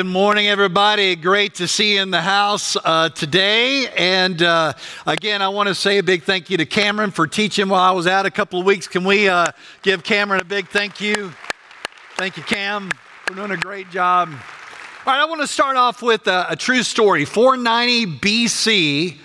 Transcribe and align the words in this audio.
Good 0.00 0.06
morning, 0.06 0.48
everybody. 0.48 1.14
Great 1.14 1.56
to 1.56 1.68
see 1.68 1.96
you 1.96 2.00
in 2.00 2.10
the 2.10 2.22
house 2.22 2.74
uh, 2.74 3.10
today. 3.10 3.86
And 3.88 4.40
uh, 4.40 4.72
again, 5.06 5.42
I 5.42 5.48
want 5.50 5.68
to 5.68 5.74
say 5.74 5.98
a 5.98 6.02
big 6.02 6.22
thank 6.22 6.48
you 6.48 6.56
to 6.56 6.64
Cameron 6.64 7.10
for 7.10 7.26
teaching 7.26 7.68
while 7.68 7.82
I 7.82 7.90
was 7.90 8.06
out 8.06 8.24
a 8.24 8.30
couple 8.30 8.58
of 8.58 8.64
weeks. 8.64 8.88
Can 8.88 9.04
we 9.04 9.28
uh, 9.28 9.52
give 9.82 10.02
Cameron 10.02 10.40
a 10.40 10.44
big 10.44 10.68
thank 10.68 11.02
you? 11.02 11.34
Thank 12.16 12.38
you, 12.38 12.42
Cam, 12.44 12.90
for 13.26 13.34
doing 13.34 13.50
a 13.50 13.58
great 13.58 13.90
job. 13.90 14.30
All 14.30 15.12
right, 15.12 15.20
I 15.20 15.26
want 15.26 15.42
to 15.42 15.46
start 15.46 15.76
off 15.76 16.00
with 16.00 16.26
a, 16.28 16.46
a 16.48 16.56
true 16.56 16.82
story. 16.82 17.26
490 17.26 18.18
BC, 18.20 19.18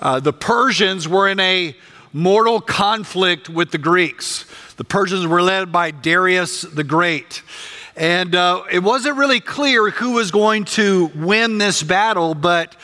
uh, 0.00 0.20
the 0.20 0.34
Persians 0.34 1.08
were 1.08 1.30
in 1.30 1.40
a 1.40 1.74
mortal 2.12 2.60
conflict 2.60 3.48
with 3.48 3.70
the 3.70 3.78
Greeks. 3.78 4.44
The 4.76 4.84
Persians 4.84 5.26
were 5.26 5.40
led 5.40 5.72
by 5.72 5.92
Darius 5.92 6.60
the 6.60 6.84
Great. 6.84 7.42
And 8.00 8.34
uh, 8.34 8.62
it 8.72 8.78
wasn't 8.78 9.18
really 9.18 9.40
clear 9.40 9.90
who 9.90 10.12
was 10.12 10.30
going 10.30 10.64
to 10.64 11.10
win 11.14 11.58
this 11.58 11.82
battle, 11.82 12.34
but 12.34 12.74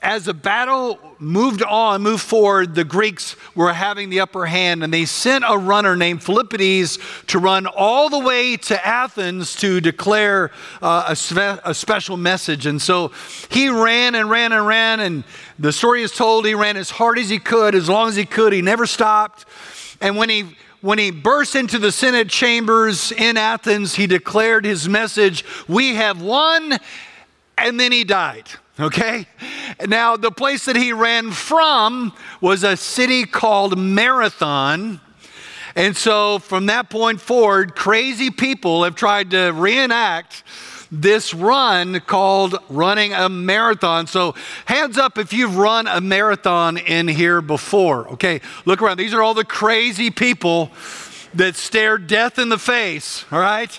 as 0.00 0.26
the 0.26 0.32
battle 0.32 0.96
moved 1.18 1.64
on, 1.64 2.02
moved 2.02 2.22
forward, 2.22 2.76
the 2.76 2.84
Greeks 2.84 3.34
were 3.56 3.72
having 3.72 4.10
the 4.10 4.20
upper 4.20 4.46
hand, 4.46 4.84
and 4.84 4.94
they 4.94 5.06
sent 5.06 5.42
a 5.44 5.58
runner 5.58 5.96
named 5.96 6.20
Philippides 6.20 7.00
to 7.26 7.40
run 7.40 7.66
all 7.66 8.10
the 8.10 8.20
way 8.20 8.56
to 8.58 8.86
Athens 8.86 9.56
to 9.56 9.80
declare 9.80 10.52
uh, 10.80 11.06
a, 11.08 11.16
spe- 11.16 11.60
a 11.64 11.74
special 11.74 12.16
message. 12.16 12.64
And 12.64 12.80
so 12.80 13.10
he 13.50 13.70
ran 13.70 14.14
and 14.14 14.30
ran 14.30 14.52
and 14.52 14.64
ran, 14.64 15.00
and 15.00 15.24
the 15.58 15.72
story 15.72 16.02
is 16.02 16.12
told 16.12 16.46
he 16.46 16.54
ran 16.54 16.76
as 16.76 16.90
hard 16.90 17.18
as 17.18 17.28
he 17.28 17.40
could, 17.40 17.74
as 17.74 17.88
long 17.88 18.08
as 18.08 18.14
he 18.14 18.24
could. 18.24 18.52
He 18.52 18.62
never 18.62 18.86
stopped. 18.86 19.46
And 20.00 20.16
when 20.16 20.28
he 20.28 20.56
when 20.80 20.98
he 20.98 21.10
burst 21.10 21.54
into 21.56 21.78
the 21.78 21.92
Senate 21.92 22.28
chambers 22.28 23.12
in 23.12 23.36
Athens, 23.36 23.94
he 23.94 24.06
declared 24.06 24.64
his 24.64 24.88
message, 24.88 25.44
We 25.68 25.94
have 25.94 26.22
won, 26.22 26.78
and 27.58 27.78
then 27.78 27.92
he 27.92 28.04
died. 28.04 28.48
Okay? 28.78 29.26
Now, 29.86 30.16
the 30.16 30.30
place 30.30 30.64
that 30.64 30.76
he 30.76 30.92
ran 30.92 31.32
from 31.32 32.14
was 32.40 32.64
a 32.64 32.76
city 32.76 33.24
called 33.24 33.78
Marathon. 33.78 35.00
And 35.76 35.96
so, 35.96 36.38
from 36.38 36.66
that 36.66 36.88
point 36.88 37.20
forward, 37.20 37.76
crazy 37.76 38.30
people 38.30 38.84
have 38.84 38.94
tried 38.94 39.30
to 39.32 39.50
reenact 39.50 40.42
this 40.92 41.32
run 41.32 42.00
called 42.00 42.56
running 42.68 43.12
a 43.12 43.28
marathon. 43.28 44.06
So, 44.06 44.34
hands 44.66 44.98
up 44.98 45.18
if 45.18 45.32
you've 45.32 45.56
run 45.56 45.86
a 45.86 46.00
marathon 46.00 46.76
in 46.78 47.08
here 47.08 47.40
before. 47.40 48.08
Okay, 48.12 48.40
look 48.64 48.82
around. 48.82 48.96
These 48.96 49.14
are 49.14 49.22
all 49.22 49.34
the 49.34 49.44
crazy 49.44 50.10
people 50.10 50.70
that 51.34 51.54
stared 51.56 52.06
death 52.06 52.38
in 52.38 52.48
the 52.48 52.58
face, 52.58 53.24
all 53.30 53.40
right? 53.40 53.78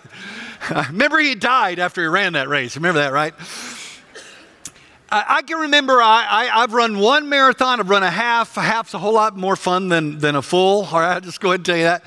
Remember, 0.88 1.20
he 1.20 1.36
died 1.36 1.80
after 1.80 2.02
he 2.02 2.08
ran 2.08 2.34
that 2.34 2.48
race. 2.48 2.76
Remember 2.76 3.02
that, 3.02 3.12
right? 3.12 3.34
I, 5.14 5.42
can 5.42 5.60
remember 5.60 6.02
I, 6.02 6.48
I, 6.54 6.62
have 6.62 6.72
run 6.72 6.98
one 6.98 7.28
marathon, 7.28 7.82
I've 7.82 7.90
run 7.90 8.02
a 8.02 8.10
half. 8.10 8.56
A 8.56 8.62
half's 8.62 8.94
a 8.94 8.98
whole 8.98 9.14
lot 9.14 9.36
more 9.36 9.58
fun 9.58 9.90
than, 9.90 10.20
than 10.20 10.38
a 10.38 10.42
full. 10.42 10.86
All 10.86 11.02
right, 11.02 11.16
I'll 11.16 11.20
just 11.20 11.42
go 11.42 11.50
ahead 11.50 11.60
and 11.60 11.66
tell 11.66 11.76
you 11.76 11.84
that. 11.84 12.06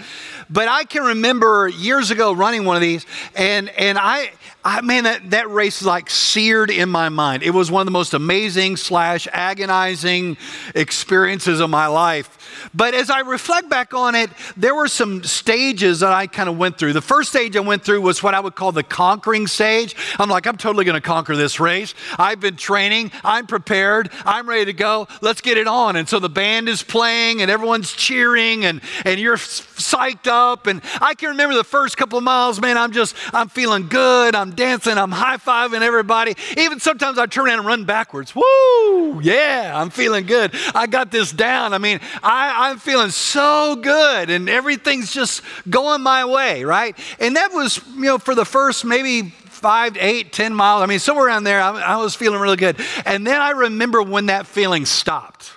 But 0.48 0.68
I 0.68 0.84
can 0.84 1.02
remember 1.02 1.68
years 1.68 2.10
ago 2.10 2.32
running 2.32 2.64
one 2.64 2.76
of 2.76 2.82
these, 2.82 3.04
and, 3.36 3.68
and 3.70 3.98
I, 3.98 4.30
I, 4.66 4.80
man, 4.80 5.04
that, 5.04 5.30
that 5.30 5.50
race 5.50 5.82
is 5.82 5.86
like 5.86 6.08
seared 6.08 6.70
in 6.70 6.88
my 6.88 7.10
mind. 7.10 7.42
It 7.42 7.50
was 7.50 7.70
one 7.70 7.82
of 7.82 7.86
the 7.86 7.92
most 7.92 8.14
amazing 8.14 8.78
slash 8.78 9.28
agonizing 9.30 10.38
experiences 10.74 11.60
of 11.60 11.68
my 11.68 11.86
life. 11.86 12.70
But 12.72 12.94
as 12.94 13.10
I 13.10 13.20
reflect 13.20 13.68
back 13.68 13.92
on 13.92 14.14
it, 14.14 14.30
there 14.56 14.74
were 14.74 14.88
some 14.88 15.22
stages 15.22 16.00
that 16.00 16.12
I 16.12 16.26
kind 16.26 16.48
of 16.48 16.56
went 16.56 16.78
through. 16.78 16.94
The 16.94 17.02
first 17.02 17.28
stage 17.28 17.56
I 17.56 17.60
went 17.60 17.84
through 17.84 18.00
was 18.00 18.22
what 18.22 18.32
I 18.32 18.40
would 18.40 18.54
call 18.54 18.72
the 18.72 18.82
conquering 18.82 19.46
stage. 19.46 19.94
I'm 20.18 20.30
like, 20.30 20.46
I'm 20.46 20.56
totally 20.56 20.86
going 20.86 20.94
to 20.94 21.06
conquer 21.06 21.36
this 21.36 21.60
race. 21.60 21.94
I've 22.18 22.40
been 22.40 22.56
training, 22.56 23.12
I'm 23.22 23.46
prepared, 23.46 24.10
I'm 24.24 24.48
ready 24.48 24.64
to 24.66 24.72
go. 24.72 25.08
Let's 25.20 25.42
get 25.42 25.58
it 25.58 25.66
on. 25.66 25.96
And 25.96 26.08
so 26.08 26.18
the 26.18 26.30
band 26.30 26.70
is 26.70 26.82
playing 26.82 27.42
and 27.42 27.50
everyone's 27.50 27.92
cheering 27.92 28.64
and, 28.64 28.80
and 29.04 29.20
you're 29.20 29.36
psyched 29.36 30.26
up. 30.26 30.66
And 30.66 30.80
I 31.02 31.14
can 31.14 31.30
remember 31.30 31.54
the 31.54 31.64
first 31.64 31.98
couple 31.98 32.16
of 32.16 32.24
miles, 32.24 32.60
man, 32.60 32.78
I'm 32.78 32.92
just, 32.92 33.14
I'm 33.34 33.48
feeling 33.50 33.88
good. 33.88 34.34
I'm 34.34 34.53
dancing, 34.54 34.98
I'm 34.98 35.12
high 35.12 35.36
fiving 35.36 35.82
everybody. 35.82 36.34
Even 36.56 36.80
sometimes 36.80 37.18
I 37.18 37.26
turn 37.26 37.46
around 37.46 37.60
and 37.60 37.66
run 37.66 37.84
backwards. 37.84 38.34
Woo! 38.34 39.20
Yeah, 39.20 39.72
I'm 39.74 39.90
feeling 39.90 40.26
good. 40.26 40.54
I 40.74 40.86
got 40.86 41.10
this 41.10 41.32
down. 41.32 41.72
I 41.72 41.78
mean, 41.78 42.00
I, 42.22 42.70
I'm 42.70 42.78
feeling 42.78 43.10
so 43.10 43.76
good 43.76 44.30
and 44.30 44.48
everything's 44.48 45.12
just 45.12 45.42
going 45.68 46.02
my 46.02 46.24
way, 46.24 46.64
right? 46.64 46.96
And 47.18 47.36
that 47.36 47.52
was, 47.52 47.80
you 47.94 48.02
know, 48.02 48.18
for 48.18 48.34
the 48.34 48.44
first 48.44 48.84
maybe 48.84 49.32
five, 49.64 49.96
eight, 49.98 50.32
ten 50.32 50.54
miles. 50.54 50.82
I 50.82 50.86
mean, 50.86 50.98
somewhere 50.98 51.26
around 51.26 51.44
there, 51.44 51.60
I, 51.60 51.80
I 51.80 51.96
was 51.96 52.14
feeling 52.14 52.40
really 52.40 52.56
good. 52.56 52.78
And 53.06 53.26
then 53.26 53.40
I 53.40 53.50
remember 53.50 54.02
when 54.02 54.26
that 54.26 54.46
feeling 54.46 54.84
stopped. 54.84 55.53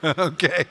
okay. 0.04 0.64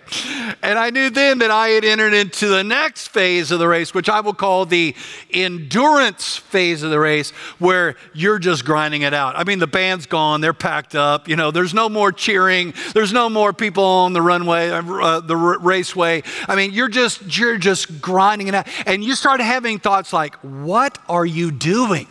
And 0.64 0.80
I 0.80 0.90
knew 0.90 1.10
then 1.10 1.40
that 1.40 1.52
I 1.52 1.70
had 1.70 1.86
entered 1.86 2.14
into 2.14 2.48
the 2.48 2.64
next 2.64 3.10
phase 3.10 3.52
of 3.52 3.60
the 3.60 3.68
race, 3.68 3.94
which 3.94 4.10
I 4.10 4.22
will 4.22 4.34
call 4.34 4.66
the 4.66 4.96
endurance 5.32 6.38
phase 6.38 6.82
of 6.82 6.90
the 6.90 7.00
race, 7.00 7.30
where 7.60 7.96
you're 8.14 8.40
just 8.40 8.66
grinding 8.66 9.04
it 9.04 9.14
out. 9.14 9.38
I 9.38 9.44
mean, 9.44 9.60
the 9.60 9.68
band's 9.68 10.08
gone, 10.08 10.42
they're 10.42 10.54
packed 10.54 10.96
up, 10.96 11.28
you 11.28 11.36
know, 11.36 11.52
there's 11.52 11.74
no 11.74 11.90
more 11.90 12.12
cheering, 12.12 12.74
there's 12.94 13.14
no 13.14 13.30
more 13.30 13.54
people 13.54 13.84
on 13.84 14.14
the 14.14 14.22
runway, 14.22 14.70
uh, 14.70 15.20
the 15.20 15.36
r- 15.36 15.60
raceway. 15.60 16.24
I 16.48 16.56
mean, 16.56 16.72
you're 16.74 16.90
just, 16.90 17.38
you're 17.38 17.58
just 17.58 18.02
grinding 18.02 18.48
it 18.48 18.56
out. 18.56 18.68
And 18.88 19.04
you 19.04 19.14
start 19.14 19.42
having 19.42 19.78
thoughts 19.78 20.12
like, 20.12 20.36
what 20.38 20.98
are 21.08 21.26
you 21.26 21.52
doing? 21.52 22.08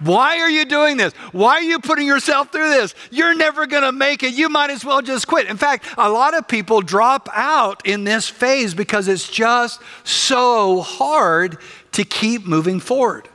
Why 0.00 0.40
are 0.40 0.50
you 0.50 0.64
doing 0.64 0.96
this? 0.96 1.12
Why 1.32 1.54
are 1.54 1.62
you 1.62 1.78
putting 1.78 2.06
yourself 2.06 2.50
through 2.50 2.70
this? 2.70 2.94
You're 3.10 3.34
never 3.34 3.66
going 3.66 3.82
to 3.82 3.92
make 3.92 4.22
it. 4.22 4.34
You 4.34 4.48
might 4.48 4.70
as 4.70 4.84
well 4.84 5.02
just 5.02 5.26
quit. 5.26 5.46
In 5.46 5.56
fact, 5.56 5.84
a 5.98 6.10
lot 6.10 6.34
of 6.34 6.48
people 6.48 6.80
drop 6.80 7.28
out 7.32 7.86
in 7.86 8.04
this 8.04 8.28
phase 8.28 8.74
because 8.74 9.08
it's 9.08 9.28
just 9.28 9.80
so 10.04 10.80
hard 10.80 11.58
to 11.92 12.04
keep 12.04 12.46
moving 12.46 12.80
forward. 12.80 13.28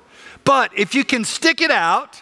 But 0.44 0.78
if 0.78 0.96
you 0.96 1.04
can 1.04 1.24
stick 1.24 1.62
it 1.62 1.72
out, 1.72 2.22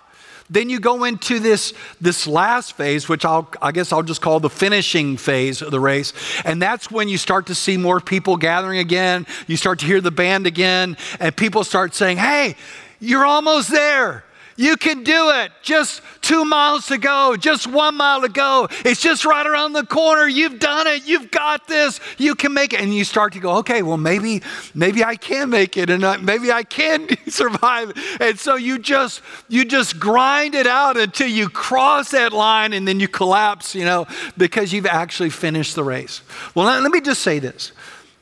then 0.49 0.69
you 0.69 0.79
go 0.79 1.03
into 1.05 1.39
this, 1.39 1.73
this 2.01 2.27
last 2.27 2.73
phase, 2.73 3.07
which 3.07 3.25
I'll, 3.25 3.49
I 3.61 3.71
guess 3.71 3.91
I'll 3.91 4.03
just 4.03 4.21
call 4.21 4.39
the 4.39 4.49
finishing 4.49 5.17
phase 5.17 5.61
of 5.61 5.71
the 5.71 5.79
race. 5.79 6.13
And 6.45 6.61
that's 6.61 6.91
when 6.91 7.07
you 7.07 7.17
start 7.17 7.47
to 7.47 7.55
see 7.55 7.77
more 7.77 7.99
people 7.99 8.37
gathering 8.37 8.79
again. 8.79 9.25
You 9.47 9.57
start 9.57 9.79
to 9.79 9.85
hear 9.85 10.01
the 10.01 10.11
band 10.11 10.45
again, 10.45 10.97
and 11.19 11.35
people 11.35 11.63
start 11.63 11.95
saying, 11.95 12.17
Hey, 12.17 12.55
you're 12.99 13.25
almost 13.25 13.69
there. 13.71 14.23
You 14.55 14.77
can 14.77 15.03
do 15.03 15.31
it. 15.31 15.51
Just 15.61 16.01
two 16.21 16.45
miles 16.45 16.87
to 16.87 16.97
go, 16.97 17.35
just 17.37 17.67
one 17.67 17.95
mile 17.95 18.21
to 18.21 18.29
go. 18.29 18.67
It's 18.85 19.01
just 19.01 19.25
right 19.25 19.45
around 19.45 19.73
the 19.73 19.85
corner. 19.85 20.27
You've 20.27 20.59
done 20.59 20.87
it. 20.87 21.07
You've 21.07 21.31
got 21.31 21.67
this. 21.67 21.99
You 22.17 22.35
can 22.35 22.53
make 22.53 22.73
it. 22.73 22.81
And 22.81 22.93
you 22.93 23.03
start 23.03 23.33
to 23.33 23.39
go, 23.39 23.57
okay, 23.57 23.81
well, 23.81 23.97
maybe, 23.97 24.41
maybe 24.75 25.03
I 25.03 25.15
can 25.15 25.49
make 25.49 25.77
it 25.77 25.89
and 25.89 26.25
maybe 26.25 26.51
I 26.51 26.63
can 26.63 27.07
survive. 27.27 27.93
And 28.19 28.39
so 28.39 28.55
you 28.55 28.79
just, 28.79 29.21
you 29.49 29.65
just 29.65 29.99
grind 29.99 30.55
it 30.55 30.67
out 30.67 30.97
until 30.97 31.27
you 31.27 31.49
cross 31.49 32.11
that 32.11 32.31
line 32.31 32.73
and 32.73 32.87
then 32.87 32.99
you 32.99 33.07
collapse, 33.07 33.73
you 33.73 33.85
know, 33.85 34.07
because 34.37 34.71
you've 34.71 34.85
actually 34.85 35.31
finished 35.31 35.75
the 35.75 35.83
race. 35.83 36.21
Well, 36.53 36.65
let, 36.65 36.81
let 36.81 36.91
me 36.91 37.01
just 37.01 37.21
say 37.21 37.39
this. 37.39 37.71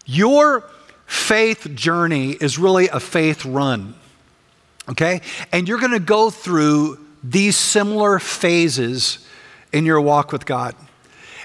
Your 0.05 0.63
faith 1.05 1.75
journey 1.75 2.31
is 2.31 2.57
really 2.57 2.88
a 2.88 3.00
faith 3.00 3.45
run 3.45 3.95
okay? 4.91 5.21
And 5.51 5.67
you're 5.67 5.79
going 5.79 5.91
to 5.91 5.99
go 5.99 6.29
through 6.29 6.99
these 7.23 7.55
similar 7.55 8.19
phases 8.19 9.25
in 9.71 9.85
your 9.85 10.01
walk 10.01 10.31
with 10.31 10.45
God. 10.45 10.75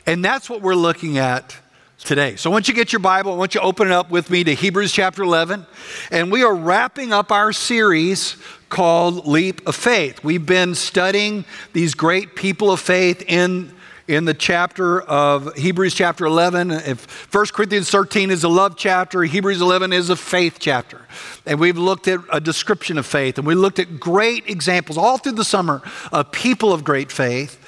And 0.06 0.24
that's 0.24 0.48
what 0.48 0.62
we're 0.62 0.74
looking 0.74 1.18
at 1.18 1.56
today. 1.98 2.36
So 2.36 2.50
once 2.50 2.68
you 2.68 2.74
get 2.74 2.92
your 2.92 3.00
Bible, 3.00 3.32
I 3.32 3.36
want 3.36 3.54
you 3.54 3.60
to 3.60 3.66
open 3.66 3.88
it 3.88 3.92
up 3.92 4.10
with 4.10 4.30
me 4.30 4.44
to 4.44 4.54
Hebrews 4.54 4.92
chapter 4.92 5.22
11. 5.22 5.66
And 6.10 6.30
we 6.30 6.44
are 6.44 6.54
wrapping 6.54 7.12
up 7.12 7.32
our 7.32 7.52
series 7.52 8.36
called 8.68 9.26
Leap 9.26 9.66
of 9.66 9.74
Faith. 9.74 10.22
We've 10.22 10.44
been 10.44 10.74
studying 10.74 11.44
these 11.72 11.94
great 11.94 12.36
people 12.36 12.70
of 12.70 12.80
faith 12.80 13.22
in 13.26 13.72
in 14.08 14.24
the 14.24 14.34
chapter 14.34 15.00
of 15.00 15.54
Hebrews 15.54 15.94
chapter 15.94 16.26
11. 16.26 16.70
If 16.70 17.32
1 17.34 17.46
Corinthians 17.46 17.90
13 17.90 18.30
is 18.30 18.44
a 18.44 18.48
love 18.48 18.76
chapter, 18.76 19.22
Hebrews 19.22 19.60
11 19.60 19.92
is 19.92 20.10
a 20.10 20.16
faith 20.16 20.58
chapter. 20.60 21.06
And 21.44 21.58
we've 21.58 21.78
looked 21.78 22.06
at 22.06 22.20
a 22.32 22.40
description 22.40 22.98
of 22.98 23.06
faith, 23.06 23.38
and 23.38 23.46
we 23.46 23.54
looked 23.54 23.78
at 23.78 23.98
great 23.98 24.48
examples 24.48 24.96
all 24.96 25.18
through 25.18 25.32
the 25.32 25.44
summer 25.44 25.82
of 26.12 26.30
people 26.30 26.72
of 26.72 26.84
great 26.84 27.10
faith. 27.10 27.58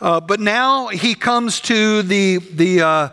Uh, 0.00 0.20
but 0.20 0.40
now 0.40 0.88
he 0.88 1.14
comes 1.14 1.60
to 1.60 2.02
the, 2.02 2.38
the, 2.38 2.80
uh, 2.80 3.08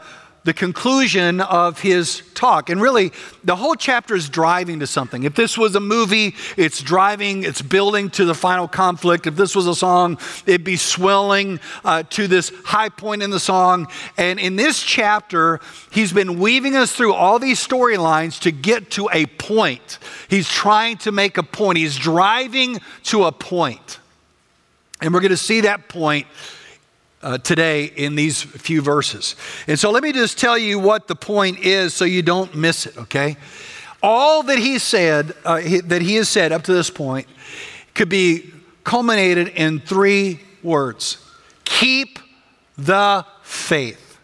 the 0.50 0.54
conclusion 0.56 1.42
of 1.42 1.80
his 1.80 2.24
talk. 2.34 2.72
And 2.72 2.82
really, 2.82 3.12
the 3.44 3.56
whole 3.56 3.76
chapter 3.76 4.16
is 4.16 4.30
driving 4.30 4.80
to 4.80 4.88
something. 4.88 5.22
If 5.22 5.36
this 5.36 5.60
was 5.60 5.76
a 5.76 5.80
movie, 5.80 6.34
it's 6.58 6.82
driving, 6.82 7.44
it's 7.44 7.62
building 7.62 8.10
to 8.10 8.26
the 8.26 8.34
final 8.34 8.68
conflict. 8.68 9.28
If 9.28 9.36
this 9.36 9.56
was 9.56 9.68
a 9.68 9.76
song, 9.76 10.18
it'd 10.48 10.64
be 10.64 10.76
swelling 10.76 11.60
uh, 11.86 12.02
to 12.10 12.28
this 12.28 12.52
high 12.66 12.90
point 12.90 13.22
in 13.22 13.30
the 13.30 13.40
song. 13.40 13.90
And 14.18 14.40
in 14.40 14.56
this 14.56 14.82
chapter, 14.82 15.60
he's 15.92 16.12
been 16.12 16.40
weaving 16.40 16.76
us 16.76 16.94
through 16.94 17.14
all 17.14 17.38
these 17.38 17.64
storylines 17.64 18.40
to 18.42 18.52
get 18.52 18.90
to 18.94 19.08
a 19.14 19.28
point. 19.28 20.00
He's 20.30 20.50
trying 20.50 20.98
to 21.00 21.12
make 21.12 21.38
a 21.38 21.44
point, 21.44 21.78
he's 21.78 21.96
driving 21.96 22.80
to 23.04 23.26
a 23.26 23.32
point. 23.32 24.00
And 25.00 25.14
we're 25.14 25.22
going 25.22 25.30
to 25.30 25.38
see 25.38 25.62
that 25.62 25.90
point 25.90 26.26
uh, 27.22 27.38
today 27.38 27.86
in 27.86 28.16
these 28.16 28.42
few 28.42 28.82
verses. 28.82 29.36
And 29.68 29.78
so 29.78 29.92
let 29.92 30.04
me 30.04 30.12
just 30.12 30.38
tell 30.38 30.58
you 30.58 30.80
what 30.80 31.08
the 31.08 31.16
point 31.16 31.60
is 31.60 31.94
so 31.94 32.06
you 32.06 32.22
don't 32.22 32.56
miss 32.56 32.86
it, 32.86 32.98
okay? 32.98 33.38
All 34.02 34.44
that 34.44 34.58
he 34.58 34.80
said, 34.80 35.34
uh, 35.44 35.58
he, 35.58 35.82
that 35.82 36.02
he 36.02 36.16
has 36.16 36.30
said 36.30 36.52
up 36.52 36.64
to 36.64 36.74
this 36.74 36.90
point, 36.90 37.28
could 37.94 38.10
be 38.10 38.54
culminated 38.84 39.50
in 39.50 39.80
three 39.80 40.40
words 40.64 41.26
keep 41.80 42.20
the 42.78 43.26
faith. 43.42 44.18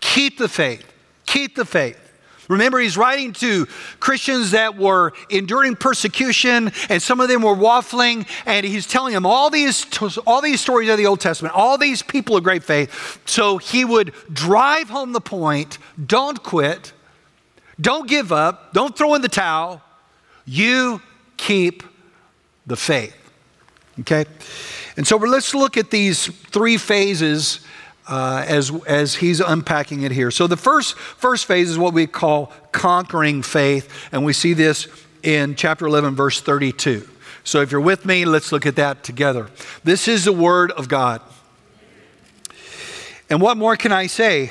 Keep 0.00 0.38
the 0.38 0.48
faith. 0.48 0.84
Keep 1.26 1.56
the 1.56 1.64
faith. 1.64 2.05
Remember, 2.48 2.78
he's 2.78 2.96
writing 2.96 3.32
to 3.34 3.66
Christians 3.98 4.52
that 4.52 4.76
were 4.76 5.12
enduring 5.30 5.76
persecution, 5.76 6.72
and 6.88 7.02
some 7.02 7.20
of 7.20 7.28
them 7.28 7.42
were 7.42 7.54
waffling, 7.54 8.26
and 8.46 8.64
he's 8.64 8.86
telling 8.86 9.14
them 9.14 9.26
all 9.26 9.50
these, 9.50 9.86
all 10.26 10.40
these 10.40 10.60
stories 10.60 10.88
of 10.88 10.98
the 10.98 11.06
Old 11.06 11.20
Testament, 11.20 11.54
all 11.54 11.76
these 11.76 12.02
people 12.02 12.36
of 12.36 12.44
great 12.44 12.62
faith. 12.62 13.20
So 13.26 13.58
he 13.58 13.84
would 13.84 14.12
drive 14.32 14.88
home 14.88 15.12
the 15.12 15.20
point 15.20 15.78
don't 16.04 16.42
quit, 16.42 16.92
don't 17.80 18.08
give 18.08 18.32
up, 18.32 18.72
don't 18.72 18.96
throw 18.96 19.14
in 19.14 19.22
the 19.22 19.28
towel. 19.28 19.82
You 20.44 21.02
keep 21.36 21.82
the 22.66 22.76
faith. 22.76 23.14
Okay? 24.00 24.24
And 24.96 25.06
so 25.06 25.16
let's 25.16 25.54
look 25.54 25.76
at 25.76 25.90
these 25.90 26.26
three 26.26 26.76
phases 26.76 27.60
uh, 28.08 28.44
as, 28.46 28.70
as 28.86 29.16
he's 29.16 29.40
unpacking 29.40 30.02
it 30.02 30.12
here. 30.12 30.30
So 30.30 30.46
the 30.46 30.56
first, 30.56 30.96
first 30.96 31.46
phase 31.46 31.70
is 31.70 31.78
what 31.78 31.92
we 31.92 32.06
call 32.06 32.52
conquering 32.72 33.42
faith, 33.42 34.08
and 34.12 34.24
we 34.24 34.32
see 34.32 34.52
this 34.52 34.88
in 35.22 35.56
chapter 35.56 35.86
11, 35.86 36.14
verse 36.14 36.40
32. 36.40 37.08
So 37.44 37.60
if 37.60 37.70
you're 37.70 37.80
with 37.80 38.04
me, 38.04 38.24
let's 38.24 38.52
look 38.52 38.66
at 38.66 38.76
that 38.76 39.04
together. 39.04 39.48
This 39.84 40.08
is 40.08 40.24
the 40.24 40.32
word 40.32 40.70
of 40.72 40.88
God. 40.88 41.20
And 43.28 43.40
what 43.40 43.56
more 43.56 43.76
can 43.76 43.92
I 43.92 44.06
say? 44.06 44.50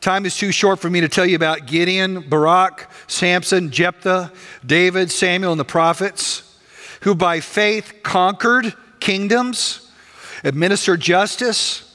Time 0.00 0.26
is 0.26 0.36
too 0.36 0.50
short 0.50 0.80
for 0.80 0.90
me 0.90 1.00
to 1.00 1.08
tell 1.08 1.24
you 1.24 1.36
about 1.36 1.66
Gideon, 1.66 2.28
Barak, 2.28 2.90
Samson, 3.06 3.70
Jephthah, 3.70 4.32
David, 4.66 5.10
Samuel, 5.10 5.52
and 5.52 5.60
the 5.60 5.64
prophets, 5.64 6.58
who 7.02 7.14
by 7.14 7.40
faith 7.40 8.00
conquered 8.02 8.74
kingdoms, 8.98 9.90
administered 10.42 11.00
justice, 11.00 11.91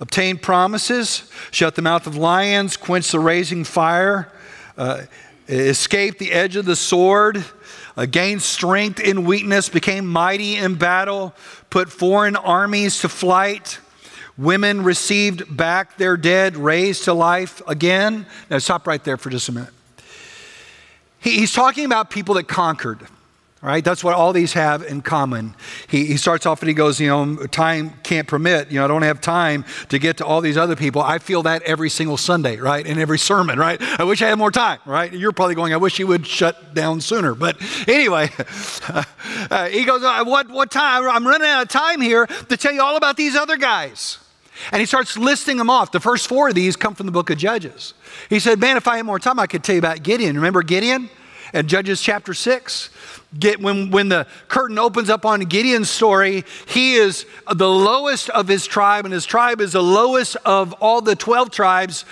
obtained 0.00 0.42
promises, 0.42 1.30
shut 1.50 1.74
the 1.74 1.82
mouth 1.82 2.06
of 2.06 2.16
lions, 2.16 2.76
quenched 2.76 3.12
the 3.12 3.20
raising 3.20 3.64
fire, 3.64 4.30
uh, 4.76 5.02
escaped 5.48 6.18
the 6.18 6.32
edge 6.32 6.56
of 6.56 6.64
the 6.64 6.76
sword, 6.76 7.44
uh, 7.96 8.06
gained 8.06 8.42
strength 8.42 9.00
in 9.00 9.24
weakness, 9.24 9.68
became 9.68 10.06
mighty 10.06 10.56
in 10.56 10.74
battle, 10.76 11.34
put 11.70 11.90
foreign 11.90 12.36
armies 12.36 13.00
to 13.00 13.08
flight. 13.08 13.78
Women 14.38 14.82
received 14.82 15.54
back 15.54 15.98
their 15.98 16.16
dead, 16.16 16.56
raised 16.56 17.04
to 17.04 17.12
life 17.12 17.60
again. 17.68 18.26
Now, 18.50 18.58
stop 18.58 18.86
right 18.86 19.02
there 19.04 19.16
for 19.16 19.28
just 19.28 19.48
a 19.48 19.52
minute. 19.52 19.74
He, 21.20 21.38
he's 21.38 21.52
talking 21.52 21.84
about 21.84 22.10
people 22.10 22.34
that 22.36 22.48
conquered. 22.48 23.06
Right? 23.62 23.84
That's 23.84 24.02
what 24.02 24.14
all 24.14 24.32
these 24.32 24.54
have 24.54 24.82
in 24.82 25.02
common. 25.02 25.54
He, 25.86 26.04
he 26.06 26.16
starts 26.16 26.46
off 26.46 26.62
and 26.62 26.68
he 26.68 26.74
goes, 26.74 26.98
You 26.98 27.06
know, 27.06 27.46
time 27.46 27.94
can't 28.02 28.26
permit. 28.26 28.72
You 28.72 28.80
know, 28.80 28.84
I 28.86 28.88
don't 28.88 29.02
have 29.02 29.20
time 29.20 29.64
to 29.90 30.00
get 30.00 30.16
to 30.16 30.26
all 30.26 30.40
these 30.40 30.56
other 30.56 30.74
people. 30.74 31.00
I 31.00 31.18
feel 31.18 31.44
that 31.44 31.62
every 31.62 31.88
single 31.88 32.16
Sunday, 32.16 32.56
right? 32.56 32.84
In 32.84 32.98
every 32.98 33.20
sermon, 33.20 33.60
right? 33.60 33.80
I 34.00 34.02
wish 34.02 34.20
I 34.20 34.26
had 34.26 34.36
more 34.36 34.50
time, 34.50 34.80
right? 34.84 35.12
You're 35.12 35.30
probably 35.30 35.54
going, 35.54 35.72
I 35.72 35.76
wish 35.76 36.00
you 36.00 36.08
would 36.08 36.26
shut 36.26 36.74
down 36.74 37.00
sooner. 37.00 37.36
But 37.36 37.56
anyway, 37.88 38.30
uh, 38.88 39.68
he 39.68 39.84
goes, 39.84 40.02
uh, 40.02 40.24
what, 40.24 40.50
what 40.50 40.72
time? 40.72 41.08
I'm 41.08 41.24
running 41.24 41.46
out 41.46 41.62
of 41.62 41.68
time 41.68 42.00
here 42.00 42.26
to 42.26 42.56
tell 42.56 42.72
you 42.72 42.82
all 42.82 42.96
about 42.96 43.16
these 43.16 43.36
other 43.36 43.56
guys. 43.56 44.18
And 44.72 44.80
he 44.80 44.86
starts 44.86 45.16
listing 45.16 45.56
them 45.56 45.70
off. 45.70 45.92
The 45.92 46.00
first 46.00 46.26
four 46.26 46.48
of 46.48 46.56
these 46.56 46.74
come 46.74 46.96
from 46.96 47.06
the 47.06 47.12
book 47.12 47.30
of 47.30 47.38
Judges. 47.38 47.94
He 48.28 48.40
said, 48.40 48.58
Man, 48.58 48.76
if 48.76 48.88
I 48.88 48.96
had 48.96 49.06
more 49.06 49.20
time, 49.20 49.38
I 49.38 49.46
could 49.46 49.62
tell 49.62 49.76
you 49.76 49.80
about 49.80 50.02
Gideon. 50.02 50.34
Remember 50.34 50.62
Gideon? 50.62 51.08
And 51.52 51.68
Judges 51.68 52.00
chapter 52.00 52.32
6, 52.32 52.90
Get, 53.38 53.60
when, 53.60 53.90
when 53.90 54.08
the 54.08 54.26
curtain 54.48 54.78
opens 54.78 55.08
up 55.08 55.24
on 55.24 55.40
Gideon's 55.40 55.88
story, 55.88 56.44
he 56.66 56.94
is 56.94 57.24
the 57.50 57.68
lowest 57.68 58.28
of 58.30 58.48
his 58.48 58.66
tribe, 58.66 59.04
and 59.06 59.14
his 59.14 59.24
tribe 59.24 59.60
is 59.60 59.72
the 59.72 59.82
lowest 59.82 60.36
of 60.44 60.72
all 60.74 61.00
the 61.00 61.16
12 61.16 61.50
tribes. 61.50 62.04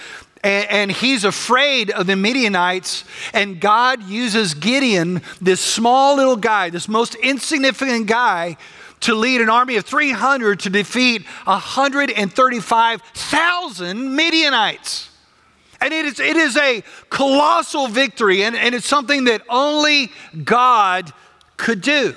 And, 0.43 0.71
and 0.71 0.91
he's 0.91 1.25
afraid 1.25 1.91
of 1.91 2.07
the 2.07 2.17
Midianites, 2.17 3.05
and 3.35 3.61
God 3.61 4.03
uses 4.05 4.55
Gideon, 4.55 5.21
this 5.41 5.61
small 5.61 6.17
little 6.17 6.37
guy, 6.37 6.71
this 6.71 6.89
most 6.89 7.15
insignificant 7.17 8.07
guy, 8.07 8.57
to 9.01 9.15
lead 9.15 9.43
an 9.43 9.51
army 9.51 9.77
of 9.77 9.85
300 9.85 10.61
to 10.61 10.71
defeat 10.71 11.27
135,000 11.45 14.17
Midianites. 14.17 15.11
And 15.81 15.95
it 15.95 16.05
is, 16.05 16.21
it 16.21 16.37
is 16.37 16.57
a 16.57 16.83
colossal 17.09 17.89
victory, 17.89 18.43
and, 18.43 18.55
and 18.55 18.75
it's 18.75 18.87
something 18.87 19.25
that 19.25 19.43
only 19.49 20.13
God 20.45 21.13
could 21.57 21.81
do. 21.81 22.15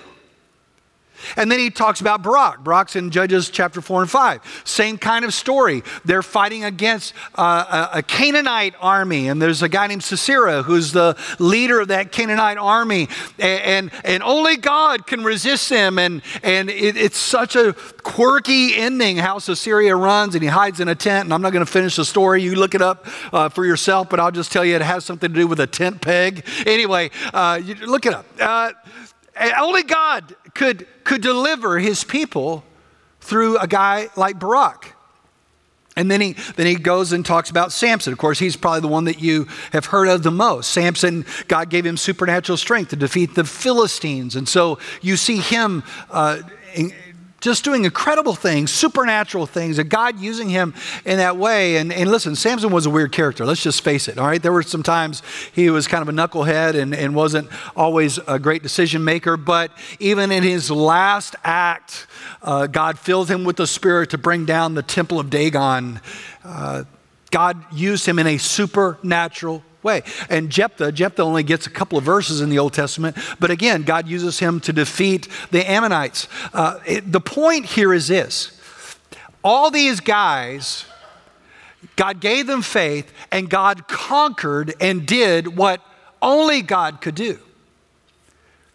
And 1.38 1.52
then 1.52 1.60
he 1.60 1.70
talks 1.70 2.02
about 2.02 2.22
Barak. 2.24 2.64
Barak's 2.64 2.96
in 2.96 3.12
Judges 3.12 3.50
chapter 3.50 3.82
4 3.82 4.02
and 4.02 4.12
5. 4.12 4.62
Same 4.66 4.98
kind 4.98 5.26
of 5.26 5.34
story. 5.34 5.84
They're 6.06 6.24
fighting 6.24 6.64
against 6.64 7.14
uh, 7.36 7.90
a, 7.94 8.04
Canaanite 8.04 8.76
army, 8.80 9.28
and 9.28 9.42
there's 9.42 9.62
a 9.62 9.70
guy 9.70 9.88
named 9.88 10.04
Sisera 10.04 10.64
who's 10.64 10.92
the 10.92 11.18
leader 11.40 11.82
of 11.82 11.88
that 11.88 12.12
Canaanite 12.12 12.58
army. 12.58 13.08
And, 13.40 13.62
and, 13.64 13.92
and 14.04 14.24
only 14.24 14.58
God 14.58 15.08
can 15.08 15.24
resist 15.24 15.70
them. 15.70 15.98
And, 15.98 16.22
and 16.44 16.70
it, 16.70 16.98
it's 16.98 17.18
such 17.18 17.56
a 17.56 17.74
quirky 18.04 18.76
ending 18.76 19.18
how 19.18 19.40
Sisera 19.40 19.96
runs 19.96 20.36
and 20.36 20.44
he 20.44 20.50
hides 20.50 20.80
in 20.80 20.88
a 20.88 20.96
tent. 20.96 21.26
And 21.26 21.34
I'm 21.34 21.42
not 21.42 21.54
going 21.54 21.66
to 21.66 21.72
finish 21.72 21.96
the 21.96 22.06
story. 22.06 22.42
You 22.42 22.56
look 22.56 22.76
it 22.76 22.82
up 22.82 23.06
uh, 23.32 23.50
for 23.50 23.66
yourself, 23.66 24.10
but 24.10 24.20
I'll 24.20 24.32
just 24.32 24.52
tell 24.52 24.64
you 24.64 24.76
it 24.76 24.82
has 24.82 25.06
something 25.06 25.32
to 25.32 25.40
do 25.40 25.48
with 25.48 25.60
a 25.60 25.68
tent 25.68 26.02
peg. 26.02 26.46
Anyway, 26.66 27.12
uh, 27.34 27.62
look 27.86 28.06
it 28.06 28.14
up. 28.14 28.26
Only 29.40 29.84
God 29.84 30.36
could, 30.54 30.88
could 31.04 31.22
deliver 31.22 31.80
his 31.80 32.04
people 32.04 32.64
through 33.22 33.58
a 33.58 33.68
guy 33.68 34.10
like 34.16 34.40
Barak. 34.40 34.96
And 35.96 36.10
then 36.10 36.22
he, 36.22 36.34
then 36.56 36.66
he 36.66 36.76
goes 36.76 37.12
and 37.14 37.24
talks 37.24 37.50
about 37.50 37.72
Samson. 37.72 38.14
Of 38.14 38.20
course, 38.20 38.40
he's 38.40 38.56
probably 38.56 38.82
the 38.82 38.88
one 38.88 39.06
that 39.06 39.22
you 39.22 39.48
have 39.72 39.86
heard 39.86 40.08
of 40.08 40.24
the 40.24 40.32
most. 40.32 40.72
Samson, 40.72 41.26
God 41.48 41.70
gave 41.70 41.86
him 41.86 41.98
supernatural 41.98 42.58
strength 42.58 42.90
to 42.90 42.96
defeat 42.96 43.36
the 43.36 43.44
Philistines. 43.44 44.36
And 44.36 44.50
so 44.50 44.80
you 45.02 45.18
see 45.18 45.38
him 45.38 45.84
uh, 46.10 46.42
just 47.44 47.66
doing 47.66 47.84
incredible 47.84 48.36
things, 48.36 48.72
supernatural 48.72 49.46
things, 49.46 49.78
and 49.78 49.90
God 49.90 50.18
using 50.18 50.48
him 50.48 50.74
in 51.04 51.18
that 51.18 51.36
way. 51.36 51.76
And, 51.76 51.92
and 51.92 52.10
listen, 52.10 52.38
Samson 52.38 52.72
was 52.72 52.86
a 52.86 52.90
weird 52.90 53.12
character. 53.12 53.46
Let's 53.46 53.62
just 53.62 53.82
face 53.82 54.08
it, 54.08 54.18
all 54.18 54.28
right? 54.28 54.42
There 54.42 54.54
were 54.54 54.64
some 54.64 54.82
times 54.82 55.22
he 55.52 55.70
was 55.70 55.86
kind 55.86 56.02
of 56.02 56.08
a 56.08 56.14
knucklehead 56.14 56.76
and, 56.76 56.96
and 56.96 57.14
wasn't 57.14 57.50
always 57.76 58.18
a 58.30 58.40
great 58.40 58.64
decision 58.64 59.04
maker, 59.04 59.36
but 59.36 59.72
even 60.00 60.32
in 60.32 60.42
his 60.42 60.72
last 60.72 61.36
act, 61.44 62.08
uh, 62.42 62.68
God 62.68 62.98
filled 62.98 63.30
him 63.30 63.44
with 63.44 63.58
the 63.58 63.68
Spirit 63.68 64.12
to 64.12 64.18
bring 64.18 64.46
down 64.46 64.74
the 64.74 64.82
temple 64.82 65.20
of 65.20 65.30
Dagon. 65.30 66.00
Uh, 66.46 66.86
God 67.30 67.62
used 67.74 68.06
him 68.06 68.20
in 68.20 68.28
a 68.28 68.38
supernatural 68.38 69.64
way. 69.84 70.04
And 70.30 70.50
Jephthah, 70.50 70.92
Jephthah 70.92 71.22
only 71.22 71.44
gets 71.44 71.68
a 71.68 71.70
couple 71.70 71.98
of 71.98 72.04
verses 72.04 72.42
in 72.42 72.50
the 72.50 72.60
Old 72.60 72.74
Testament, 72.74 73.18
but 73.40 73.52
again, 73.52 73.84
God 73.84 74.08
uses 74.08 74.40
him 74.40 74.60
to 74.62 74.74
defeat 74.74 75.28
the 75.52 75.70
Ammonites. 75.70 76.28
Uh, 76.54 76.80
it, 76.86 77.12
the 77.12 77.22
point 77.22 77.66
here 77.66 77.94
is 77.94 78.08
this 78.08 78.60
all 79.44 79.70
these 79.70 80.00
guys, 80.00 80.86
God 81.96 82.20
gave 82.22 82.48
them 82.48 82.62
faith, 82.62 83.12
and 83.32 83.50
God 83.50 83.88
conquered 83.88 84.74
and 84.80 85.06
did 85.06 85.58
what 85.58 85.82
only 86.22 86.62
God 86.62 87.02
could 87.02 87.16
do. 87.16 87.40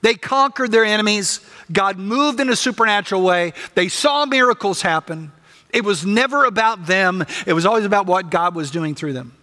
They 0.03 0.15
conquered 0.15 0.71
their 0.71 0.85
enemies. 0.85 1.41
God 1.73 1.99
moved 1.99 2.39
in 2.39 2.49
a 2.51 2.57
supernatural 2.57 3.23
way. 3.23 3.53
They 3.75 3.89
saw 3.89 4.27
miracles 4.27 4.83
happen. 4.83 5.33
It 5.71 5.85
was 5.85 6.07
never 6.07 6.45
about 6.45 6.87
them, 6.87 7.25
it 7.47 7.53
was 7.53 7.67
always 7.67 7.85
about 7.85 8.07
what 8.07 8.31
God 8.31 8.55
was 8.55 8.71
doing 8.71 8.95
through 8.95 9.13
them. 9.13 9.35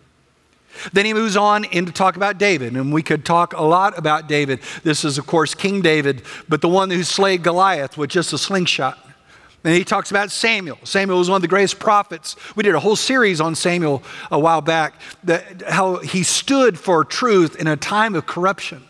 Then 0.94 1.06
he 1.06 1.14
moves 1.14 1.36
on 1.36 1.66
into 1.66 1.92
talk 1.92 2.16
about 2.16 2.38
David, 2.38 2.76
and 2.76 2.94
we 2.94 3.04
could 3.04 3.26
talk 3.26 3.54
a 3.54 3.64
lot 3.64 3.98
about 3.98 4.28
David. 4.28 4.60
This 4.84 5.04
is, 5.06 5.18
of 5.18 5.26
course, 5.28 5.54
King 5.54 5.82
David, 5.82 6.24
but 6.50 6.62
the 6.62 6.70
one 6.70 6.90
who 6.90 7.04
slayed 7.04 7.44
Goliath 7.44 7.98
with 7.98 8.10
just 8.10 8.34
a 8.34 8.38
slingshot. 8.38 9.00
And 9.64 9.74
he 9.74 9.84
talks 9.84 10.12
about 10.12 10.30
Samuel. 10.30 10.78
Samuel 10.84 11.18
was 11.18 11.28
one 11.28 11.38
of 11.38 11.42
the 11.42 11.48
greatest 11.48 11.80
prophets. 11.80 12.36
We 12.56 12.62
did 12.62 12.76
a 12.76 12.80
whole 12.80 12.96
series 12.96 13.42
on 13.42 13.56
Samuel 13.56 14.04
a 14.30 14.38
while 14.38 14.62
back, 14.62 14.94
that, 15.24 15.64
how 15.64 15.98
he 15.98 16.22
stood 16.22 16.78
for 16.78 17.04
truth 17.04 17.56
in 17.56 17.66
a 17.66 17.76
time 17.76 18.14
of 18.14 18.28
corruption. 18.28 18.84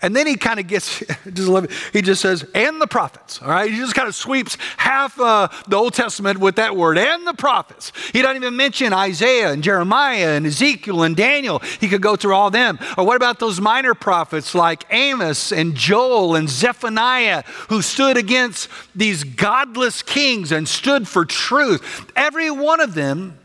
And 0.00 0.14
then 0.14 0.28
he 0.28 0.36
kind 0.36 0.60
of 0.60 0.68
gets, 0.68 1.00
just 1.32 1.48
love 1.48 1.64
it, 1.64 1.72
he 1.92 2.02
just 2.02 2.22
says, 2.22 2.46
and 2.54 2.80
the 2.80 2.86
prophets, 2.86 3.42
all 3.42 3.48
right? 3.48 3.70
He 3.70 3.76
just 3.76 3.94
kind 3.94 4.06
of 4.06 4.14
sweeps 4.14 4.56
half 4.76 5.18
uh, 5.18 5.48
the 5.66 5.76
Old 5.76 5.94
Testament 5.94 6.38
with 6.38 6.56
that 6.56 6.76
word, 6.76 6.98
and 6.98 7.26
the 7.26 7.34
prophets. 7.34 7.92
He 8.12 8.22
doesn't 8.22 8.36
even 8.36 8.56
mention 8.56 8.92
Isaiah 8.92 9.50
and 9.52 9.62
Jeremiah 9.62 10.36
and 10.36 10.46
Ezekiel 10.46 11.02
and 11.02 11.16
Daniel. 11.16 11.58
He 11.80 11.88
could 11.88 12.00
go 12.00 12.14
through 12.14 12.34
all 12.34 12.50
them. 12.50 12.78
Or 12.96 13.04
what 13.04 13.16
about 13.16 13.40
those 13.40 13.60
minor 13.60 13.94
prophets 13.94 14.54
like 14.54 14.86
Amos 14.90 15.52
and 15.52 15.74
Joel 15.74 16.36
and 16.36 16.48
Zephaniah 16.48 17.42
who 17.68 17.82
stood 17.82 18.16
against 18.16 18.68
these 18.94 19.24
godless 19.24 20.02
kings 20.02 20.52
and 20.52 20.68
stood 20.68 21.08
for 21.08 21.24
truth? 21.24 22.10
Every 22.14 22.50
one 22.50 22.80
of 22.80 22.94
them 22.94 23.36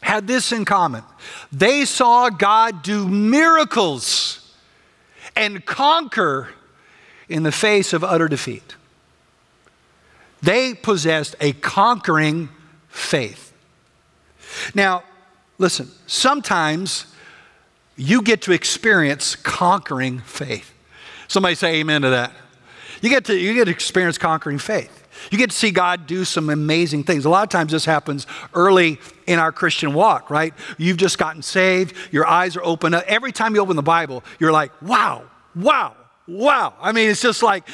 had 0.00 0.26
this 0.26 0.50
in 0.52 0.64
common. 0.64 1.04
They 1.52 1.84
saw 1.84 2.30
God 2.30 2.82
do 2.82 3.08
miracles 3.08 4.43
and 5.36 5.64
conquer 5.64 6.48
in 7.28 7.42
the 7.42 7.52
face 7.52 7.92
of 7.92 8.04
utter 8.04 8.28
defeat. 8.28 8.76
They 10.42 10.74
possessed 10.74 11.36
a 11.40 11.52
conquering 11.52 12.50
faith. 12.88 13.52
Now, 14.74 15.02
listen, 15.58 15.90
sometimes 16.06 17.06
you 17.96 18.22
get 18.22 18.42
to 18.42 18.52
experience 18.52 19.36
conquering 19.36 20.20
faith. 20.20 20.72
Somebody 21.28 21.54
say 21.54 21.76
amen 21.76 22.02
to 22.02 22.10
that. 22.10 22.32
You 23.00 23.08
get 23.08 23.24
to, 23.26 23.36
you 23.36 23.54
get 23.54 23.64
to 23.66 23.70
experience 23.70 24.18
conquering 24.18 24.58
faith. 24.58 25.03
You 25.30 25.38
get 25.38 25.50
to 25.50 25.56
see 25.56 25.70
God 25.70 26.06
do 26.06 26.24
some 26.24 26.50
amazing 26.50 27.04
things. 27.04 27.24
A 27.24 27.30
lot 27.30 27.42
of 27.42 27.48
times 27.48 27.72
this 27.72 27.84
happens 27.84 28.26
early 28.54 29.00
in 29.26 29.38
our 29.38 29.52
Christian 29.52 29.94
walk, 29.94 30.30
right? 30.30 30.54
You've 30.78 30.96
just 30.96 31.18
gotten 31.18 31.42
saved, 31.42 31.94
your 32.10 32.26
eyes 32.26 32.56
are 32.56 32.64
open. 32.64 32.94
Up. 32.94 33.04
Every 33.06 33.32
time 33.32 33.54
you 33.54 33.60
open 33.60 33.76
the 33.76 33.82
Bible, 33.82 34.22
you're 34.38 34.52
like, 34.52 34.70
wow, 34.82 35.24
wow, 35.54 35.96
wow. 36.26 36.74
I 36.80 36.92
mean, 36.92 37.10
it's 37.10 37.22
just 37.22 37.42
like 37.42 37.68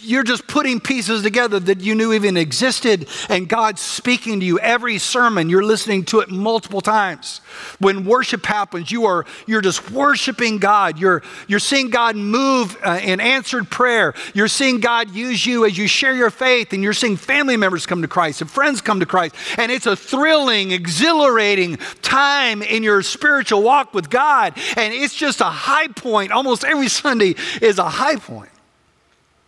you're 0.00 0.22
just 0.22 0.46
putting 0.46 0.80
pieces 0.80 1.22
together 1.22 1.58
that 1.60 1.80
you 1.80 1.94
knew 1.94 2.12
even 2.12 2.36
existed, 2.36 3.08
and 3.28 3.48
God's 3.48 3.80
speaking 3.80 4.40
to 4.40 4.46
you 4.46 4.58
every 4.58 4.98
sermon. 4.98 5.48
You're 5.48 5.64
listening 5.64 6.04
to 6.06 6.20
it 6.20 6.30
multiple 6.30 6.80
times. 6.80 7.38
When 7.78 8.04
worship 8.04 8.44
happens, 8.46 8.90
you 8.90 9.06
are 9.06 9.26
you're 9.46 9.60
just 9.60 9.90
worshiping 9.90 10.58
God. 10.58 10.98
You're 10.98 11.22
you're 11.48 11.58
seeing 11.58 11.90
God 11.90 12.16
move 12.16 12.76
uh, 12.84 13.00
in 13.02 13.20
answered 13.20 13.70
prayer. 13.70 14.14
You're 14.32 14.48
seeing 14.48 14.80
God 14.80 15.10
use 15.10 15.44
you 15.44 15.64
as 15.64 15.76
you 15.76 15.86
share 15.86 16.14
your 16.14 16.30
faith, 16.30 16.72
and 16.72 16.82
you're 16.82 16.92
seeing 16.92 17.16
family 17.16 17.56
members 17.56 17.86
come 17.86 18.02
to 18.02 18.08
Christ 18.08 18.40
and 18.40 18.50
friends 18.50 18.80
come 18.80 19.00
to 19.00 19.06
Christ. 19.06 19.34
And 19.58 19.70
it's 19.70 19.86
a 19.86 19.96
thrilling, 19.96 20.72
exhilarating 20.72 21.76
time 22.02 22.62
in 22.62 22.82
your 22.82 23.02
spiritual 23.02 23.62
walk 23.62 23.94
with 23.94 24.10
God. 24.10 24.54
And 24.76 24.94
it's 24.94 25.14
just 25.14 25.40
a 25.40 25.44
high 25.44 25.88
point. 25.88 26.32
Almost 26.32 26.64
every 26.64 26.88
Sunday 26.88 27.34
is 27.60 27.78
a 27.78 27.83
high 27.88 28.16
point. 28.16 28.50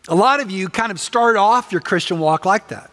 A 0.08 0.14
lot 0.14 0.40
of 0.40 0.50
you 0.50 0.68
kind 0.68 0.92
of 0.92 1.00
start 1.00 1.36
off 1.36 1.72
your 1.72 1.80
Christian 1.80 2.18
walk 2.18 2.44
like 2.44 2.68
that. 2.68 2.90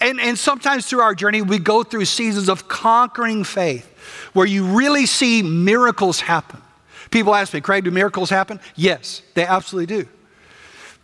And, 0.00 0.20
and 0.20 0.38
sometimes 0.38 0.86
through 0.86 1.00
our 1.00 1.14
journey, 1.14 1.42
we 1.42 1.58
go 1.58 1.82
through 1.82 2.06
seasons 2.06 2.48
of 2.48 2.68
conquering 2.68 3.44
faith 3.44 3.86
where 4.32 4.46
you 4.46 4.64
really 4.64 5.04
see 5.04 5.42
miracles 5.42 6.20
happen. 6.20 6.62
People 7.10 7.34
ask 7.34 7.52
me, 7.52 7.60
Craig, 7.60 7.84
do 7.84 7.90
miracles 7.90 8.30
happen? 8.30 8.60
Yes, 8.76 9.22
they 9.34 9.44
absolutely 9.44 10.06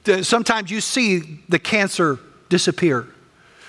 do. 0.05 0.23
Sometimes 0.23 0.71
you 0.71 0.81
see 0.81 1.41
the 1.49 1.59
cancer 1.59 2.19
disappear. 2.49 3.09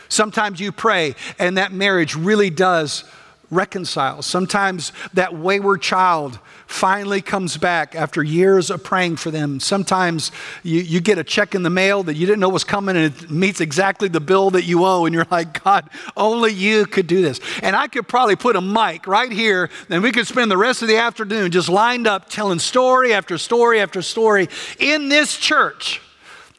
Sometimes 0.08 0.60
you 0.60 0.72
pray 0.72 1.16
and 1.40 1.58
that 1.58 1.74
marriage 1.74 2.16
really 2.16 2.50
does 2.50 3.04
reconcile. 3.50 4.22
Sometimes 4.22 4.92
that 5.14 5.36
wayward 5.36 5.82
child 5.82 6.40
finally 6.66 7.22
comes 7.22 7.56
back 7.56 7.96
after 7.96 8.22
years 8.22 8.70
of 8.70 8.84
praying 8.84 9.16
for 9.16 9.32
them. 9.32 9.60
Sometimes 9.60 10.32
you, 10.64 10.82
you 10.82 11.00
get 11.00 11.18
a 11.18 11.24
check 11.24 11.56
in 11.56 11.64
the 11.64 11.70
mail 11.70 12.04
that 12.04 12.16
you 12.16 12.26
didn't 12.26 12.42
know 12.42 12.50
was 12.50 12.66
coming 12.66 12.98
and 12.98 13.06
it 13.06 13.32
meets 13.32 13.62
exactly 13.62 14.10
the 14.10 14.20
bill 14.20 14.50
that 14.50 14.66
you 14.66 14.84
owe, 14.84 15.06
and 15.06 15.14
you're 15.16 15.28
like, 15.32 15.64
God, 15.64 15.90
only 16.18 16.52
you 16.52 16.86
could 16.86 17.08
do 17.08 17.22
this. 17.22 17.40
And 17.64 17.76
I 17.76 17.88
could 17.88 18.08
probably 18.08 18.36
put 18.36 18.56
a 18.56 18.62
mic 18.62 19.08
right 19.08 19.32
here, 19.32 19.70
and 19.90 20.04
we 20.04 20.12
could 20.12 20.28
spend 20.28 20.52
the 20.52 20.58
rest 20.58 20.82
of 20.82 20.88
the 20.88 20.98
afternoon 20.98 21.52
just 21.52 21.70
lined 21.70 22.08
up 22.08 22.30
telling 22.30 22.60
story 22.60 23.14
after 23.14 23.38
story 23.38 23.80
after 23.80 24.02
story 24.02 24.50
in 24.80 25.10
this 25.10 25.38
church 25.38 26.02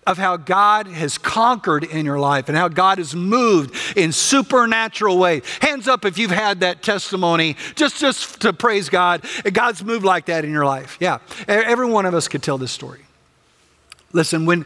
of 0.08 0.16
how 0.16 0.38
God 0.38 0.86
has 0.86 1.18
conquered 1.18 1.84
in 1.84 2.06
your 2.06 2.18
life 2.18 2.48
and 2.48 2.56
how 2.56 2.68
God 2.68 2.96
has 2.96 3.14
moved 3.14 3.74
in 3.94 4.10
supernatural 4.10 5.18
ways. 5.18 5.42
Hands 5.60 5.86
up 5.86 6.06
if 6.06 6.16
you've 6.16 6.30
had 6.30 6.60
that 6.60 6.82
testimony, 6.82 7.56
just, 7.74 8.00
just 8.00 8.40
to 8.40 8.54
praise 8.54 8.88
God. 8.88 9.22
God's 9.52 9.84
moved 9.84 10.06
like 10.06 10.26
that 10.26 10.46
in 10.46 10.50
your 10.50 10.64
life. 10.64 10.96
Yeah, 10.98 11.18
every 11.46 11.86
one 11.86 12.06
of 12.06 12.14
us 12.14 12.26
could 12.26 12.42
tell 12.42 12.56
this 12.56 12.72
story. 12.72 13.02
Listen, 14.14 14.46
when, 14.46 14.64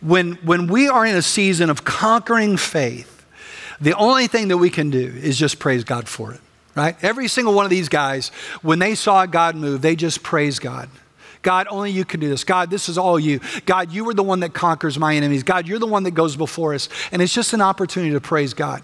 when, 0.00 0.36
when 0.36 0.68
we 0.68 0.88
are 0.88 1.04
in 1.04 1.16
a 1.16 1.22
season 1.22 1.68
of 1.68 1.84
conquering 1.84 2.56
faith, 2.56 3.26
the 3.82 3.92
only 3.92 4.26
thing 4.26 4.48
that 4.48 4.56
we 4.56 4.70
can 4.70 4.88
do 4.88 5.04
is 5.04 5.38
just 5.38 5.58
praise 5.58 5.84
God 5.84 6.08
for 6.08 6.32
it, 6.32 6.40
right? 6.74 6.96
Every 7.02 7.28
single 7.28 7.52
one 7.52 7.66
of 7.66 7.70
these 7.70 7.90
guys, 7.90 8.30
when 8.62 8.78
they 8.78 8.94
saw 8.94 9.26
God 9.26 9.54
move, 9.54 9.82
they 9.82 9.96
just 9.96 10.22
praised 10.22 10.62
God. 10.62 10.88
God, 11.42 11.66
only 11.70 11.90
you 11.90 12.04
can 12.04 12.20
do 12.20 12.28
this. 12.28 12.44
God, 12.44 12.70
this 12.70 12.88
is 12.88 12.98
all 12.98 13.18
you. 13.18 13.40
God, 13.64 13.92
you 13.92 14.08
are 14.08 14.14
the 14.14 14.22
one 14.22 14.40
that 14.40 14.54
conquers 14.54 14.98
my 14.98 15.14
enemies. 15.14 15.42
God, 15.42 15.66
you're 15.68 15.78
the 15.78 15.86
one 15.86 16.02
that 16.02 16.12
goes 16.12 16.36
before 16.36 16.74
us. 16.74 16.88
And 17.12 17.22
it's 17.22 17.34
just 17.34 17.52
an 17.52 17.60
opportunity 17.60 18.12
to 18.12 18.20
praise 18.20 18.54
God. 18.54 18.82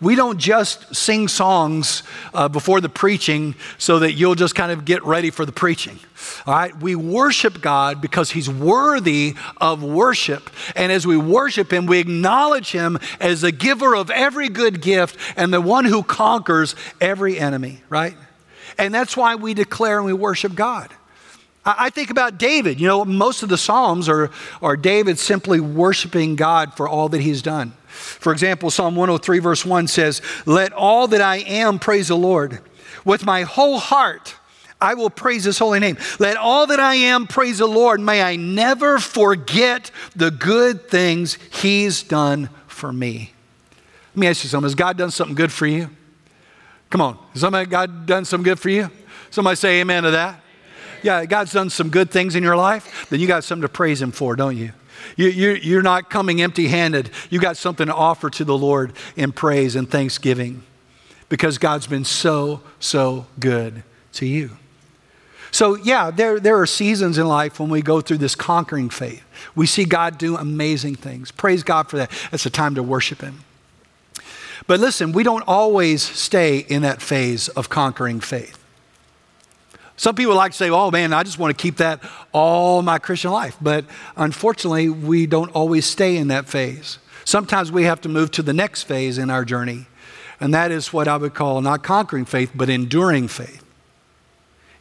We 0.00 0.14
don't 0.14 0.38
just 0.38 0.94
sing 0.94 1.28
songs 1.28 2.02
uh, 2.34 2.48
before 2.48 2.80
the 2.80 2.88
preaching 2.88 3.54
so 3.78 4.00
that 4.00 4.12
you'll 4.12 4.34
just 4.34 4.54
kind 4.54 4.72
of 4.72 4.84
get 4.84 5.04
ready 5.04 5.30
for 5.30 5.44
the 5.44 5.52
preaching. 5.52 5.98
All 6.46 6.54
right? 6.54 6.76
We 6.76 6.96
worship 6.96 7.60
God 7.60 8.00
because 8.00 8.30
He's 8.30 8.50
worthy 8.50 9.34
of 9.58 9.82
worship. 9.82 10.50
And 10.74 10.90
as 10.90 11.06
we 11.06 11.16
worship 11.16 11.72
Him, 11.72 11.86
we 11.86 11.98
acknowledge 11.98 12.72
Him 12.72 12.98
as 13.20 13.42
the 13.42 13.52
giver 13.52 13.94
of 13.94 14.10
every 14.10 14.48
good 14.48 14.80
gift 14.80 15.16
and 15.36 15.52
the 15.52 15.60
one 15.60 15.84
who 15.84 16.02
conquers 16.02 16.74
every 17.00 17.38
enemy, 17.38 17.82
right? 17.88 18.16
And 18.78 18.92
that's 18.92 19.16
why 19.16 19.36
we 19.36 19.54
declare 19.54 19.98
and 19.98 20.06
we 20.06 20.12
worship 20.12 20.54
God. 20.54 20.90
I 21.66 21.90
think 21.90 22.10
about 22.10 22.38
David. 22.38 22.80
You 22.80 22.86
know, 22.86 23.04
most 23.04 23.42
of 23.42 23.48
the 23.48 23.58
Psalms 23.58 24.08
are, 24.08 24.30
are 24.62 24.76
David 24.76 25.18
simply 25.18 25.58
worshiping 25.58 26.36
God 26.36 26.74
for 26.74 26.88
all 26.88 27.08
that 27.08 27.20
he's 27.20 27.42
done. 27.42 27.72
For 27.88 28.32
example, 28.32 28.70
Psalm 28.70 28.94
103, 28.94 29.40
verse 29.40 29.66
1 29.66 29.88
says, 29.88 30.22
Let 30.44 30.72
all 30.72 31.08
that 31.08 31.20
I 31.20 31.38
am 31.38 31.80
praise 31.80 32.08
the 32.08 32.16
Lord. 32.16 32.60
With 33.04 33.24
my 33.24 33.42
whole 33.42 33.78
heart, 33.78 34.36
I 34.80 34.94
will 34.94 35.10
praise 35.10 35.42
his 35.42 35.58
holy 35.58 35.80
name. 35.80 35.96
Let 36.20 36.36
all 36.36 36.68
that 36.68 36.78
I 36.78 36.94
am 36.94 37.26
praise 37.26 37.58
the 37.58 37.66
Lord. 37.66 38.00
May 38.00 38.22
I 38.22 38.36
never 38.36 38.98
forget 39.00 39.90
the 40.14 40.30
good 40.30 40.88
things 40.88 41.36
he's 41.50 42.02
done 42.04 42.48
for 42.68 42.92
me. 42.92 43.32
Let 44.14 44.20
me 44.20 44.26
ask 44.28 44.44
you 44.44 44.50
something. 44.50 44.66
Has 44.66 44.76
God 44.76 44.96
done 44.96 45.10
something 45.10 45.34
good 45.34 45.50
for 45.50 45.66
you? 45.66 45.90
Come 46.90 47.00
on. 47.00 47.18
Has 47.32 47.40
somebody, 47.40 47.68
God 47.68 48.06
done 48.06 48.24
some 48.24 48.44
good 48.44 48.60
for 48.60 48.68
you? 48.68 48.88
Somebody 49.30 49.56
say 49.56 49.80
amen 49.80 50.04
to 50.04 50.12
that 50.12 50.42
yeah, 51.06 51.24
God's 51.24 51.52
done 51.52 51.70
some 51.70 51.88
good 51.88 52.10
things 52.10 52.34
in 52.34 52.42
your 52.42 52.56
life, 52.56 53.06
then 53.10 53.20
you 53.20 53.28
got 53.28 53.44
something 53.44 53.62
to 53.62 53.68
praise 53.68 54.02
Him 54.02 54.10
for, 54.10 54.34
don't 54.34 54.56
you? 54.56 54.72
you 55.16 55.28
you're, 55.28 55.56
you're 55.56 55.82
not 55.82 56.10
coming 56.10 56.42
empty 56.42 56.66
handed. 56.66 57.10
You 57.30 57.38
got 57.38 57.56
something 57.56 57.86
to 57.86 57.94
offer 57.94 58.28
to 58.30 58.44
the 58.44 58.58
Lord 58.58 58.92
in 59.14 59.30
praise 59.30 59.76
and 59.76 59.88
thanksgiving 59.88 60.64
because 61.28 61.58
God's 61.58 61.86
been 61.86 62.04
so, 62.04 62.60
so 62.80 63.26
good 63.38 63.84
to 64.14 64.26
you. 64.26 64.50
So, 65.52 65.76
yeah, 65.76 66.10
there, 66.10 66.40
there 66.40 66.60
are 66.60 66.66
seasons 66.66 67.18
in 67.18 67.28
life 67.28 67.60
when 67.60 67.68
we 67.68 67.82
go 67.82 68.00
through 68.00 68.18
this 68.18 68.34
conquering 68.34 68.90
faith. 68.90 69.24
We 69.54 69.66
see 69.66 69.84
God 69.84 70.18
do 70.18 70.36
amazing 70.36 70.96
things. 70.96 71.30
Praise 71.30 71.62
God 71.62 71.88
for 71.88 71.98
that. 71.98 72.10
It's 72.32 72.46
a 72.46 72.50
time 72.50 72.74
to 72.74 72.82
worship 72.82 73.20
Him. 73.20 73.44
But 74.66 74.80
listen, 74.80 75.12
we 75.12 75.22
don't 75.22 75.44
always 75.46 76.02
stay 76.02 76.58
in 76.58 76.82
that 76.82 77.00
phase 77.00 77.48
of 77.50 77.68
conquering 77.68 78.18
faith. 78.18 78.65
Some 79.96 80.14
people 80.14 80.34
like 80.34 80.52
to 80.52 80.56
say, 80.56 80.70
oh 80.70 80.90
man, 80.90 81.12
I 81.12 81.22
just 81.22 81.38
want 81.38 81.56
to 81.56 81.60
keep 81.60 81.78
that 81.78 82.00
all 82.32 82.82
my 82.82 82.98
Christian 82.98 83.30
life. 83.30 83.56
But 83.60 83.84
unfortunately, 84.16 84.88
we 84.88 85.26
don't 85.26 85.50
always 85.50 85.86
stay 85.86 86.16
in 86.16 86.28
that 86.28 86.48
phase. 86.48 86.98
Sometimes 87.24 87.72
we 87.72 87.84
have 87.84 88.00
to 88.02 88.08
move 88.08 88.30
to 88.32 88.42
the 88.42 88.52
next 88.52 88.84
phase 88.84 89.18
in 89.18 89.30
our 89.30 89.44
journey. 89.44 89.86
And 90.38 90.54
that 90.54 90.70
is 90.70 90.92
what 90.92 91.08
I 91.08 91.16
would 91.16 91.34
call 91.34 91.60
not 91.62 91.82
conquering 91.82 92.26
faith, 92.26 92.52
but 92.54 92.68
enduring 92.68 93.28
faith 93.28 93.65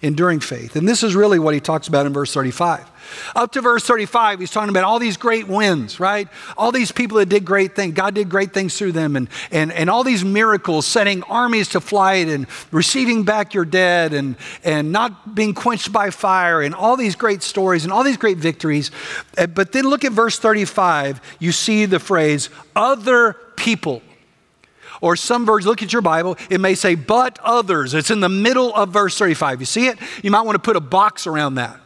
enduring 0.06 0.40
faith. 0.40 0.76
And 0.76 0.88
this 0.88 1.04
is 1.04 1.16
really 1.16 1.40
what 1.40 1.54
he 1.54 1.60
talks 1.60 1.88
about 1.88 2.06
in 2.06 2.14
verse 2.14 2.32
35. 2.34 2.92
Up 3.36 3.52
to 3.54 3.62
verse 3.62 3.84
35, 3.84 4.40
he's 4.40 4.52
talking 4.52 4.70
about 4.70 4.84
all 4.84 5.00
these 5.00 5.18
great 5.18 5.48
wins, 5.48 6.00
right? 6.00 6.28
All 6.58 6.72
these 6.72 6.92
people 6.92 7.18
that 7.18 7.28
did 7.28 7.44
great 7.44 7.76
things. 7.76 7.94
God 7.94 8.14
did 8.14 8.30
great 8.30 8.54
things 8.54 8.78
through 8.78 8.92
them, 8.94 9.16
and, 9.16 9.28
and, 9.52 9.72
and 9.72 9.90
all 9.90 10.04
these 10.04 10.24
miracles, 10.24 10.86
setting 10.86 11.24
armies 11.24 11.70
to 11.70 11.82
flight 11.82 12.28
and 12.28 12.48
receiving 12.72 13.24
back 13.24 13.54
your 13.54 13.66
dead 13.66 14.14
and, 14.14 14.36
and 14.64 14.92
not 14.92 15.36
being 15.36 15.54
quenched 15.54 15.92
by 15.92 16.10
fire, 16.10 16.62
and 16.62 16.76
all 16.76 16.98
these 16.98 17.16
great 17.16 17.42
stories 17.44 17.84
and 17.84 17.92
all 17.92 18.04
these 18.04 18.18
great 18.18 18.38
victories. 18.38 18.92
Uh, 19.38 19.48
but 19.48 19.72
then 19.72 19.86
look 19.86 20.06
at 20.06 20.12
verse 20.12 20.38
35. 20.38 21.22
You 21.40 21.52
see 21.52 21.86
the 21.86 22.00
phrase, 22.00 22.50
other 22.76 23.34
people. 23.56 24.02
Or 25.06 25.16
some 25.16 25.46
versions, 25.46 25.68
look 25.68 25.84
at 25.84 25.94
your 25.94 26.02
Bible, 26.02 26.36
it 26.50 26.60
may 26.60 26.74
say, 26.74 26.96
but 26.96 27.38
others. 27.44 27.94
It's 27.94 28.10
in 28.10 28.22
the 28.22 28.28
middle 28.28 28.74
of 28.74 28.90
verse 28.90 29.16
35. 29.16 29.60
You 29.60 29.68
see 29.68 29.86
it? 29.86 30.00
You 30.24 30.32
might 30.32 30.42
want 30.42 30.56
to 30.56 30.60
put 30.60 30.76
a 30.76 30.80
box 30.80 31.28
around 31.28 31.56
that 31.56 31.80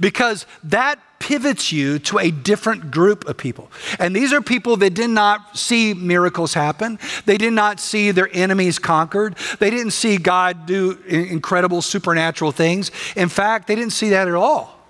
because 0.00 0.44
that 0.64 0.98
pivots 1.20 1.70
you 1.70 2.00
to 2.00 2.18
a 2.18 2.32
different 2.32 2.90
group 2.90 3.28
of 3.28 3.36
people. 3.36 3.70
And 4.00 4.14
these 4.14 4.32
are 4.32 4.42
people 4.42 4.76
that 4.78 4.90
did 4.90 5.10
not 5.10 5.56
see 5.56 5.94
miracles 5.94 6.52
happen. 6.52 6.98
They 7.26 7.38
did 7.38 7.52
not 7.52 7.78
see 7.78 8.10
their 8.10 8.28
enemies 8.32 8.80
conquered. 8.80 9.36
They 9.60 9.70
didn't 9.70 9.92
see 9.92 10.16
God 10.16 10.66
do 10.66 10.98
incredible 11.06 11.80
supernatural 11.80 12.50
things. 12.50 12.90
In 13.14 13.28
fact, 13.28 13.68
they 13.68 13.76
didn't 13.76 13.92
see 13.92 14.08
that 14.08 14.26
at 14.26 14.34
all. 14.34 14.80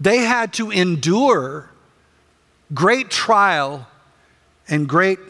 They 0.00 0.18
had 0.18 0.52
to 0.54 0.72
endure 0.72 1.70
great 2.74 3.10
trial 3.10 3.86
and 4.68 4.88
great 4.88 5.20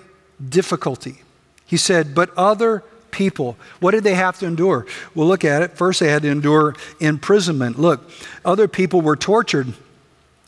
difficulty. 0.49 1.23
He 1.66 1.76
said, 1.76 2.14
but 2.14 2.31
other 2.37 2.85
people. 3.11 3.57
What 3.81 3.93
did 3.93 4.05
they 4.05 4.14
have 4.14 4.38
to 4.40 4.47
endure? 4.47 4.87
Well, 5.14 5.26
look 5.26 5.45
at 5.45 5.62
it. 5.62 5.73
First, 5.76 6.00
they 6.00 6.11
had 6.11 6.23
to 6.23 6.28
endure 6.28 6.75
imprisonment. 7.00 7.78
Look, 7.78 8.09
other 8.45 8.69
people 8.69 9.00
were 9.00 9.16
tortured 9.16 9.73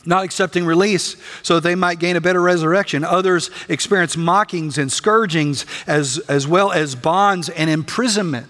not 0.05 0.23
accepting 0.23 0.65
release 0.65 1.17
so 1.43 1.59
they 1.59 1.75
might 1.75 1.99
gain 1.99 2.15
a 2.15 2.21
better 2.21 2.41
resurrection. 2.41 3.03
Others 3.03 3.51
experienced 3.67 4.17
mockings 4.17 4.77
and 4.77 4.91
scourgings 4.91 5.65
as, 5.87 6.19
as 6.29 6.47
well 6.47 6.71
as 6.71 6.95
bonds 6.95 7.49
and 7.49 7.69
imprisonment. 7.69 8.47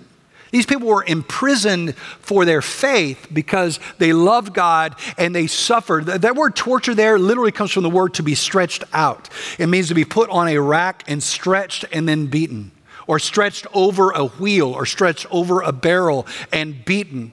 These 0.51 0.65
people 0.65 0.87
were 0.87 1.03
imprisoned 1.03 1.95
for 1.95 2.43
their 2.43 2.61
faith 2.61 3.27
because 3.31 3.79
they 3.99 4.13
loved 4.13 4.53
God 4.53 4.95
and 5.17 5.35
they 5.35 5.47
suffered. 5.47 6.05
That 6.05 6.35
word 6.35 6.55
torture 6.55 6.95
there 6.95 7.19
literally 7.19 7.51
comes 7.51 7.71
from 7.71 7.83
the 7.83 7.89
word 7.89 8.15
to 8.15 8.23
be 8.23 8.35
stretched 8.35 8.83
out. 8.91 9.29
It 9.59 9.67
means 9.67 9.89
to 9.89 9.93
be 9.93 10.05
put 10.05 10.29
on 10.29 10.47
a 10.47 10.57
rack 10.57 11.03
and 11.07 11.21
stretched 11.21 11.85
and 11.91 12.09
then 12.09 12.27
beaten, 12.27 12.71
or 13.05 13.19
stretched 13.19 13.67
over 13.73 14.11
a 14.11 14.25
wheel, 14.25 14.73
or 14.73 14.85
stretched 14.85 15.27
over 15.29 15.61
a 15.61 15.71
barrel 15.71 16.25
and 16.51 16.83
beaten. 16.83 17.31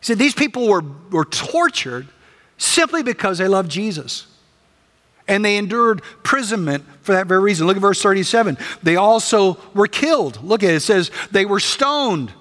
He 0.00 0.06
said 0.06 0.18
these 0.18 0.34
people 0.34 0.68
were, 0.68 0.84
were 1.10 1.24
tortured 1.24 2.08
simply 2.58 3.02
because 3.02 3.38
they 3.38 3.48
loved 3.48 3.70
Jesus. 3.70 4.26
And 5.28 5.44
they 5.44 5.56
endured 5.56 6.02
imprisonment 6.16 6.84
for 7.02 7.12
that 7.12 7.26
very 7.26 7.40
reason. 7.40 7.66
Look 7.66 7.76
at 7.76 7.82
verse 7.82 8.02
37. 8.02 8.58
They 8.82 8.96
also 8.96 9.58
were 9.74 9.86
killed. 9.86 10.42
Look 10.42 10.62
at 10.62 10.70
it. 10.70 10.76
It 10.76 10.80
says 10.80 11.10
they 11.30 11.44
were 11.44 11.60
stoned 11.60 12.32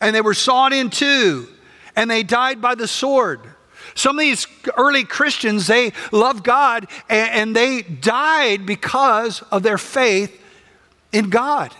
and 0.00 0.14
they 0.14 0.20
were 0.20 0.34
sawed 0.34 0.72
in 0.72 0.90
two 0.90 1.48
and 1.94 2.10
they 2.10 2.22
died 2.22 2.60
by 2.60 2.74
the 2.74 2.88
sword. 2.88 3.40
Some 3.94 4.18
of 4.18 4.20
these 4.20 4.46
early 4.76 5.04
Christians, 5.04 5.66
they 5.66 5.92
loved 6.12 6.44
God 6.44 6.86
and, 7.08 7.30
and 7.30 7.56
they 7.56 7.82
died 7.82 8.66
because 8.66 9.42
of 9.50 9.62
their 9.62 9.78
faith 9.78 10.42
in 11.12 11.30
God. 11.30 11.74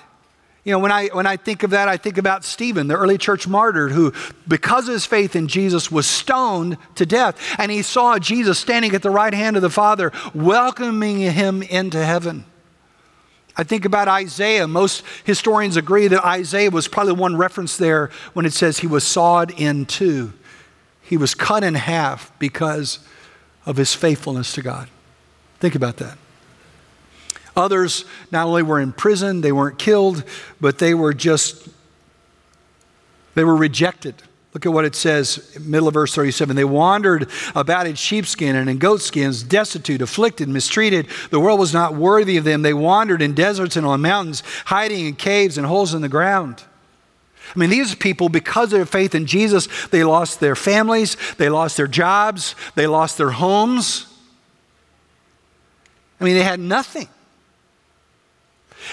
You 0.67 0.73
know, 0.73 0.81
when 0.81 0.91
I, 0.91 1.07
when 1.13 1.27
I 1.27 1.37
think 1.37 1.63
of 1.63 1.71
that, 1.71 1.87
I 1.87 1.97
think 1.97 2.19
about 2.19 2.43
Stephen, 2.43 2.89
the 2.89 2.97
early 2.97 3.19
church 3.19 3.47
martyr, 3.47 3.89
who, 3.89 4.13
because 4.49 4.89
of 4.89 4.95
his 4.95 5.07
faith 5.07 5.37
in 5.37 5.47
Jesus, 5.47 5.93
was 5.93 6.09
stoned 6.09 6.77
to 6.97 7.07
death. 7.07 7.39
And 7.57 7.71
he 7.71 7.83
saw 7.83 8.19
Jesus 8.19 8.59
standing 8.59 8.93
at 8.93 9.03
the 9.03 9.11
right 9.11 9.33
hand 9.33 9.55
of 9.55 9.63
the 9.63 9.71
Father, 9.71 10.11
welcoming 10.35 11.21
him 11.21 11.63
into 11.63 12.05
heaven. 12.05 12.45
I 13.57 13.63
think 13.63 13.85
about 13.85 14.09
Isaiah. 14.09 14.67
Most 14.67 15.05
historians 15.23 15.77
agree 15.77 16.09
that 16.09 16.27
Isaiah 16.27 16.73
was 16.73 16.89
probably 16.89 17.13
one 17.13 17.37
reference 17.37 17.77
there 17.77 18.11
when 18.33 18.45
it 18.45 18.53
says 18.53 18.79
he 18.79 18.89
was 18.89 19.05
sawed 19.05 19.53
in 19.53 19.87
two. 19.87 20.33
He 21.01 21.17
was 21.17 21.33
cut 21.33 21.63
in 21.63 21.75
half 21.75 22.37
because 22.41 22.99
of 23.67 23.77
his 23.77 23.95
faithfulness 23.95 24.53
to 24.55 24.63
God. 24.63 24.89
Think 25.61 25.77
about 25.77 25.99
that. 25.99 26.19
Others 27.57 28.05
not 28.31 28.47
only 28.47 28.63
were 28.63 28.81
in 28.81 28.93
prison, 28.93 29.41
they 29.41 29.53
weren't 29.53 29.79
killed, 29.79 30.25
but 30.61 30.79
they 30.79 30.95
were 30.95 31.15
just, 31.15 31.69
they 33.35 33.45
were 33.45 33.57
rejected. 33.57 34.15
Look 34.57 34.65
at 34.65 34.73
what 34.73 34.87
it 34.87 34.95
says, 34.95 35.55
middle 35.61 35.89
of 35.89 35.95
verse 35.95 36.15
37. 36.15 36.57
They 36.57 36.65
wandered 36.65 37.29
about 37.55 37.87
in 37.87 37.95
sheepskin 37.95 38.57
and 38.57 38.71
in 38.71 38.79
goatskins, 38.79 39.43
destitute, 39.43 40.01
afflicted, 40.01 40.49
mistreated. 40.49 41.09
The 41.31 41.41
world 41.41 41.61
was 41.61 41.75
not 41.75 41.95
worthy 41.95 42.39
of 42.39 42.45
them. 42.45 42.63
They 42.63 42.73
wandered 42.73 43.21
in 43.21 43.35
deserts 43.35 43.77
and 43.77 43.87
on 43.87 44.01
mountains, 44.01 44.43
hiding 44.65 45.05
in 45.05 45.17
caves 45.17 45.59
and 45.59 45.67
holes 45.67 45.93
in 45.93 46.01
the 46.01 46.09
ground. 46.09 46.65
I 47.55 47.59
mean, 47.59 47.71
these 47.71 47.95
people, 47.95 48.29
because 48.29 48.73
of 48.73 48.79
their 48.79 48.87
faith 48.87 49.15
in 49.15 49.27
Jesus, 49.27 49.69
they 49.89 50.05
lost 50.05 50.41
their 50.41 50.57
families, 50.57 51.17
they 51.37 51.49
lost 51.49 51.77
their 51.77 51.87
jobs, 51.87 52.55
they 52.75 52.87
lost 52.87 53.19
their 53.19 53.31
homes. 53.31 54.07
I 56.19 56.25
mean, 56.25 56.35
they 56.35 56.43
had 56.43 56.61
nothing. 56.61 57.09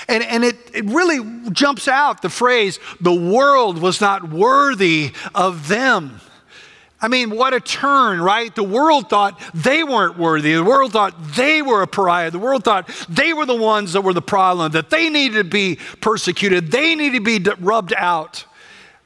And, 0.07 0.23
and 0.23 0.43
it, 0.43 0.57
it 0.73 0.85
really 0.85 1.49
jumps 1.51 1.87
out 1.87 2.21
the 2.21 2.29
phrase, 2.29 2.79
the 2.99 3.13
world 3.13 3.79
was 3.79 4.01
not 4.01 4.29
worthy 4.29 5.11
of 5.33 5.67
them. 5.67 6.19
I 7.03 7.09
mean, 7.09 7.31
what 7.31 7.53
a 7.53 7.59
turn, 7.59 8.21
right? 8.21 8.55
The 8.55 8.63
world 8.63 9.09
thought 9.09 9.37
they 9.53 9.83
weren't 9.83 10.17
worthy. 10.17 10.53
The 10.53 10.63
world 10.63 10.93
thought 10.93 11.13
they 11.35 11.61
were 11.61 11.81
a 11.81 11.87
pariah. 11.87 12.31
The 12.31 12.39
world 12.39 12.63
thought 12.63 12.87
they 13.09 13.33
were 13.33 13.45
the 13.45 13.55
ones 13.55 13.91
that 13.91 14.01
were 14.01 14.13
the 14.13 14.21
problem, 14.21 14.71
that 14.71 14.89
they 14.89 15.09
needed 15.09 15.35
to 15.35 15.43
be 15.43 15.79
persecuted, 15.99 16.71
they 16.71 16.95
needed 16.95 17.25
to 17.25 17.39
be 17.39 17.51
rubbed 17.59 17.93
out. 17.97 18.45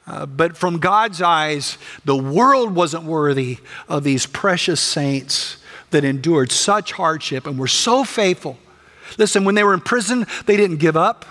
Uh, 0.06 0.26
but 0.26 0.56
from 0.56 0.78
God's 0.78 1.20
eyes, 1.20 1.76
the 2.04 2.16
world 2.16 2.74
wasn't 2.74 3.02
worthy 3.02 3.58
of 3.88 4.04
these 4.04 4.26
precious 4.26 4.80
saints 4.80 5.58
that 5.90 6.04
endured 6.04 6.52
such 6.52 6.92
hardship 6.92 7.46
and 7.46 7.58
were 7.58 7.66
so 7.66 8.04
faithful 8.04 8.58
Listen, 9.16 9.44
when 9.44 9.54
they 9.54 9.64
were 9.64 9.74
in 9.74 9.80
prison, 9.80 10.26
they 10.46 10.56
didn't 10.56 10.76
give 10.76 10.96
up. 10.96 11.24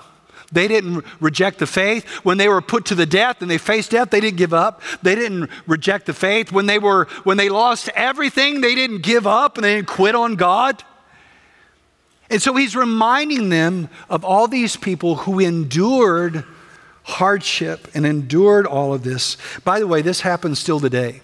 They 0.51 0.67
didn't 0.67 1.03
reject 1.19 1.59
the 1.59 1.67
faith. 1.67 2.07
When 2.23 2.37
they 2.37 2.47
were 2.47 2.61
put 2.61 2.85
to 2.85 2.95
the 2.95 3.05
death 3.05 3.41
and 3.41 3.51
they 3.51 3.57
faced 3.57 3.91
death, 3.91 4.09
they 4.09 4.21
didn't 4.21 4.37
give 4.37 4.53
up. 4.53 4.81
They 5.01 5.13
didn't 5.13 5.49
reject 5.65 6.05
the 6.05 6.13
faith. 6.13 6.51
When 6.51 6.65
they 6.65 6.79
were 6.79 7.05
when 7.23 7.37
they 7.37 7.49
lost 7.49 7.89
everything, 7.89 8.61
they 8.61 8.73
didn't 8.73 9.03
give 9.03 9.27
up 9.27 9.57
and 9.57 9.65
they 9.65 9.75
didn't 9.75 9.89
quit 9.89 10.15
on 10.15 10.35
God. 10.35 10.83
And 12.29 12.41
so 12.41 12.55
he's 12.55 12.75
reminding 12.75 13.49
them 13.49 13.89
of 14.09 14.25
all 14.25 14.47
these 14.47 14.75
people 14.75 15.15
who 15.15 15.39
endured 15.39 16.43
hardship 17.03 17.87
and 17.93 18.05
endured 18.05 18.65
all 18.65 18.93
of 18.93 19.03
this. 19.03 19.37
By 19.63 19.79
the 19.79 19.87
way, 19.87 20.01
this 20.01 20.21
happens 20.21 20.59
still 20.59 20.79
today. 20.79 21.21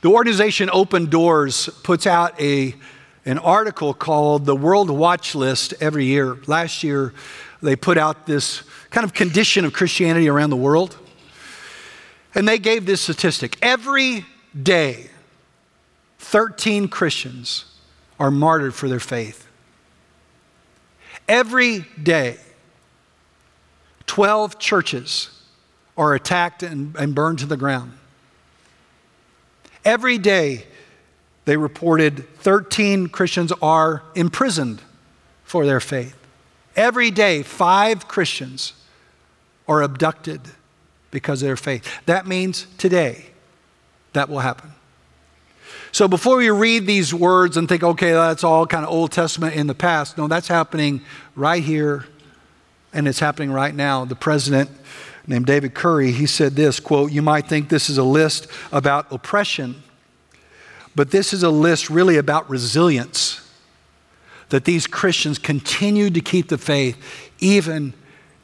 The 0.00 0.08
organization 0.08 0.68
Open 0.72 1.06
Doors 1.06 1.68
puts 1.82 2.06
out 2.06 2.38
a 2.40 2.74
an 3.24 3.38
article 3.38 3.94
called 3.94 4.46
the 4.46 4.56
World 4.56 4.90
Watch 4.90 5.34
List 5.34 5.74
every 5.80 6.06
year. 6.06 6.36
Last 6.46 6.82
year, 6.82 7.14
they 7.62 7.76
put 7.76 7.96
out 7.96 8.26
this 8.26 8.62
kind 8.90 9.04
of 9.04 9.14
condition 9.14 9.64
of 9.64 9.72
Christianity 9.72 10.28
around 10.28 10.50
the 10.50 10.56
world. 10.56 10.96
And 12.34 12.48
they 12.48 12.58
gave 12.58 12.86
this 12.86 13.00
statistic 13.00 13.56
every 13.62 14.24
day, 14.60 15.10
13 16.18 16.88
Christians 16.88 17.66
are 18.18 18.30
martyred 18.30 18.74
for 18.74 18.88
their 18.88 19.00
faith. 19.00 19.46
Every 21.28 21.86
day, 22.02 22.38
12 24.06 24.58
churches 24.58 25.42
are 25.96 26.14
attacked 26.14 26.62
and, 26.62 26.96
and 26.96 27.14
burned 27.14 27.38
to 27.40 27.46
the 27.46 27.56
ground. 27.56 27.92
Every 29.84 30.18
day, 30.18 30.66
they 31.44 31.56
reported 31.56 32.28
13 32.36 33.08
Christians 33.08 33.52
are 33.60 34.02
imprisoned 34.14 34.80
for 35.44 35.66
their 35.66 35.80
faith. 35.80 36.16
Every 36.76 37.10
day, 37.10 37.42
five 37.42 38.08
Christians 38.08 38.72
are 39.68 39.82
abducted 39.82 40.40
because 41.10 41.42
of 41.42 41.46
their 41.46 41.56
faith. 41.56 41.88
That 42.06 42.26
means 42.26 42.66
today 42.78 43.26
that 44.12 44.28
will 44.28 44.40
happen. 44.40 44.72
So 45.90 46.08
before 46.08 46.36
we 46.36 46.48
read 46.50 46.86
these 46.86 47.12
words 47.12 47.56
and 47.56 47.68
think, 47.68 47.82
okay, 47.82 48.12
that's 48.12 48.44
all 48.44 48.66
kind 48.66 48.84
of 48.84 48.90
Old 48.90 49.12
Testament 49.12 49.54
in 49.54 49.66
the 49.66 49.74
past, 49.74 50.16
no, 50.16 50.26
that's 50.26 50.48
happening 50.48 51.02
right 51.36 51.62
here 51.62 52.06
and 52.94 53.08
it's 53.08 53.18
happening 53.18 53.50
right 53.52 53.74
now. 53.74 54.04
The 54.04 54.16
president 54.16 54.70
named 55.26 55.46
David 55.46 55.74
Curry, 55.74 56.12
he 56.12 56.26
said 56.26 56.56
this 56.56 56.80
quote, 56.80 57.12
you 57.12 57.22
might 57.22 57.46
think 57.46 57.68
this 57.68 57.90
is 57.90 57.98
a 57.98 58.04
list 58.04 58.46
about 58.70 59.12
oppression 59.12 59.82
but 60.94 61.10
this 61.10 61.32
is 61.32 61.42
a 61.42 61.50
list 61.50 61.90
really 61.90 62.16
about 62.16 62.48
resilience 62.50 63.40
that 64.50 64.64
these 64.64 64.86
Christians 64.86 65.38
continued 65.38 66.14
to 66.14 66.20
keep 66.20 66.48
the 66.48 66.58
faith 66.58 66.98
even 67.40 67.94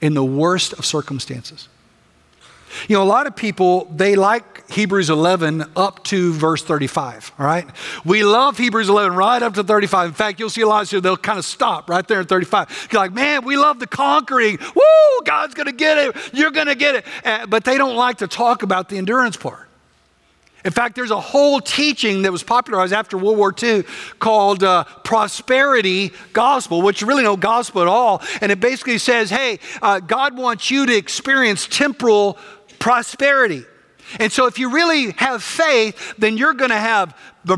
in 0.00 0.14
the 0.14 0.24
worst 0.24 0.72
of 0.74 0.86
circumstances. 0.86 1.68
You 2.86 2.96
know, 2.96 3.02
a 3.02 3.04
lot 3.04 3.26
of 3.26 3.34
people, 3.34 3.86
they 3.94 4.14
like 4.14 4.70
Hebrews 4.70 5.10
11 5.10 5.64
up 5.76 6.04
to 6.04 6.32
verse 6.32 6.62
35, 6.62 7.32
all 7.38 7.46
right? 7.46 7.66
We 8.04 8.24
love 8.24 8.58
Hebrews 8.58 8.88
11 8.88 9.16
right 9.16 9.42
up 9.42 9.54
to 9.54 9.64
35. 9.64 10.08
In 10.08 10.14
fact, 10.14 10.40
you'll 10.40 10.50
see 10.50 10.60
a 10.62 10.66
lot 10.68 10.82
of 10.82 10.88
people, 10.88 11.02
they'll 11.02 11.16
kind 11.16 11.38
of 11.38 11.44
stop 11.44 11.88
right 11.88 12.06
there 12.06 12.20
in 12.20 12.26
35. 12.26 12.88
You're 12.92 13.02
like, 13.02 13.12
man, 13.12 13.44
we 13.44 13.56
love 13.56 13.78
the 13.78 13.86
conquering. 13.86 14.58
Woo, 14.74 15.22
God's 15.24 15.54
going 15.54 15.66
to 15.66 15.72
get 15.72 15.98
it. 15.98 16.16
You're 16.34 16.50
going 16.50 16.66
to 16.66 16.74
get 16.74 16.96
it. 16.96 17.06
Uh, 17.24 17.46
but 17.46 17.64
they 17.64 17.78
don't 17.78 17.96
like 17.96 18.18
to 18.18 18.28
talk 18.28 18.62
about 18.62 18.88
the 18.88 18.98
endurance 18.98 19.36
part. 19.36 19.67
In 20.64 20.72
fact, 20.72 20.96
there's 20.96 21.12
a 21.12 21.20
whole 21.20 21.60
teaching 21.60 22.22
that 22.22 22.32
was 22.32 22.42
popularized 22.42 22.92
after 22.92 23.16
World 23.16 23.38
War 23.38 23.54
II 23.60 23.84
called 24.18 24.64
uh, 24.64 24.84
prosperity 25.04 26.12
gospel, 26.32 26.82
which 26.82 27.02
really 27.02 27.22
no 27.22 27.36
gospel 27.36 27.82
at 27.82 27.88
all. 27.88 28.22
And 28.40 28.50
it 28.50 28.58
basically 28.58 28.98
says, 28.98 29.30
hey, 29.30 29.60
uh, 29.80 30.00
God 30.00 30.36
wants 30.36 30.70
you 30.70 30.86
to 30.86 30.96
experience 30.96 31.68
temporal 31.68 32.38
prosperity. 32.78 33.64
And 34.18 34.32
so, 34.32 34.46
if 34.46 34.58
you 34.58 34.70
really 34.70 35.12
have 35.12 35.42
faith, 35.42 36.14
then 36.18 36.36
you're 36.36 36.54
going 36.54 36.70
to 36.70 36.76
have 36.76 37.16
the 37.44 37.56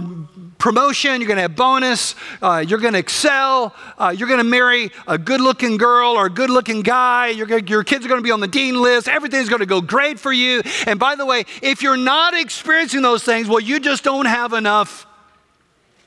promotion, 0.59 1.21
you're 1.21 1.29
going 1.29 1.37
to 1.37 1.43
have 1.43 1.57
bonus, 1.57 2.15
uh, 2.43 2.65
you're 2.67 2.79
going 2.79 2.93
to 2.93 2.99
excel, 2.99 3.75
uh, 3.99 4.15
you're 4.17 4.29
going 4.29 4.39
to 4.39 4.45
marry 4.45 4.91
a 5.09 5.19
good 5.19 5.41
looking 5.41 5.77
girl 5.77 6.13
or 6.13 6.27
a 6.27 6.31
good 6.31 6.51
looking 6.51 6.83
guy, 6.83 7.33
gonna, 7.33 7.63
your 7.67 7.83
kids 7.83 8.05
are 8.05 8.09
going 8.09 8.21
to 8.21 8.25
be 8.25 8.31
on 8.31 8.41
the 8.41 8.49
dean 8.49 8.81
list, 8.81 9.09
everything's 9.09 9.49
going 9.49 9.61
to 9.61 9.67
go 9.67 9.81
great 9.81 10.21
for 10.21 10.33
you. 10.33 10.63
And 10.87 11.01
by 11.01 11.17
the 11.17 11.27
way, 11.27 11.45
if 11.63 11.83
you're 11.83 11.97
not 11.97 12.35
experiencing 12.35 13.03
those 13.03 13.25
things, 13.25 13.49
well, 13.49 13.61
you 13.61 13.81
just 13.81 14.05
don't 14.05 14.27
have 14.27 14.53
enough 14.53 15.07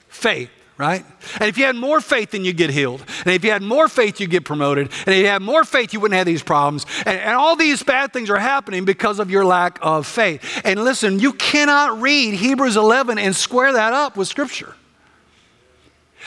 faith 0.07 0.49
right? 0.77 1.05
And 1.39 1.49
if 1.49 1.57
you 1.57 1.65
had 1.65 1.75
more 1.75 2.01
faith, 2.01 2.31
then 2.31 2.43
you 2.43 2.53
get 2.53 2.69
healed. 2.69 3.03
And 3.25 3.33
if 3.33 3.43
you 3.43 3.51
had 3.51 3.61
more 3.61 3.87
faith, 3.87 4.19
you 4.19 4.27
get 4.27 4.45
promoted. 4.45 4.89
And 5.05 5.15
if 5.15 5.21
you 5.21 5.27
had 5.27 5.41
more 5.41 5.63
faith, 5.63 5.93
you 5.93 5.99
wouldn't 5.99 6.17
have 6.17 6.25
these 6.25 6.43
problems. 6.43 6.85
And, 7.05 7.19
and, 7.19 7.35
all 7.35 7.55
these 7.55 7.83
bad 7.83 8.13
things 8.13 8.29
are 8.29 8.39
happening 8.39 8.85
because 8.85 9.19
of 9.19 9.29
your 9.29 9.45
lack 9.45 9.79
of 9.81 10.07
faith. 10.07 10.61
And 10.65 10.83
listen, 10.83 11.19
you 11.19 11.33
cannot 11.33 12.01
read 12.01 12.33
Hebrews 12.35 12.75
11 12.75 13.17
and 13.17 13.35
square 13.35 13.73
that 13.73 13.93
up 13.93 14.17
with 14.17 14.27
Scripture. 14.27 14.75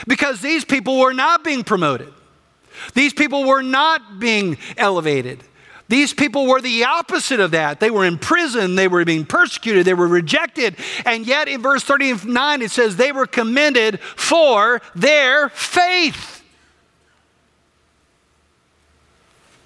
Because 0.07 0.41
these 0.41 0.65
people 0.65 0.99
were 0.99 1.15
not 1.15 1.43
being 1.43 1.65
promoted. 1.65 2.13
These 2.95 3.15
people 3.15 3.45
were 3.45 3.63
not 3.63 4.21
being 4.21 4.59
elevated. 4.77 5.43
These 5.89 6.15
people 6.15 6.47
were 6.47 6.61
the 6.61 6.85
opposite 6.85 7.39
of 7.39 7.53
that. 7.53 7.79
They 7.79 7.91
were 7.91 8.05
in 8.05 8.19
prison, 8.19 8.75
they 8.75 8.89
were 8.89 9.05
being 9.05 9.25
persecuted, 9.25 9.87
they 9.87 9.95
were 9.95 10.09
rejected. 10.09 10.77
And 11.05 11.27
yet 11.27 11.47
in 11.49 11.63
verse 11.63 11.85
39, 11.85 12.63
it 12.63 12.71
says 12.71 12.97
they 12.97 13.13
were 13.13 13.27
commended 13.27 14.01
for 14.01 14.83
their 14.95 15.49
faith. 15.51 16.43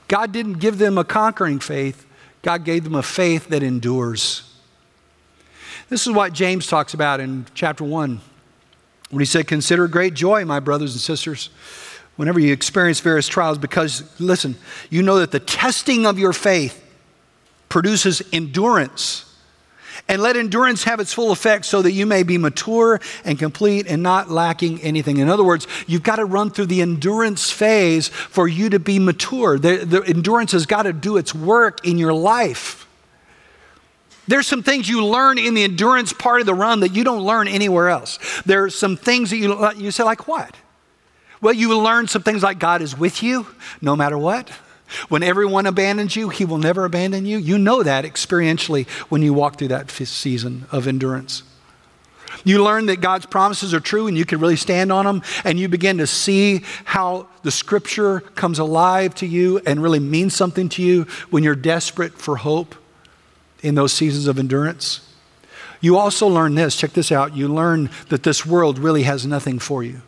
God 0.08 0.32
didn't 0.32 0.54
give 0.54 0.78
them 0.78 0.98
a 0.98 1.04
conquering 1.04 1.60
faith, 1.60 2.04
God 2.42 2.64
gave 2.64 2.84
them 2.84 2.94
a 2.94 3.02
faith 3.02 3.48
that 3.48 3.62
endures. 3.62 4.42
This 5.88 6.06
is 6.06 6.12
what 6.12 6.32
James 6.32 6.66
talks 6.66 6.94
about 6.94 7.20
in 7.20 7.46
chapter 7.54 7.82
1 7.82 8.20
when 9.10 9.20
he 9.20 9.24
said, 9.24 9.48
Consider 9.48 9.88
great 9.88 10.14
joy, 10.14 10.44
my 10.44 10.60
brothers 10.60 10.92
and 10.92 11.00
sisters 11.00 11.50
whenever 12.20 12.38
you 12.38 12.52
experience 12.52 13.00
various 13.00 13.26
trials, 13.26 13.56
because 13.56 14.04
listen, 14.20 14.54
you 14.90 15.00
know 15.02 15.20
that 15.20 15.30
the 15.30 15.40
testing 15.40 16.04
of 16.04 16.18
your 16.18 16.34
faith 16.34 16.84
produces 17.70 18.20
endurance. 18.30 19.24
And 20.06 20.20
let 20.20 20.36
endurance 20.36 20.84
have 20.84 21.00
its 21.00 21.14
full 21.14 21.32
effect 21.32 21.64
so 21.64 21.80
that 21.80 21.92
you 21.92 22.04
may 22.04 22.22
be 22.22 22.36
mature 22.36 23.00
and 23.24 23.38
complete 23.38 23.86
and 23.86 24.02
not 24.02 24.30
lacking 24.30 24.82
anything. 24.82 25.16
In 25.16 25.30
other 25.30 25.42
words, 25.42 25.66
you've 25.86 26.02
got 26.02 26.16
to 26.16 26.26
run 26.26 26.50
through 26.50 26.66
the 26.66 26.82
endurance 26.82 27.50
phase 27.50 28.08
for 28.08 28.46
you 28.46 28.68
to 28.68 28.78
be 28.78 28.98
mature. 28.98 29.58
The, 29.58 29.86
the 29.86 30.02
endurance 30.02 30.52
has 30.52 30.66
got 30.66 30.82
to 30.82 30.92
do 30.92 31.16
its 31.16 31.34
work 31.34 31.86
in 31.86 31.96
your 31.96 32.12
life. 32.12 32.86
There's 34.28 34.46
some 34.46 34.62
things 34.62 34.90
you 34.90 35.06
learn 35.06 35.38
in 35.38 35.54
the 35.54 35.64
endurance 35.64 36.12
part 36.12 36.40
of 36.40 36.46
the 36.46 36.54
run 36.54 36.80
that 36.80 36.94
you 36.94 37.02
don't 37.02 37.22
learn 37.22 37.48
anywhere 37.48 37.88
else. 37.88 38.18
There's 38.44 38.74
some 38.74 38.98
things 38.98 39.30
that 39.30 39.38
you, 39.38 39.70
you 39.78 39.90
say, 39.90 40.02
like 40.02 40.28
what? 40.28 40.54
Well, 41.40 41.54
you 41.54 41.68
will 41.68 41.80
learn 41.80 42.06
some 42.06 42.22
things 42.22 42.42
like 42.42 42.58
God 42.58 42.82
is 42.82 42.96
with 42.96 43.22
you 43.22 43.46
no 43.80 43.96
matter 43.96 44.18
what. 44.18 44.50
When 45.08 45.22
everyone 45.22 45.66
abandons 45.66 46.16
you, 46.16 46.28
He 46.28 46.44
will 46.44 46.58
never 46.58 46.84
abandon 46.84 47.24
you. 47.24 47.38
You 47.38 47.58
know 47.58 47.82
that 47.82 48.04
experientially 48.04 48.88
when 49.08 49.22
you 49.22 49.32
walk 49.32 49.56
through 49.56 49.68
that 49.68 49.90
season 49.90 50.66
of 50.72 50.86
endurance. 50.86 51.44
You 52.44 52.64
learn 52.64 52.86
that 52.86 53.00
God's 53.00 53.26
promises 53.26 53.74
are 53.74 53.80
true 53.80 54.06
and 54.06 54.16
you 54.16 54.24
can 54.24 54.40
really 54.40 54.56
stand 54.56 54.92
on 54.92 55.04
them, 55.04 55.22
and 55.44 55.58
you 55.58 55.68
begin 55.68 55.98
to 55.98 56.06
see 56.06 56.64
how 56.84 57.28
the 57.42 57.50
scripture 57.50 58.20
comes 58.20 58.58
alive 58.58 59.14
to 59.16 59.26
you 59.26 59.60
and 59.66 59.82
really 59.82 59.98
means 60.00 60.34
something 60.34 60.68
to 60.70 60.82
you 60.82 61.06
when 61.30 61.42
you're 61.42 61.54
desperate 61.54 62.12
for 62.12 62.36
hope 62.36 62.74
in 63.62 63.74
those 63.74 63.92
seasons 63.92 64.26
of 64.26 64.38
endurance. 64.38 65.06
You 65.80 65.96
also 65.96 66.26
learn 66.26 66.54
this 66.54 66.76
check 66.76 66.92
this 66.92 67.12
out. 67.12 67.36
You 67.36 67.48
learn 67.48 67.90
that 68.08 68.22
this 68.22 68.44
world 68.44 68.78
really 68.78 69.04
has 69.04 69.26
nothing 69.26 69.58
for 69.58 69.82
you. 69.82 70.02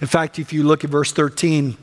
In 0.00 0.06
fact, 0.06 0.38
if 0.38 0.52
you 0.52 0.62
look 0.62 0.84
at 0.84 0.90
verse 0.90 1.12
13, 1.12 1.76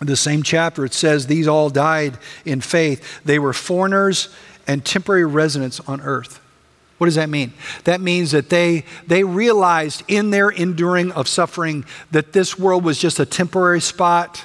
the 0.00 0.16
same 0.16 0.42
chapter, 0.42 0.84
it 0.84 0.94
says, 0.94 1.26
These 1.26 1.48
all 1.48 1.70
died 1.70 2.18
in 2.44 2.60
faith. 2.60 3.20
They 3.24 3.38
were 3.38 3.52
foreigners 3.52 4.28
and 4.66 4.84
temporary 4.84 5.24
residents 5.24 5.80
on 5.80 6.00
earth. 6.00 6.40
What 6.98 7.06
does 7.06 7.14
that 7.14 7.30
mean? 7.30 7.52
That 7.84 8.00
means 8.00 8.32
that 8.32 8.50
they, 8.50 8.84
they 9.06 9.22
realized 9.24 10.02
in 10.08 10.30
their 10.30 10.50
enduring 10.50 11.12
of 11.12 11.28
suffering 11.28 11.84
that 12.10 12.32
this 12.32 12.58
world 12.58 12.84
was 12.84 12.98
just 12.98 13.20
a 13.20 13.26
temporary 13.26 13.80
spot, 13.80 14.44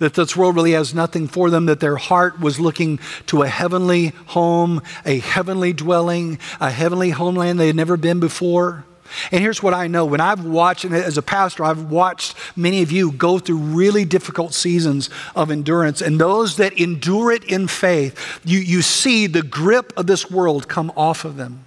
that 0.00 0.14
this 0.14 0.36
world 0.36 0.56
really 0.56 0.72
has 0.72 0.94
nothing 0.94 1.28
for 1.28 1.48
them, 1.48 1.66
that 1.66 1.78
their 1.78 1.96
heart 1.96 2.40
was 2.40 2.58
looking 2.58 2.98
to 3.26 3.42
a 3.42 3.48
heavenly 3.48 4.08
home, 4.26 4.82
a 5.04 5.18
heavenly 5.20 5.72
dwelling, 5.72 6.38
a 6.60 6.70
heavenly 6.70 7.10
homeland 7.10 7.58
they 7.60 7.68
had 7.68 7.76
never 7.76 7.96
been 7.96 8.18
before. 8.18 8.84
And 9.30 9.40
here's 9.40 9.62
what 9.62 9.74
I 9.74 9.86
know 9.86 10.04
when 10.04 10.20
I've 10.20 10.44
watched, 10.44 10.84
and 10.84 10.94
as 10.94 11.18
a 11.18 11.22
pastor, 11.22 11.64
I've 11.64 11.90
watched 11.90 12.36
many 12.56 12.82
of 12.82 12.92
you 12.92 13.12
go 13.12 13.38
through 13.38 13.58
really 13.58 14.04
difficult 14.04 14.54
seasons 14.54 15.10
of 15.34 15.50
endurance. 15.50 16.00
And 16.00 16.20
those 16.20 16.56
that 16.56 16.72
endure 16.74 17.32
it 17.32 17.44
in 17.44 17.68
faith, 17.68 18.40
you, 18.44 18.58
you 18.58 18.82
see 18.82 19.26
the 19.26 19.42
grip 19.42 19.92
of 19.96 20.06
this 20.06 20.30
world 20.30 20.68
come 20.68 20.92
off 20.96 21.24
of 21.24 21.36
them. 21.36 21.66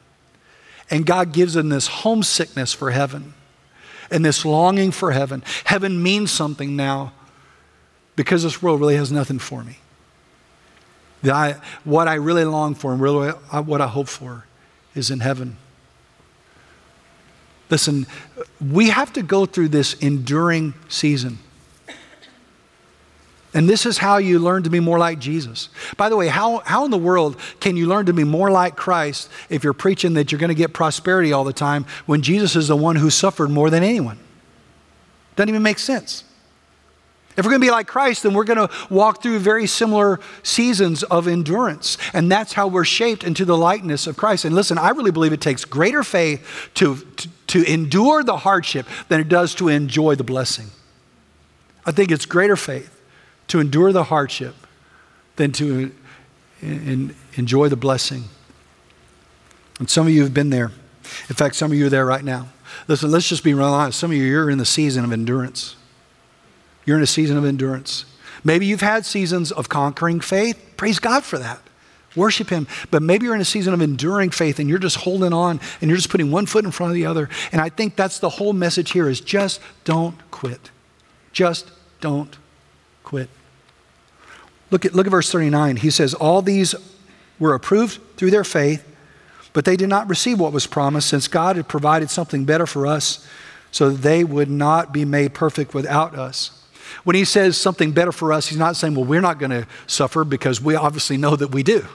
And 0.89 1.05
God 1.05 1.33
gives 1.33 1.53
them 1.53 1.69
this 1.69 1.87
homesickness 1.87 2.73
for 2.73 2.91
heaven 2.91 3.33
and 4.11 4.23
this 4.23 4.45
longing 4.45 4.91
for 4.91 5.11
heaven. 5.11 5.43
Heaven 5.65 6.01
means 6.01 6.31
something 6.31 6.75
now 6.75 7.13
because 8.15 8.43
this 8.43 8.61
world 8.61 8.79
really 8.79 8.95
has 8.95 9.11
nothing 9.11 9.39
for 9.39 9.63
me. 9.63 9.77
I, 11.23 11.55
what 11.83 12.07
I 12.07 12.15
really 12.15 12.43
long 12.43 12.75
for 12.75 12.91
and 12.91 13.01
really 13.01 13.29
what 13.29 13.81
I 13.81 13.87
hope 13.87 14.07
for 14.07 14.45
is 14.93 15.09
in 15.09 15.21
heaven. 15.21 15.57
Listen, 17.73 18.05
we 18.61 18.91
have 18.91 19.11
to 19.13 19.23
go 19.23 19.47
through 19.47 19.69
this 19.69 19.95
enduring 19.95 20.75
season. 20.89 21.39
And 23.51 23.67
this 23.67 23.87
is 23.87 23.97
how 23.97 24.17
you 24.17 24.37
learn 24.37 24.61
to 24.61 24.69
be 24.69 24.79
more 24.79 24.99
like 24.99 25.17
Jesus. 25.17 25.69
By 25.97 26.09
the 26.09 26.15
way, 26.15 26.27
how, 26.27 26.59
how 26.59 26.85
in 26.85 26.91
the 26.91 26.99
world 26.99 27.35
can 27.59 27.75
you 27.75 27.87
learn 27.87 28.05
to 28.05 28.13
be 28.13 28.23
more 28.23 28.51
like 28.51 28.75
Christ 28.75 29.27
if 29.49 29.63
you're 29.63 29.73
preaching 29.73 30.13
that 30.13 30.31
you're 30.31 30.37
going 30.37 30.49
to 30.49 30.53
get 30.53 30.71
prosperity 30.71 31.33
all 31.33 31.43
the 31.43 31.51
time 31.51 31.87
when 32.05 32.21
Jesus 32.21 32.55
is 32.55 32.67
the 32.67 32.77
one 32.77 32.95
who 32.95 33.09
suffered 33.09 33.49
more 33.49 33.71
than 33.71 33.81
anyone? 33.81 34.19
Doesn't 35.35 35.49
even 35.49 35.63
make 35.63 35.79
sense. 35.79 36.25
If 37.35 37.45
we're 37.45 37.51
going 37.51 37.61
to 37.61 37.67
be 37.67 37.71
like 37.71 37.87
Christ, 37.87 38.23
then 38.23 38.33
we're 38.33 38.43
going 38.43 38.67
to 38.67 38.69
walk 38.89 39.23
through 39.23 39.39
very 39.39 39.65
similar 39.65 40.19
seasons 40.43 41.03
of 41.03 41.27
endurance. 41.27 41.97
And 42.13 42.31
that's 42.31 42.53
how 42.53 42.67
we're 42.67 42.85
shaped 42.85 43.23
into 43.23 43.43
the 43.45 43.57
likeness 43.57 44.05
of 44.05 44.17
Christ. 44.17 44.45
And 44.45 44.53
listen, 44.53 44.77
I 44.77 44.89
really 44.89 45.11
believe 45.11 45.33
it 45.33 45.41
takes 45.41 45.65
greater 45.65 46.03
faith 46.03 46.69
to, 46.75 46.97
to, 46.97 47.29
to 47.47 47.63
endure 47.63 48.23
the 48.23 48.37
hardship 48.37 48.85
than 49.09 49.19
it 49.19 49.29
does 49.29 49.55
to 49.55 49.67
enjoy 49.67 50.15
the 50.15 50.23
blessing. 50.23 50.67
I 51.85 51.91
think 51.91 52.11
it's 52.11 52.25
greater 52.25 52.55
faith 52.55 53.01
to 53.47 53.59
endure 53.59 53.91
the 53.91 54.05
hardship 54.05 54.55
than 55.35 55.51
to 55.53 55.91
in, 56.61 57.15
enjoy 57.35 57.69
the 57.69 57.75
blessing. 57.75 58.25
And 59.79 59.89
some 59.89 60.07
of 60.07 60.13
you 60.13 60.21
have 60.23 60.33
been 60.33 60.49
there. 60.49 60.71
In 61.29 61.35
fact, 61.35 61.55
some 61.55 61.71
of 61.71 61.77
you 61.77 61.87
are 61.87 61.89
there 61.89 62.05
right 62.05 62.23
now. 62.23 62.49
Listen, 62.87 63.11
let's 63.11 63.27
just 63.27 63.43
be 63.43 63.53
real 63.53 63.65
honest. 63.65 63.99
Some 63.99 64.11
of 64.11 64.17
you, 64.17 64.23
you're 64.23 64.49
in 64.49 64.57
the 64.57 64.65
season 64.65 65.03
of 65.03 65.11
endurance. 65.11 65.75
You're 66.85 66.97
in 66.97 67.03
a 67.03 67.07
season 67.07 67.37
of 67.37 67.45
endurance. 67.45 68.05
Maybe 68.43 68.65
you've 68.65 68.81
had 68.81 69.05
seasons 69.05 69.51
of 69.51 69.69
conquering 69.69 70.19
faith. 70.19 70.73
Praise 70.77 70.99
God 70.99 71.23
for 71.23 71.37
that. 71.37 71.59
Worship 72.15 72.49
Him. 72.49 72.67
But 72.91 73.01
maybe 73.01 73.25
you're 73.25 73.35
in 73.35 73.41
a 73.41 73.45
season 73.45 73.73
of 73.73 73.81
enduring 73.81 74.31
faith 74.31 74.59
and 74.59 74.69
you're 74.69 74.79
just 74.79 74.97
holding 74.97 75.33
on 75.33 75.59
and 75.81 75.89
you're 75.89 75.97
just 75.97 76.09
putting 76.09 76.31
one 76.31 76.45
foot 76.45 76.65
in 76.65 76.71
front 76.71 76.91
of 76.91 76.95
the 76.95 77.05
other. 77.05 77.29
And 77.51 77.61
I 77.61 77.69
think 77.69 77.95
that's 77.95 78.19
the 78.19 78.29
whole 78.29 78.53
message 78.53 78.91
here 78.91 79.09
is 79.09 79.21
just 79.21 79.61
don't 79.83 80.15
quit. 80.29 80.71
Just 81.31 81.71
don't 82.01 82.37
quit. 83.03 83.29
Look 84.69 84.85
at, 84.85 84.93
look 84.93 85.07
at 85.07 85.11
verse 85.11 85.31
39. 85.31 85.77
He 85.77 85.89
says, 85.89 86.13
All 86.13 86.41
these 86.41 86.75
were 87.39 87.53
approved 87.53 87.99
through 88.17 88.31
their 88.31 88.43
faith, 88.43 88.85
but 89.53 89.65
they 89.65 89.75
did 89.75 89.89
not 89.89 90.09
receive 90.09 90.39
what 90.39 90.51
was 90.51 90.67
promised 90.67 91.09
since 91.09 91.27
God 91.27 91.55
had 91.55 91.67
provided 91.67 92.09
something 92.09 92.45
better 92.45 92.65
for 92.65 92.85
us 92.85 93.25
so 93.71 93.89
that 93.89 94.01
they 94.01 94.23
would 94.23 94.49
not 94.49 94.93
be 94.93 95.05
made 95.05 95.33
perfect 95.33 95.73
without 95.73 96.15
us. 96.15 96.62
When 97.03 97.15
he 97.15 97.25
says 97.25 97.57
something 97.57 97.91
better 97.91 98.11
for 98.11 98.31
us, 98.31 98.47
he's 98.47 98.57
not 98.57 98.75
saying, 98.75 98.95
well, 98.95 99.05
we're 99.05 99.21
not 99.21 99.39
going 99.39 99.51
to 99.51 99.67
suffer 99.87 100.23
because 100.23 100.61
we 100.61 100.75
obviously 100.75 101.17
know 101.17 101.35
that 101.35 101.49
we 101.49 101.63
do. 101.63 101.85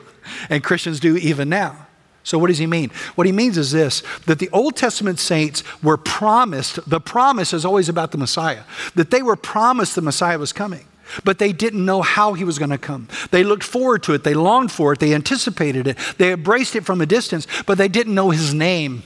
And 0.51 0.63
Christians 0.63 1.01
do 1.01 1.17
even 1.17 1.49
now. 1.49 1.87
So, 2.23 2.39
what 2.39 2.49
does 2.49 2.59
he 2.59 2.67
mean? 2.67 2.91
What 3.15 3.27
he 3.27 3.33
means 3.33 3.57
is 3.57 3.73
this 3.73 4.03
that 4.27 4.39
the 4.39 4.51
Old 4.51 4.77
Testament 4.77 5.19
saints 5.19 5.63
were 5.83 5.97
promised, 5.97 6.79
the 6.89 7.01
promise 7.01 7.55
is 7.55 7.65
always 7.65 7.89
about 7.89 8.13
the 8.13 8.19
Messiah, 8.19 8.65
that 8.95 9.11
they 9.11 9.23
were 9.23 9.37
promised 9.37 9.95
the 9.95 10.03
Messiah 10.03 10.39
was 10.39 10.53
coming. 10.53 10.85
but 11.25 11.39
they 11.39 11.53
didn't 11.53 11.85
know 11.85 12.03
how 12.03 12.35
he 12.35 12.45
was 12.45 12.59
going 12.59 12.71
to 12.71 12.79
come. 12.79 13.09
They 13.31 13.45
looked 13.45 13.65
forward 13.65 14.03
to 14.05 14.15
it, 14.15 14.25
they 14.25 14.35
longed 14.35 14.73
for 14.73 14.93
it, 14.93 14.99
they 14.99 15.15
anticipated 15.15 15.87
it, 15.87 15.97
they 16.19 16.33
embraced 16.33 16.77
it 16.77 16.85
from 16.85 17.01
a 17.01 17.07
distance, 17.07 17.47
but 17.67 17.79
they 17.79 17.89
didn't 17.89 18.15
know 18.15 18.31
his 18.31 18.55
name. 18.55 19.03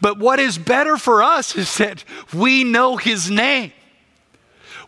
But 0.00 0.18
what 0.18 0.38
is 0.38 0.58
better 0.58 0.96
for 0.96 1.22
us 1.22 1.56
is 1.56 1.76
that 1.78 2.04
we 2.32 2.64
know 2.64 2.96
his 2.96 3.30
name. 3.30 3.72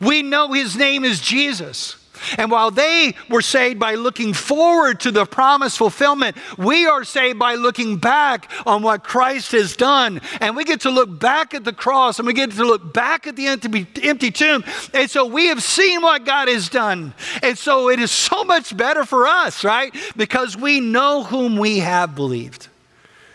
We 0.01 0.23
know 0.23 0.53
his 0.53 0.77
name 0.77 1.05
is 1.05 1.21
Jesus. 1.21 1.97
And 2.39 2.51
while 2.51 2.71
they 2.71 3.15
were 3.29 3.43
saved 3.43 3.79
by 3.79 3.95
looking 3.95 4.33
forward 4.33 5.01
to 5.01 5.11
the 5.11 5.25
promised 5.25 5.79
fulfillment, 5.79 6.37
we 6.57 6.87
are 6.87 7.05
saved 7.05 7.39
by 7.39 7.55
looking 7.55 7.99
back 7.99 8.51
on 8.65 8.83
what 8.83 9.05
Christ 9.05 9.53
has 9.53 9.77
done. 9.77 10.21
And 10.41 10.57
we 10.57 10.65
get 10.65 10.81
to 10.83 10.91
look 10.91 11.21
back 11.21 11.55
at 11.55 11.65
the 11.65 11.73
cross 11.73 12.19
and 12.19 12.27
we 12.27 12.33
get 12.33 12.53
to 12.53 12.65
look 12.65 12.93
back 12.93 13.27
at 13.27 13.37
the 13.37 13.47
empty, 13.47 13.87
empty 14.03 14.31
tomb. 14.31 14.65
And 14.95 15.11
so 15.11 15.27
we 15.27 15.49
have 15.49 15.63
seen 15.63 16.03
what 16.03 16.25
God 16.25 16.49
has 16.49 16.69
done. 16.69 17.15
And 17.43 17.57
so 17.57 17.91
it 17.91 18.01
is 18.01 18.11
so 18.11 18.45
much 18.45 18.77
better 18.77 19.05
for 19.05 19.27
us, 19.27 19.65
right? 19.65 19.95
Because 20.17 20.57
we 20.57 20.81
know 20.81 21.25
whom 21.25 21.57
we 21.57 21.79
have 21.81 22.15
believed. 22.15 22.69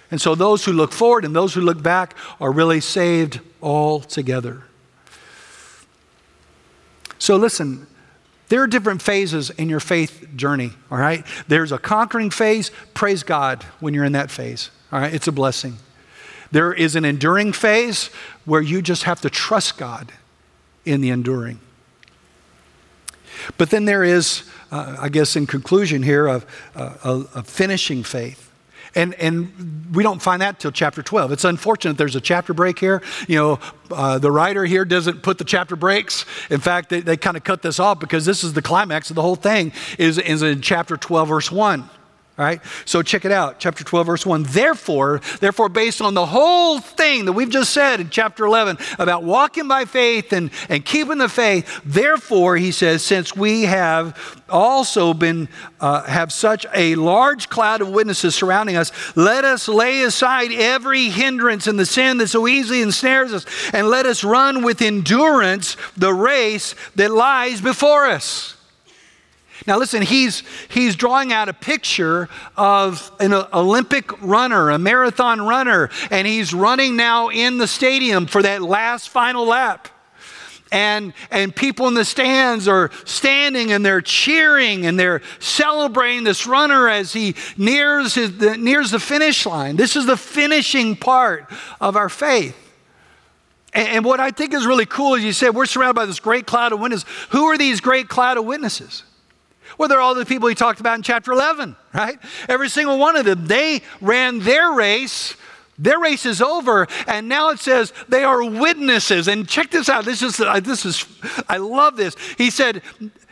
And 0.09 0.19
so 0.19 0.35
those 0.35 0.65
who 0.65 0.73
look 0.73 0.91
forward 0.91 1.23
and 1.23 1.35
those 1.35 1.53
who 1.53 1.61
look 1.61 1.81
back 1.81 2.15
are 2.39 2.51
really 2.51 2.81
saved 2.81 3.39
all 3.61 4.01
together. 4.01 4.63
So 7.21 7.35
listen, 7.35 7.85
there 8.49 8.63
are 8.63 8.67
different 8.67 8.99
phases 8.99 9.51
in 9.51 9.69
your 9.69 9.79
faith 9.79 10.27
journey, 10.35 10.71
all 10.89 10.97
right? 10.97 11.23
There's 11.47 11.71
a 11.71 11.77
conquering 11.77 12.31
phase. 12.31 12.71
Praise 12.95 13.21
God 13.21 13.61
when 13.79 13.93
you're 13.93 14.05
in 14.05 14.13
that 14.13 14.31
phase, 14.31 14.71
all 14.91 14.99
right? 14.99 15.13
It's 15.13 15.27
a 15.27 15.31
blessing. 15.31 15.77
There 16.49 16.73
is 16.73 16.95
an 16.95 17.05
enduring 17.05 17.53
phase 17.53 18.07
where 18.45 18.59
you 18.59 18.81
just 18.81 19.03
have 19.03 19.21
to 19.21 19.29
trust 19.29 19.77
God 19.77 20.11
in 20.83 21.01
the 21.01 21.11
enduring. 21.11 21.59
But 23.55 23.69
then 23.69 23.85
there 23.85 24.03
is, 24.03 24.49
uh, 24.71 24.97
I 24.99 25.09
guess, 25.09 25.35
in 25.35 25.45
conclusion 25.45 26.01
here, 26.01 26.25
of 26.25 26.47
uh, 26.75 26.95
a, 27.03 27.39
a 27.39 27.43
finishing 27.43 28.01
faith. 28.01 28.50
And, 28.93 29.13
and 29.15 29.93
we 29.93 30.03
don't 30.03 30.21
find 30.21 30.41
that 30.41 30.59
till 30.59 30.71
chapter 30.71 31.01
12. 31.01 31.31
It's 31.31 31.45
unfortunate 31.45 31.97
there's 31.97 32.15
a 32.15 32.21
chapter 32.21 32.53
break 32.53 32.77
here. 32.79 33.01
You 33.27 33.37
know, 33.37 33.59
uh, 33.89 34.19
the 34.19 34.31
writer 34.31 34.65
here 34.65 34.83
doesn't 34.83 35.23
put 35.23 35.37
the 35.37 35.45
chapter 35.45 35.75
breaks. 35.75 36.25
In 36.49 36.59
fact, 36.59 36.89
they, 36.89 36.99
they 36.99 37.17
kind 37.17 37.37
of 37.37 37.43
cut 37.43 37.61
this 37.61 37.79
off 37.79 37.99
because 37.99 38.25
this 38.25 38.43
is 38.43 38.53
the 38.53 38.61
climax 38.61 39.09
of 39.09 39.15
the 39.15 39.21
whole 39.21 39.35
thing 39.35 39.71
is, 39.97 40.17
is 40.17 40.41
in 40.41 40.61
chapter 40.61 40.97
12, 40.97 41.29
verse 41.29 41.51
1. 41.51 41.89
All 42.41 42.47
right? 42.47 42.59
So 42.85 43.03
check 43.03 43.23
it 43.23 43.31
out. 43.31 43.59
Chapter 43.59 43.83
12, 43.83 44.07
verse 44.07 44.25
1. 44.25 44.43
Therefore, 44.49 45.21
therefore, 45.41 45.69
based 45.69 46.01
on 46.01 46.15
the 46.15 46.25
whole 46.25 46.79
thing 46.79 47.25
that 47.25 47.33
we've 47.33 47.51
just 47.51 47.71
said 47.71 47.99
in 47.99 48.09
chapter 48.09 48.47
11 48.47 48.79
about 48.97 49.21
walking 49.21 49.67
by 49.67 49.85
faith 49.85 50.33
and, 50.33 50.49
and 50.67 50.83
keeping 50.83 51.19
the 51.19 51.29
faith, 51.29 51.81
therefore, 51.85 52.57
he 52.57 52.71
says, 52.71 53.03
since 53.03 53.35
we 53.35 53.65
have 53.65 54.41
also 54.49 55.13
been, 55.13 55.49
uh, 55.79 56.01
have 56.05 56.33
such 56.33 56.65
a 56.73 56.95
large 56.95 57.47
cloud 57.47 57.79
of 57.79 57.89
witnesses 57.89 58.33
surrounding 58.33 58.75
us, 58.75 58.91
let 59.15 59.45
us 59.45 59.67
lay 59.67 60.01
aside 60.01 60.51
every 60.51 61.09
hindrance 61.09 61.67
and 61.67 61.77
the 61.77 61.85
sin 61.85 62.17
that 62.17 62.29
so 62.29 62.47
easily 62.47 62.81
ensnares 62.81 63.33
us, 63.33 63.45
and 63.71 63.87
let 63.87 64.07
us 64.07 64.23
run 64.23 64.63
with 64.63 64.81
endurance 64.81 65.77
the 65.95 66.11
race 66.11 66.73
that 66.95 67.11
lies 67.11 67.61
before 67.61 68.07
us. 68.07 68.55
Now, 69.67 69.77
listen, 69.77 70.01
he's, 70.01 70.43
he's 70.69 70.95
drawing 70.95 71.31
out 71.31 71.47
a 71.47 71.53
picture 71.53 72.29
of 72.57 73.11
an 73.19 73.33
Olympic 73.33 74.21
runner, 74.21 74.71
a 74.71 74.79
marathon 74.79 75.41
runner, 75.41 75.89
and 76.09 76.27
he's 76.27 76.53
running 76.53 76.95
now 76.95 77.29
in 77.29 77.57
the 77.59 77.67
stadium 77.67 78.25
for 78.25 78.41
that 78.41 78.61
last 78.61 79.09
final 79.09 79.45
lap. 79.45 79.87
And, 80.71 81.13
and 81.29 81.53
people 81.53 81.89
in 81.89 81.93
the 81.95 82.05
stands 82.05 82.67
are 82.67 82.91
standing 83.03 83.73
and 83.73 83.85
they're 83.85 84.01
cheering 84.01 84.85
and 84.85 84.97
they're 84.97 85.21
celebrating 85.39 86.23
this 86.23 86.47
runner 86.47 86.87
as 86.87 87.11
he 87.11 87.35
nears, 87.57 88.15
his, 88.15 88.37
the, 88.37 88.57
nears 88.57 88.91
the 88.91 88.99
finish 88.99 89.45
line. 89.45 89.75
This 89.75 89.97
is 89.97 90.05
the 90.05 90.15
finishing 90.15 90.95
part 90.95 91.51
of 91.81 91.97
our 91.97 92.07
faith. 92.07 92.55
And, 93.73 93.87
and 93.89 94.05
what 94.05 94.21
I 94.21 94.31
think 94.31 94.53
is 94.53 94.65
really 94.65 94.85
cool 94.85 95.15
is 95.15 95.25
you 95.25 95.33
said 95.33 95.53
we're 95.53 95.65
surrounded 95.65 95.95
by 95.95 96.05
this 96.05 96.21
great 96.21 96.45
cloud 96.47 96.71
of 96.71 96.79
witnesses. 96.79 97.07
Who 97.31 97.47
are 97.47 97.57
these 97.57 97.81
great 97.81 98.07
cloud 98.07 98.37
of 98.37 98.45
witnesses? 98.45 99.03
Well, 99.81 99.87
they're 99.87 99.99
all 99.99 100.13
the 100.13 100.27
people 100.27 100.47
he 100.47 100.53
talked 100.53 100.79
about 100.79 100.93
in 100.97 101.01
chapter 101.01 101.31
11, 101.31 101.75
right? 101.91 102.19
Every 102.47 102.69
single 102.69 102.99
one 102.99 103.15
of 103.15 103.25
them. 103.25 103.47
They 103.47 103.81
ran 103.99 104.37
their 104.37 104.73
race. 104.73 105.35
Their 105.79 105.97
race 105.97 106.23
is 106.27 106.39
over, 106.39 106.85
and 107.07 107.27
now 107.27 107.49
it 107.49 107.57
says 107.57 107.91
they 108.07 108.23
are 108.23 108.43
witnesses. 108.43 109.27
And 109.27 109.49
check 109.49 109.71
this 109.71 109.89
out. 109.89 110.05
This 110.05 110.21
is 110.21 110.39
uh, 110.39 110.59
this 110.59 110.85
is 110.85 111.03
I 111.49 111.57
love 111.57 111.97
this. 111.97 112.15
He 112.37 112.51
said, 112.51 112.83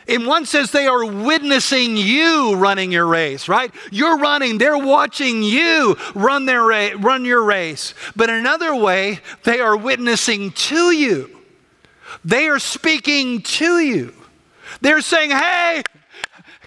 in 0.08 0.26
one 0.26 0.44
sense, 0.44 0.72
they 0.72 0.88
are 0.88 1.04
witnessing 1.04 1.96
you 1.96 2.56
running 2.56 2.90
your 2.90 3.06
race, 3.06 3.46
right? 3.46 3.72
You're 3.92 4.18
running, 4.18 4.58
they're 4.58 4.76
watching 4.76 5.44
you 5.44 5.96
run 6.16 6.46
their 6.46 6.64
ra- 6.64 6.98
run 6.98 7.24
your 7.24 7.44
race. 7.44 7.94
But 8.16 8.28
in 8.28 8.34
another 8.34 8.74
way, 8.74 9.20
they 9.44 9.60
are 9.60 9.76
witnessing 9.76 10.50
to 10.50 10.90
you. 10.90 11.30
They 12.24 12.48
are 12.48 12.58
speaking 12.58 13.42
to 13.42 13.78
you. 13.78 14.14
They're 14.80 15.00
saying, 15.00 15.30
"Hey, 15.30 15.84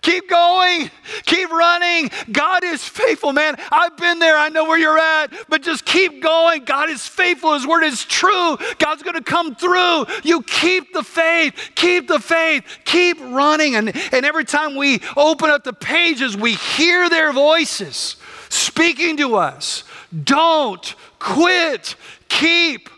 Keep 0.03 0.29
going. 0.29 0.91
Keep 1.25 1.49
running. 1.49 2.11
God 2.29 2.65
is 2.65 2.83
faithful, 2.83 3.31
man. 3.31 3.55
I've 3.71 3.95
been 3.95 4.19
there. 4.19 4.37
I 4.37 4.49
know 4.49 4.65
where 4.65 4.77
you're 4.77 4.99
at, 4.99 5.33
but 5.47 5.63
just 5.63 5.85
keep 5.85 6.21
going. 6.21 6.65
God 6.65 6.89
is 6.89 7.07
faithful. 7.07 7.53
His 7.53 7.65
word 7.65 7.83
is 7.83 8.03
true. 8.03 8.57
God's 8.79 9.01
going 9.01 9.15
to 9.15 9.23
come 9.23 9.55
through. 9.55 10.05
You 10.23 10.43
keep 10.43 10.91
the 10.91 11.03
faith. 11.03 11.71
Keep 11.75 12.09
the 12.09 12.19
faith. 12.19 12.65
Keep 12.83 13.21
running. 13.21 13.75
And, 13.75 13.95
and 14.11 14.25
every 14.25 14.43
time 14.43 14.75
we 14.75 14.99
open 15.15 15.49
up 15.49 15.63
the 15.63 15.71
pages, 15.71 16.35
we 16.35 16.55
hear 16.55 17.09
their 17.09 17.31
voices 17.31 18.17
speaking 18.49 19.15
to 19.17 19.37
us. 19.37 19.85
Don't 20.25 20.95
quit. 21.17 21.95
Keep 22.27 22.89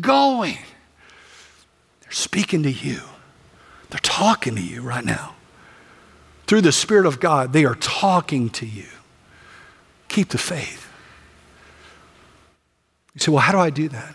going. 0.00 0.58
They're 2.02 2.12
speaking 2.12 2.62
to 2.62 2.70
you, 2.70 3.00
they're 3.90 3.98
talking 4.00 4.54
to 4.54 4.62
you 4.62 4.80
right 4.82 5.04
now 5.04 5.34
through 6.52 6.60
the 6.60 6.70
Spirit 6.70 7.06
of 7.06 7.18
God, 7.18 7.54
they 7.54 7.64
are 7.64 7.76
talking 7.76 8.50
to 8.50 8.66
you. 8.66 8.84
Keep 10.08 10.28
the 10.28 10.36
faith. 10.36 10.86
You 13.14 13.20
say, 13.20 13.32
well, 13.32 13.40
how 13.40 13.52
do 13.52 13.58
I 13.58 13.70
do 13.70 13.88
that? 13.88 14.14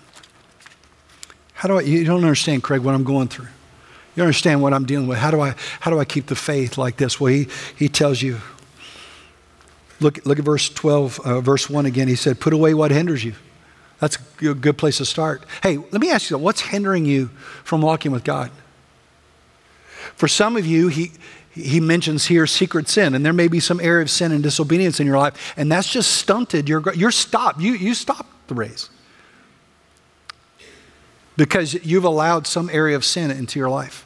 How 1.53 1.67
do 1.67 1.79
I, 1.79 1.81
you 1.81 2.03
don't 2.03 2.23
understand, 2.23 2.61
Craig, 2.61 2.81
what 2.81 2.93
I'm 2.93 3.03
going 3.03 3.27
through. 3.27 3.47
You 4.15 4.21
understand 4.21 4.61
what 4.61 4.71
I'm 4.71 4.85
dealing 4.85 5.07
with. 5.07 5.17
How 5.17 5.31
do 5.31 5.41
I, 5.41 5.55
how 5.79 5.89
do 5.89 5.97
I 5.97 6.05
keep 6.05 6.27
the 6.27 6.35
faith 6.35 6.77
like 6.77 6.97
this? 6.97 7.19
Well, 7.19 7.33
he, 7.33 7.47
he 7.75 7.89
tells 7.89 8.21
you, 8.21 8.37
look, 9.99 10.23
look 10.23 10.37
at 10.37 10.45
verse 10.45 10.69
12, 10.69 11.19
uh, 11.21 11.41
verse 11.41 11.67
1 11.67 11.87
again. 11.87 12.07
He 12.07 12.15
said, 12.15 12.39
put 12.39 12.53
away 12.53 12.75
what 12.75 12.91
hinders 12.91 13.23
you. 13.23 13.33
That's 13.99 14.19
a 14.43 14.53
good 14.53 14.77
place 14.77 14.97
to 14.97 15.05
start. 15.05 15.43
Hey, 15.63 15.77
let 15.77 15.99
me 15.99 16.11
ask 16.11 16.29
you, 16.29 16.37
what's 16.37 16.61
hindering 16.61 17.05
you 17.05 17.31
from 17.63 17.81
walking 17.81 18.11
with 18.11 18.23
God? 18.23 18.51
For 20.15 20.27
some 20.27 20.55
of 20.55 20.65
you, 20.65 20.87
he, 20.87 21.13
he 21.57 21.79
mentions 21.79 22.27
here 22.27 22.47
secret 22.47 22.87
sin, 22.87 23.13
and 23.13 23.25
there 23.25 23.33
may 23.33 23.47
be 23.47 23.59
some 23.59 23.79
area 23.79 24.01
of 24.01 24.09
sin 24.09 24.31
and 24.31 24.41
disobedience 24.41 24.99
in 24.99 25.07
your 25.07 25.17
life, 25.17 25.53
and 25.57 25.71
that's 25.71 25.91
just 25.91 26.11
stunted. 26.13 26.69
You're, 26.69 26.93
you're 26.93 27.11
stopped. 27.11 27.59
You, 27.59 27.73
you 27.73 27.93
stopped 27.93 28.47
the 28.47 28.55
race 28.55 28.89
because 31.35 31.73
you've 31.85 32.03
allowed 32.03 32.47
some 32.47 32.69
area 32.71 32.95
of 32.95 33.05
sin 33.05 33.31
into 33.31 33.59
your 33.59 33.69
life. 33.69 34.05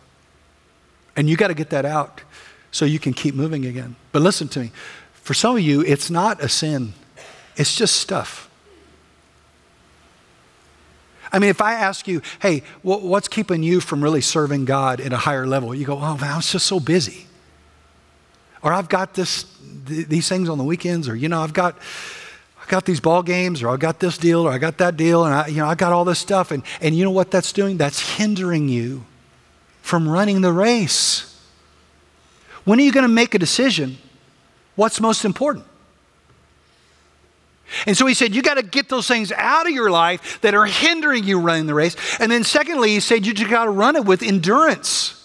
And 1.16 1.30
you 1.30 1.38
got 1.38 1.48
to 1.48 1.54
get 1.54 1.70
that 1.72 1.86
out 1.86 2.22
so 2.72 2.86
you 2.86 3.00
can 3.00 3.14
keep 3.14 3.36
moving 3.36 3.66
again. 3.66 3.96
But 4.12 4.22
listen 4.22 4.48
to 4.50 4.60
me 4.60 4.72
for 5.14 5.34
some 5.34 5.56
of 5.56 5.62
you, 5.62 5.82
it's 5.82 6.10
not 6.10 6.42
a 6.44 6.50
sin, 6.50 6.94
it's 7.56 7.76
just 7.76 7.96
stuff. 7.96 8.50
I 11.34 11.40
mean, 11.40 11.50
if 11.50 11.62
I 11.62 11.74
ask 11.76 12.10
you, 12.10 12.22
hey, 12.42 12.64
what's 12.82 13.30
keeping 13.30 13.64
you 13.64 13.80
from 13.80 14.04
really 14.04 14.20
serving 14.20 14.66
God 14.66 15.00
at 15.00 15.14
a 15.14 15.18
higher 15.18 15.48
level? 15.48 15.74
You 15.74 15.86
go, 15.86 15.98
oh, 15.98 16.18
man, 16.18 16.34
I 16.34 16.36
was 16.36 16.52
just 16.52 16.68
so 16.68 16.82
busy 16.82 17.28
or 18.64 18.74
I've 18.74 18.90
got 18.90 19.14
this, 19.14 19.46
th- 19.88 20.08
these 20.08 20.28
things 20.30 20.50
on 20.50 20.58
the 20.58 20.64
weekends, 20.64 21.08
or, 21.10 21.16
you 21.16 21.30
know, 21.30 21.42
I've 21.42 21.54
got, 21.54 21.78
I 22.62 22.70
got 22.70 22.86
these 22.86 23.00
ball 23.00 23.24
games, 23.24 23.64
or 23.64 23.70
I 23.70 23.78
got 23.78 24.00
this 24.00 24.18
deal, 24.18 24.48
or 24.48 24.52
I 24.52 24.58
got 24.58 24.78
that 24.78 24.98
deal, 24.98 25.26
and 25.26 25.34
I, 25.34 25.48
you 25.48 25.58
know, 25.58 25.68
I 25.68 25.76
got 25.76 25.94
all 25.94 26.06
this 26.06 26.20
stuff. 26.20 26.52
And, 26.52 26.64
and 26.80 26.96
you 26.96 27.04
know 27.04 27.12
what 27.12 27.32
that's 27.32 27.52
doing? 27.52 27.78
That's 27.78 28.18
hindering 28.18 28.70
you 28.70 29.06
from 29.82 30.08
running 30.08 30.42
the 30.42 30.54
race. 30.54 31.28
When 32.64 32.80
are 32.80 32.84
you 32.84 32.92
going 32.92 33.04
to 33.04 33.14
make 33.14 33.34
a 33.34 33.40
decision? 33.40 33.98
What's 34.76 35.02
most 35.02 35.26
important? 35.26 35.66
And 37.86 37.96
so 37.96 38.06
he 38.06 38.14
said, 38.14 38.36
you 38.36 38.42
got 38.42 38.56
to 38.56 38.64
get 38.64 38.90
those 38.90 39.08
things 39.08 39.32
out 39.32 39.66
of 39.66 39.72
your 39.72 39.90
life 39.90 40.42
that 40.42 40.54
are 40.54 40.66
hindering 40.66 41.24
you 41.24 41.40
running 41.40 41.68
the 41.68 41.74
race. 41.74 41.96
And 42.20 42.32
then, 42.32 42.44
secondly, 42.44 42.90
he 42.90 43.00
said, 43.00 43.26
you 43.26 43.34
just 43.34 43.50
got 43.50 43.66
to 43.66 43.72
run 43.72 43.96
it 43.96 44.06
with 44.06 44.22
endurance. 44.22 45.21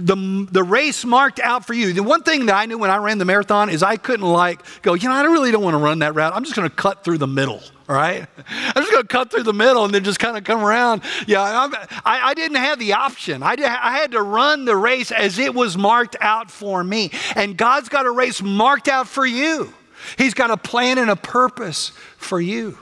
The, 0.00 0.46
the 0.50 0.62
race 0.62 1.04
marked 1.04 1.40
out 1.40 1.66
for 1.66 1.74
you. 1.74 1.92
The 1.92 2.02
one 2.02 2.22
thing 2.22 2.46
that 2.46 2.54
I 2.54 2.66
knew 2.66 2.78
when 2.78 2.90
I 2.90 2.96
ran 2.98 3.18
the 3.18 3.24
marathon 3.24 3.68
is 3.68 3.82
I 3.82 3.96
couldn't 3.96 4.26
like 4.26 4.62
go, 4.82 4.94
you 4.94 5.08
know, 5.08 5.14
I 5.14 5.22
really 5.24 5.50
don't 5.50 5.62
want 5.62 5.74
to 5.74 5.78
run 5.78 6.00
that 6.00 6.14
route. 6.14 6.32
I'm 6.34 6.44
just 6.44 6.54
going 6.54 6.68
to 6.68 6.74
cut 6.74 7.04
through 7.04 7.18
the 7.18 7.26
middle. 7.26 7.60
All 7.88 7.96
right, 7.96 8.26
I'm 8.48 8.82
just 8.82 8.92
going 8.92 9.02
to 9.02 9.08
cut 9.08 9.30
through 9.30 9.44
the 9.44 9.54
middle 9.54 9.84
and 9.84 9.92
then 9.92 10.04
just 10.04 10.18
kind 10.18 10.36
of 10.36 10.44
come 10.44 10.62
around. 10.62 11.02
Yeah, 11.26 11.40
I, 11.42 12.28
I 12.28 12.34
didn't 12.34 12.58
have 12.58 12.78
the 12.78 12.92
option. 12.92 13.42
I, 13.42 13.56
did, 13.56 13.64
I 13.64 13.92
had 13.92 14.12
to 14.12 14.22
run 14.22 14.66
the 14.66 14.76
race 14.76 15.10
as 15.10 15.38
it 15.38 15.54
was 15.54 15.76
marked 15.76 16.16
out 16.20 16.50
for 16.50 16.84
me. 16.84 17.10
And 17.34 17.56
God's 17.56 17.88
got 17.88 18.06
a 18.06 18.10
race 18.10 18.42
marked 18.42 18.88
out 18.88 19.08
for 19.08 19.26
you. 19.26 19.72
He's 20.16 20.34
got 20.34 20.50
a 20.50 20.56
plan 20.56 20.98
and 20.98 21.10
a 21.10 21.16
purpose 21.16 21.90
for 22.18 22.40
you. 22.40 22.78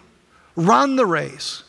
Run 0.55 0.97
the 0.97 1.07
race. 1.07 1.63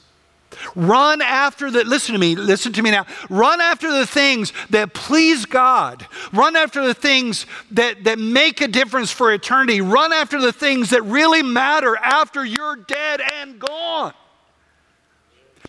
Run 0.75 1.21
after 1.21 1.71
the, 1.71 1.83
listen 1.83 2.13
to 2.13 2.19
me, 2.19 2.35
listen 2.35 2.73
to 2.73 2.81
me 2.81 2.91
now. 2.91 3.05
Run 3.29 3.61
after 3.61 3.91
the 3.91 4.05
things 4.05 4.53
that 4.69 4.93
please 4.93 5.45
God. 5.45 6.05
Run 6.33 6.55
after 6.55 6.85
the 6.85 6.93
things 6.93 7.45
that, 7.71 8.03
that 8.03 8.19
make 8.19 8.61
a 8.61 8.67
difference 8.67 9.11
for 9.11 9.33
eternity. 9.33 9.81
Run 9.81 10.13
after 10.13 10.39
the 10.39 10.53
things 10.53 10.91
that 10.91 11.03
really 11.03 11.43
matter 11.43 11.97
after 11.97 12.45
you're 12.45 12.75
dead 12.75 13.21
and 13.21 13.59
gone. 13.59 14.13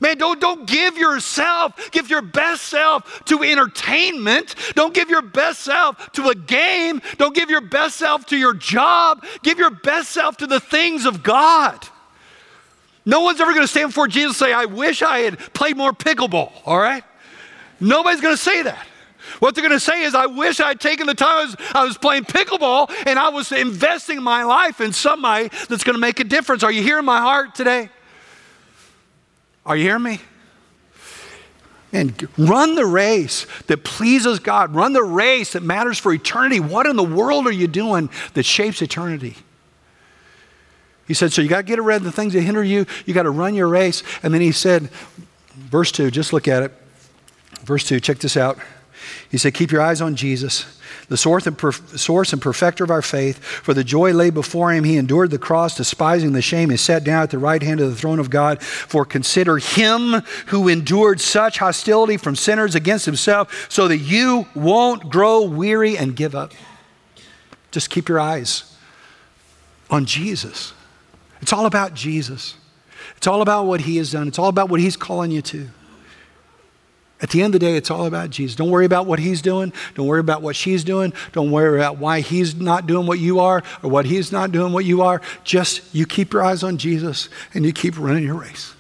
Man, 0.01 0.17
don't, 0.17 0.41
don't 0.41 0.67
give 0.67 0.97
yourself, 0.97 1.91
give 1.91 2.09
your 2.09 2.23
best 2.23 2.63
self 2.63 3.25
to 3.25 3.43
entertainment. 3.43 4.55
Don't 4.75 4.95
give 4.95 5.11
your 5.11 5.23
best 5.23 5.61
self 5.61 6.13
to 6.13 6.29
a 6.29 6.35
game. 6.35 7.03
Don't 7.17 7.35
give 7.35 7.51
your 7.51 7.61
best 7.61 7.97
self 7.97 8.27
to 8.27 8.37
your 8.37 8.55
job. 8.55 9.25
Give 9.43 9.59
your 9.59 9.71
best 9.71 10.11
self 10.11 10.37
to 10.39 10.47
the 10.47 10.61
things 10.61 11.05
of 11.05 11.23
God. 11.23 11.87
No 13.09 13.21
one's 13.21 13.41
ever 13.41 13.53
going 13.53 13.65
to 13.65 13.69
stand 13.69 13.89
before 13.89 14.07
Jesus 14.07 14.39
and 14.39 14.49
say, 14.49 14.53
I 14.53 14.67
wish 14.67 15.01
I 15.01 15.21
had 15.21 15.39
played 15.55 15.79
more 15.79 15.95
pickleball, 15.95 16.53
all 16.67 16.79
right? 16.79 17.03
Nobody's 17.81 18.21
going 18.21 18.35
to 18.35 18.43
say 18.43 18.63
that. 18.65 18.87
What 19.39 19.55
they're 19.55 19.63
going 19.67 19.73
to 19.73 19.81
say 19.81 20.03
is, 20.03 20.15
I 20.15 20.27
wish 20.27 20.61
I'd 20.61 20.79
taken 20.79 21.07
the 21.07 21.15
time 21.15 21.39
I 21.39 21.45
was, 21.45 21.57
I 21.73 21.85
was, 21.85 21.97
playing 21.97 22.25
pickleball 22.25 22.93
and 23.07 23.19
I 23.19 23.31
was 23.31 23.51
investing 23.51 24.23
my 24.23 24.45
life 24.45 24.83
in 24.83 24.93
somebody 24.93 25.49
that's 25.71 25.85
going 25.85 25.95
to 25.95 26.01
make 26.01 26.21
a 26.21 26.25
difference. 26.25 26.63
Are 26.63 26.71
you 26.71 26.83
hearing 26.83 27.07
my 27.07 27.23
heart 27.23 27.55
today? 27.55 27.89
Are 29.65 29.75
you 29.75 29.85
hearing 29.85 30.03
me? 30.03 30.21
And 31.95 32.29
run 32.37 32.75
the 32.75 32.85
race 32.85 33.47
that 33.69 33.85
pleases 33.85 34.39
God. 34.39 34.75
Run 34.75 34.93
the 34.93 35.03
race 35.03 35.55
that 35.55 35.63
matters 35.63 35.99
for 35.99 36.13
eternity. 36.13 36.61
What 36.61 36.85
in 36.85 36.97
the 36.97 37.05
world 37.05 37.47
are 37.47 37.53
you 37.53 37.69
doing 37.69 38.11
that 38.35 38.43
shapes 38.43 38.83
eternity? 38.83 39.39
He 41.09 41.15
said, 41.15 41.33
So 41.33 41.43
you 41.43 41.49
got 41.49 41.57
to 41.59 41.63
get 41.65 41.83
rid 41.83 41.97
of 41.97 42.05
the 42.05 42.13
things 42.13 42.35
that 42.35 42.43
hinder 42.43 42.63
you. 42.63 42.87
You 43.07 43.15
got 43.15 43.25
to 43.25 43.31
run 43.31 43.55
your 43.55 43.69
race. 43.69 44.05
And 44.23 44.33
then 44.33 44.43
he 44.43 44.53
said, 44.53 44.91
verse 45.59 45.91
2, 45.93 46.11
just 46.11 46.33
look 46.33 46.47
at 46.47 46.63
it. 46.63 46.73
Verse 47.63 47.87
2, 47.87 48.01
check 48.01 48.19
this 48.19 48.37
out. 48.37 48.59
He 49.31 49.39
said, 49.39 49.55
Keep 49.55 49.73
your 49.73 49.83
eyes 49.83 50.01
on 50.01 50.17
Jesus, 50.17 50.81
the 51.09 51.17
source 51.17 51.47
and, 51.47 51.57
perfecter 51.57 52.85
of 52.85 52.91
our 52.91 53.03
faith. 53.03 53.43
For 53.43 53.75
the 53.75 53.85
joy 53.85 54.13
lay 54.13 54.31
before 54.31 54.73
him, 54.73 54.85
he 54.85 54.97
endured 54.97 55.31
the 55.31 55.39
cross, 55.39 55.77
despising 55.77 56.33
the 56.33 56.43
shame, 56.43 56.71
and 56.71 56.81
sat 56.81 57.05
down 57.05 57.23
at 57.23 57.31
the 57.31 57.39
right 57.39 57.63
hand 57.63 57.81
of 57.81 57.91
the 57.91 57.97
throne 57.97 58.19
of 58.19 58.31
God. 58.31 58.63
For 58.63 59.05
consider 59.05 59.59
him 59.59 60.23
who 60.47 60.69
endured 60.69 61.21
such 61.21 61.59
hostility 61.59 62.17
from 62.17 62.37
sinners 62.37 62.75
against 62.75 63.07
himself, 63.07 63.67
so 63.71 63.89
that 63.89 63.99
you 63.99 64.47
won't 64.55 65.11
grow 65.11 65.43
weary 65.43 65.97
and 65.97 66.17
give 66.17 66.35
up. 66.35 66.53
Just 67.71 67.91
keep 67.91 68.09
your 68.09 68.21
eyes 68.21 68.77
on 69.91 70.07
Jesus. 70.07 70.73
It's 71.41 71.53
all 71.53 71.67
about 71.67 71.95
Jesus. 71.95 72.55
It's 73.17 73.27
all 73.27 73.43
about 73.43 73.67
what 73.67 73.83
He 73.83 73.97
has 73.97 74.13
done. 74.13 74.29
It's 74.29 74.39
all 74.39 74.49
about 74.49 74.69
what 74.69 74.81
He's 74.81 74.97
calling 74.97 75.31
you 75.31 75.43
to. 75.43 75.69
At 77.21 77.31
the 77.31 77.43
end 77.43 77.55
of 77.55 77.61
the 77.61 77.67
day, 77.67 77.77
it's 77.77 77.91
all 77.91 78.07
about 78.07 78.31
Jesus. 78.31 78.55
Don't 78.55 78.71
worry 78.71 78.85
about 78.85 79.07
what 79.07 79.19
He's 79.19 79.43
doing. 79.43 79.73
Don't 79.95 80.07
worry 80.07 80.21
about 80.21 80.41
what 80.41 80.55
she's 80.55 80.85
doing. 80.85 81.13
Don't 81.33 81.51
worry 81.51 81.77
about 81.77 81.99
why 81.99 82.21
He's 82.21 82.55
not 82.55 82.87
doing 82.87 83.07
what 83.07 83.19
you 83.19 83.41
are 83.41 83.63
or 83.83 83.91
what 83.91 84.07
He's 84.07 84.31
not 84.31 84.53
doing 84.53 84.73
what 84.73 84.85
you 84.85 85.03
are. 85.03 85.21
Just 85.43 85.93
you 85.93 86.07
keep 86.07 86.33
your 86.33 86.45
eyes 86.45 86.63
on 86.63 86.79
Jesus 86.79 87.29
and 87.55 87.65
you 87.65 87.73
keep 87.73 87.99
running 87.99 88.23
your 88.23 88.37
race. 88.37 88.75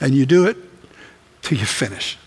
And 0.00 0.12
you 0.12 0.26
do 0.26 0.46
it 0.46 0.56
till 1.42 1.58
you 1.58 1.66
finish. 1.66 2.18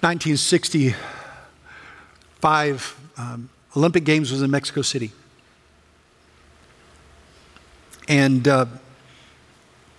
1965 0.00 3.00
um, 3.16 3.48
Olympic 3.74 4.04
Games 4.04 4.30
was 4.30 4.42
in 4.42 4.50
Mexico 4.50 4.82
City. 4.82 5.12
And 8.08 8.46
uh, 8.46 8.66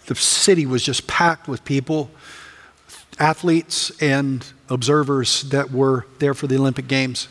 the 0.06 0.16
city 0.16 0.66
was 0.66 0.84
just 0.84 1.08
packed 1.08 1.48
with 1.48 1.66
people, 1.66 2.10
athletes 3.20 3.92
and 4.02 4.46
observers 4.70 5.44
that 5.44 5.72
were 5.72 6.06
there 6.20 6.34
for 6.34 6.48
the 6.48 6.58
Olympic 6.58 6.88
Games. 6.88 7.28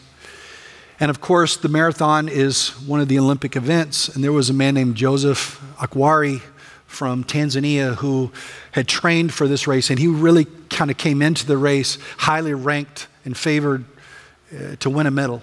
And 0.98 1.10
of 1.10 1.20
course, 1.20 1.56
the 1.56 1.68
marathon 1.68 2.28
is 2.28 2.70
one 2.86 3.00
of 3.00 3.08
the 3.08 3.18
Olympic 3.18 3.54
events. 3.54 4.08
And 4.08 4.24
there 4.24 4.32
was 4.32 4.50
a 4.50 4.54
man 4.54 4.74
named 4.74 4.96
Joseph 4.96 5.62
Akhwari 5.78 6.42
from 6.86 7.24
Tanzania 7.24 7.96
who 7.96 8.32
had 8.72 8.88
trained 8.88 9.32
for 9.32 9.46
this 9.46 9.66
race, 9.66 9.90
and 9.90 9.98
he 9.98 10.06
really 10.06 10.46
kind 10.76 10.90
of 10.90 10.98
came 10.98 11.22
into 11.22 11.46
the 11.46 11.56
race 11.56 11.96
highly 12.18 12.52
ranked 12.52 13.08
and 13.24 13.34
favored 13.34 13.84
uh, 14.52 14.76
to 14.76 14.90
win 14.90 15.06
a 15.06 15.10
medal. 15.10 15.40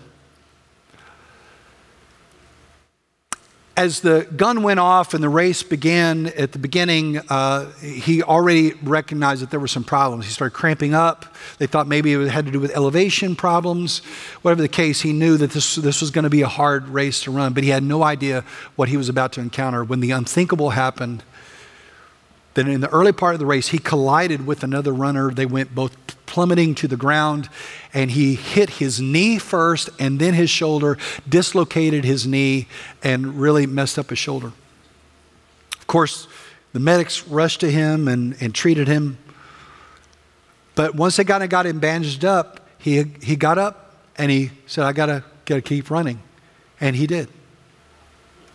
As 3.76 4.02
the 4.02 4.28
gun 4.38 4.62
went 4.62 4.80
off 4.80 5.15
and 5.15 5.24
the 5.24 5.30
race 5.30 5.63
began 5.63 6.28
at 6.28 6.52
the 6.52 6.60
beginning, 6.60 7.17
uh, 7.30 7.72
he 7.82 8.22
already 8.22 8.74
recognized 8.84 9.41
that 9.41 9.50
there 9.50 9.60
were 9.60 9.67
some 9.67 9.84
problems. 9.84 10.26
He 10.26 10.32
started 10.32 10.54
cramping 10.54 10.93
up. 10.93 11.26
They 11.58 11.65
thought 11.65 11.88
maybe 11.88 12.13
it 12.13 12.30
had 12.30 12.46
to 12.46 12.52
do 12.52 12.60
with 12.60 12.69
elevation 12.76 13.36
problems. 13.36 14.04
Whatever 14.43 14.62
the 14.62 14.67
case, 14.67 15.02
he 15.02 15.12
knew 15.12 15.38
that 15.38 15.50
this, 15.50 15.74
this 15.74 16.02
was 16.02 16.12
going 16.12 16.24
to 16.24 16.30
be 16.30 16.43
a 16.43 16.48
hard 16.48 16.88
race 16.89 17.24
to 17.24 17.32
run, 17.32 17.54
but 17.54 17.63
he 17.63 17.72
had 17.72 17.82
no 17.82 18.04
idea 18.04 18.46
what 18.76 18.89
he 18.89 18.98
was 18.98 19.10
about 19.10 19.34
to 19.34 19.41
encounter. 19.41 19.84
When 19.84 20.02
the 20.02 20.12
unthinkable 20.12 20.69
happened, 20.69 21.24
then 22.54 22.68
in 22.68 22.82
the 22.82 22.89
early 22.89 23.12
part 23.12 23.34
of 23.34 23.39
the 23.39 23.46
race, 23.46 23.70
he 23.70 23.80
collided 23.80 24.46
with 24.46 24.63
another 24.63 24.94
runner. 24.94 25.32
They 25.32 25.46
went 25.46 25.74
both 25.74 25.96
plummeting 26.26 26.76
to 26.76 26.88
the 26.88 26.98
ground, 26.98 27.50
and 27.94 28.12
he 28.12 28.36
hit 28.36 28.72
his 28.72 29.00
knee 29.00 29.38
first 29.38 29.89
and 30.00 30.20
then 30.20 30.34
his 30.34 30.50
shoulder, 30.50 30.98
dislocated 31.28 32.04
his 32.04 32.26
knee, 32.26 32.68
and 33.04 33.39
really 33.39 33.66
messed 33.68 34.00
up 34.00 34.10
his 34.10 34.20
shoulder. 34.20 34.52
Of 35.80 35.88
course, 35.88 36.28
the 36.74 36.80
medics 36.80 37.28
rushed 37.28 37.60
to 37.60 37.70
him 37.70 38.08
and, 38.08 38.36
and 38.39 38.54
treated 38.54 38.88
him. 38.88 39.18
But 40.76 40.96
once 40.96 41.18
they 41.18 41.24
got, 41.24 41.48
got 41.50 41.66
him 41.66 41.80
bandaged 41.80 42.26
up, 42.26 42.68
he, 42.80 43.04
he 43.22 43.36
got 43.36 43.58
up 43.58 43.96
and 44.18 44.32
he 44.32 44.52
said, 44.66 44.86
I 44.86 44.94
gotta, 44.94 45.24
gotta 45.46 45.62
keep 45.62 45.92
running. 45.92 46.22
And 46.82 46.96
he 46.96 47.06
did. 47.06 47.30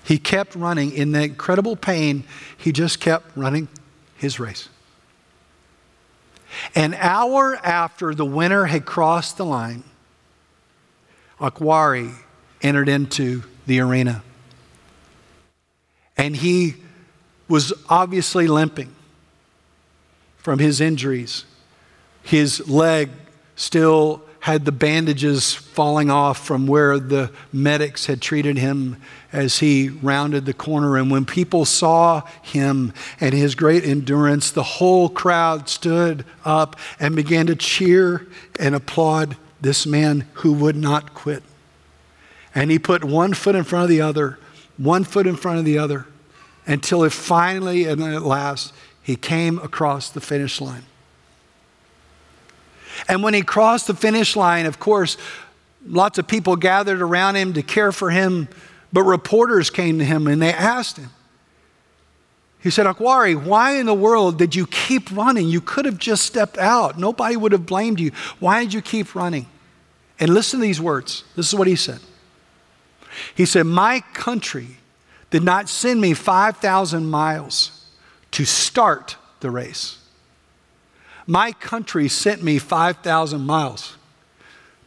He 0.03 0.19
kept 0.19 0.55
running 0.55 0.93
in 0.93 1.13
the 1.13 1.23
incredible 1.23 1.77
pain. 1.77 2.25
He 2.57 2.73
just 2.73 2.99
kept 2.99 3.37
running 3.37 3.69
his 4.19 4.39
race. 4.39 4.69
An 6.75 6.95
hour 6.95 7.57
after 7.57 8.15
the 8.15 8.25
winner 8.25 8.67
had 8.67 8.85
crossed 8.85 9.37
the 9.37 9.45
line, 9.45 9.85
Akhwari 11.41 12.15
entered 12.63 12.89
into 12.89 13.45
the 13.67 13.81
arena. 13.81 14.23
And 16.17 16.35
he 16.37 16.77
was 17.47 17.73
obviously 17.89 18.47
limping 18.47 18.95
from 20.37 20.59
his 20.59 20.81
injuries. 20.81 21.45
His 22.23 22.69
leg 22.69 23.11
still 23.55 24.23
had 24.41 24.65
the 24.65 24.73
bandages 24.73 25.53
falling 25.53 26.11
off 26.11 26.45
from 26.45 26.67
where 26.67 26.99
the 26.99 27.31
medics 27.53 28.07
had 28.07 28.23
treated 28.23 28.57
him 28.57 28.97
as 29.33 29.59
he 29.59 29.89
rounded 29.89 30.47
the 30.47 30.55
corner. 30.55 30.97
And 30.97 31.11
when 31.11 31.25
people 31.25 31.65
saw 31.65 32.23
him 32.43 32.93
and 33.21 33.35
his 33.35 33.55
great 33.55 33.85
endurance, 33.85 34.51
the 34.51 34.63
whole 34.63 35.09
crowd 35.09 35.69
stood 35.69 36.25
up 36.45 36.77
and 37.01 37.17
began 37.17 37.47
to 37.47 37.57
cheer 37.57 38.27
and 38.59 38.75
applaud 38.75 39.37
this 39.61 39.87
man 39.87 40.27
who 40.35 40.53
would 40.53 40.77
not 40.77 41.15
quit. 41.15 41.43
And 42.55 42.71
he 42.71 42.79
put 42.79 43.05
one 43.05 43.35
foot 43.35 43.55
in 43.55 43.65
front 43.65 43.85
of 43.85 43.91
the 43.91 44.01
other, 44.01 44.39
one 44.77 45.05
foot 45.05 45.27
in 45.27 45.37
front 45.37 45.59
of 45.59 45.65
the 45.65 45.79
other, 45.79 46.07
until 46.67 47.03
it 47.03 47.13
finally 47.13 47.85
and 47.85 48.03
at 48.03 48.23
last 48.23 48.73
he 49.03 49.17
came 49.17 49.59
across 49.59 50.11
the 50.11 50.21
finish 50.21 50.61
line. 50.61 50.85
And 53.07 53.23
when 53.23 53.35
he 53.35 53.43
crossed 53.43 53.87
the 53.87 53.95
finish 53.95 54.35
line, 54.35 54.67
of 54.67 54.79
course, 54.79 55.17
lots 55.87 56.19
of 56.19 56.27
people 56.27 56.57
gathered 56.57 57.01
around 57.01 57.37
him 57.37 57.53
to 57.55 57.63
care 57.63 57.93
for 57.93 58.11
him, 58.11 58.49
but 58.93 59.03
reporters 59.03 59.71
came 59.71 59.99
to 59.99 60.05
him 60.05 60.27
and 60.27 60.41
they 60.41 60.53
asked 60.53 60.97
him. 60.97 61.11
He 62.61 62.71
said, 62.71 62.87
Akhwari, 62.87 63.41
why 63.41 63.77
in 63.77 63.87
the 63.87 63.95
world 63.95 64.37
did 64.37 64.55
you 64.55 64.67
keep 64.67 65.13
running? 65.13 65.47
You 65.49 65.61
could 65.61 65.85
have 65.85 65.99
just 65.99 66.25
stepped 66.25 66.59
out. 66.59 66.99
Nobody 66.99 67.37
would 67.37 67.53
have 67.53 67.67
blamed 67.67 68.01
you. 68.01 68.11
Why 68.41 68.65
did 68.65 68.75
you 68.75 68.83
keep 68.83 69.15
running? 69.15 69.47
And 70.19 70.35
listen 70.35 70.59
to 70.59 70.67
these 70.67 70.81
words. 70.81 71.23
This 71.37 71.47
is 71.49 71.55
what 71.55 71.69
he 71.69 71.77
said. 71.77 72.01
He 73.35 73.47
said, 73.47 73.65
My 73.65 74.01
country 74.13 74.79
did 75.31 75.45
not 75.45 75.69
send 75.69 76.01
me 76.01 76.15
5,000 76.15 77.09
miles 77.09 77.87
to 78.33 78.45
start 78.45 79.17
the 79.41 79.51
race. 79.51 79.99
My 81.29 81.53
country 81.53 82.09
sent 82.09 82.43
me 82.43 82.59
5,000 82.59 83.43
miles 83.43 83.99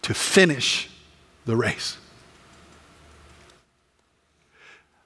to 0.02 0.16
finish 0.16 0.90
the 1.46 1.56
race. 1.56 1.98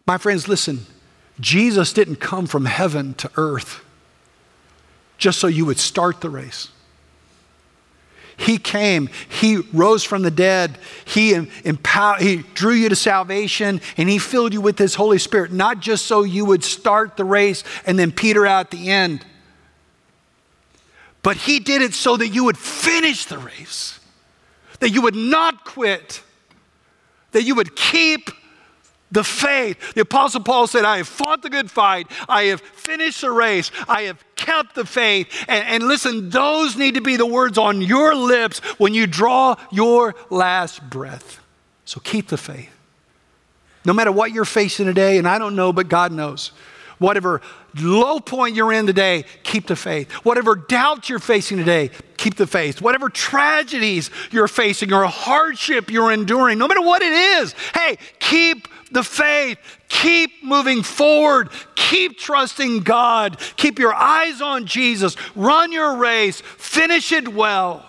My 0.08 0.18
friends, 0.18 0.48
listen, 0.48 0.86
Jesus 1.42 1.92
didn't 1.92 2.22
come 2.22 2.48
from 2.48 2.64
heaven 2.64 3.16
to 3.16 3.30
earth 3.36 3.84
just 5.18 5.38
so 5.38 5.48
you 5.48 5.66
would 5.66 5.78
start 5.78 6.22
the 6.22 6.30
race. 6.30 6.70
He 8.38 8.58
came, 8.58 9.10
He 9.28 9.58
rose 9.74 10.06
from 10.06 10.22
the 10.22 10.32
dead, 10.32 10.78
He, 11.04 11.34
empowered, 11.34 12.22
he 12.22 12.44
drew 12.54 12.74
you 12.74 12.88
to 12.88 12.96
salvation, 12.96 13.82
and 13.98 14.08
He 14.08 14.20
filled 14.20 14.54
you 14.54 14.62
with 14.62 14.80
His 14.80 14.96
Holy 14.96 15.18
Spirit, 15.18 15.52
not 15.52 15.82
just 15.82 16.06
so 16.06 16.24
you 16.24 16.46
would 16.46 16.64
start 16.64 17.18
the 17.18 17.26
race 17.26 17.66
and 17.86 18.00
then 18.00 18.14
peter 18.14 18.46
out 18.46 18.68
at 18.68 18.72
the 18.72 18.90
end, 18.90 19.26
but 21.26 21.38
He 21.38 21.60
did 21.60 21.82
it 21.82 21.96
so 21.96 22.16
that 22.18 22.28
you 22.28 22.44
would 22.44 22.58
finish 22.58 23.26
the 23.26 23.40
race, 23.40 24.00
that 24.80 24.92
you 24.92 25.02
would 25.02 25.16
not 25.16 25.66
quit, 25.66 26.22
that 27.32 27.42
you 27.42 27.56
would 27.56 27.76
keep 27.76 28.30
the 29.12 29.24
faith. 29.24 29.96
The 29.96 30.02
Apostle 30.02 30.44
Paul 30.44 30.68
said, 30.68 30.86
I 30.86 30.98
have 30.98 31.08
fought 31.08 31.42
the 31.42 31.50
good 31.50 31.72
fight. 31.72 32.06
I 32.30 32.44
have 32.44 32.62
finished 32.62 33.22
the 33.22 33.32
race. 33.32 33.72
I 33.88 34.04
have 34.04 34.24
kept 34.36 34.76
the 34.76 34.86
faith. 34.86 35.28
And, 35.48 35.68
and, 35.68 35.88
listen, 35.88 36.30
those 36.30 36.76
need 36.76 36.94
to 36.94 37.02
be 37.02 37.18
the 37.18 37.26
words 37.26 37.58
on 37.58 37.82
your 37.82 38.14
lips 38.14 38.60
when 38.78 38.94
you 38.94 39.08
draw 39.08 39.56
your 39.72 40.14
last 40.30 40.88
breath. 40.92 41.40
So 41.86 42.00
keep 42.02 42.28
the 42.28 42.38
faith. 42.38 42.70
No 43.84 43.94
matter 43.94 44.12
what 44.12 44.32
you're 44.32 44.46
facing 44.46 44.86
today, 44.86 45.18
and 45.18 45.28
I 45.28 45.40
don't 45.40 45.56
know, 45.56 45.74
but 45.74 45.90
God 45.90 46.12
knows. 46.12 46.52
Whatever 46.98 47.42
low 47.80 48.20
point 48.20 48.56
you're 48.56 48.72
in 48.72 48.88
today, 48.88 49.26
keep 49.44 49.68
the 49.68 49.76
faith. 49.76 50.12
Whatever 50.24 50.56
doubts 50.56 51.10
you're 51.10 51.20
facing 51.20 51.58
today, 51.58 51.92
keep 52.18 52.36
the 52.36 52.48
faith. 52.48 52.82
Whatever 52.82 53.10
tragedies 53.10 54.10
you're 54.32 54.48
facing 54.48 54.94
or 54.94 55.06
hardship 55.06 55.92
you're 55.92 56.12
enduring, 56.12 56.58
no 56.58 56.68
matter 56.68 56.82
what 56.82 57.02
it 57.02 57.12
is, 57.12 57.54
hey, 57.74 57.98
keep 58.20 58.68
the 58.92 59.04
faith. 59.04 59.58
Keep 59.90 60.44
moving 60.44 60.84
forward. 60.84 61.50
Keep 61.76 62.18
trusting 62.18 62.82
God. 62.82 63.38
Keep 63.58 63.80
your 63.80 63.94
eyes 63.94 64.42
on 64.42 64.66
Jesus. 64.66 65.16
Run 65.36 65.72
your 65.72 65.98
race. 65.98 66.42
Finish 66.42 67.12
it 67.12 67.28
well. 67.28 67.86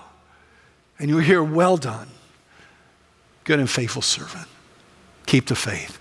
And 0.99 1.11
you 1.11 1.19
hear, 1.19 1.43
well 1.43 1.77
done, 1.77 2.09
good 3.45 3.61
and 3.61 3.69
faithful 3.69 4.03
servant. 4.03 4.49
Keep 5.27 5.47
the 5.47 5.55
faith. 5.55 5.99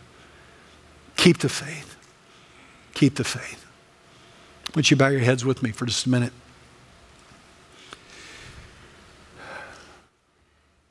Keep 1.18 1.40
the 1.40 1.50
faith. 1.50 1.95
Keep 2.96 3.16
the 3.16 3.24
faith. 3.24 3.66
Would 4.74 4.90
you 4.90 4.98
bow 4.98 5.10
your 5.10 5.22
heads 5.22 5.46
with 5.46 5.62
me 5.62 5.72
for 5.72 5.86
just 5.86 6.08
a 6.08 6.10
minute? 6.10 6.34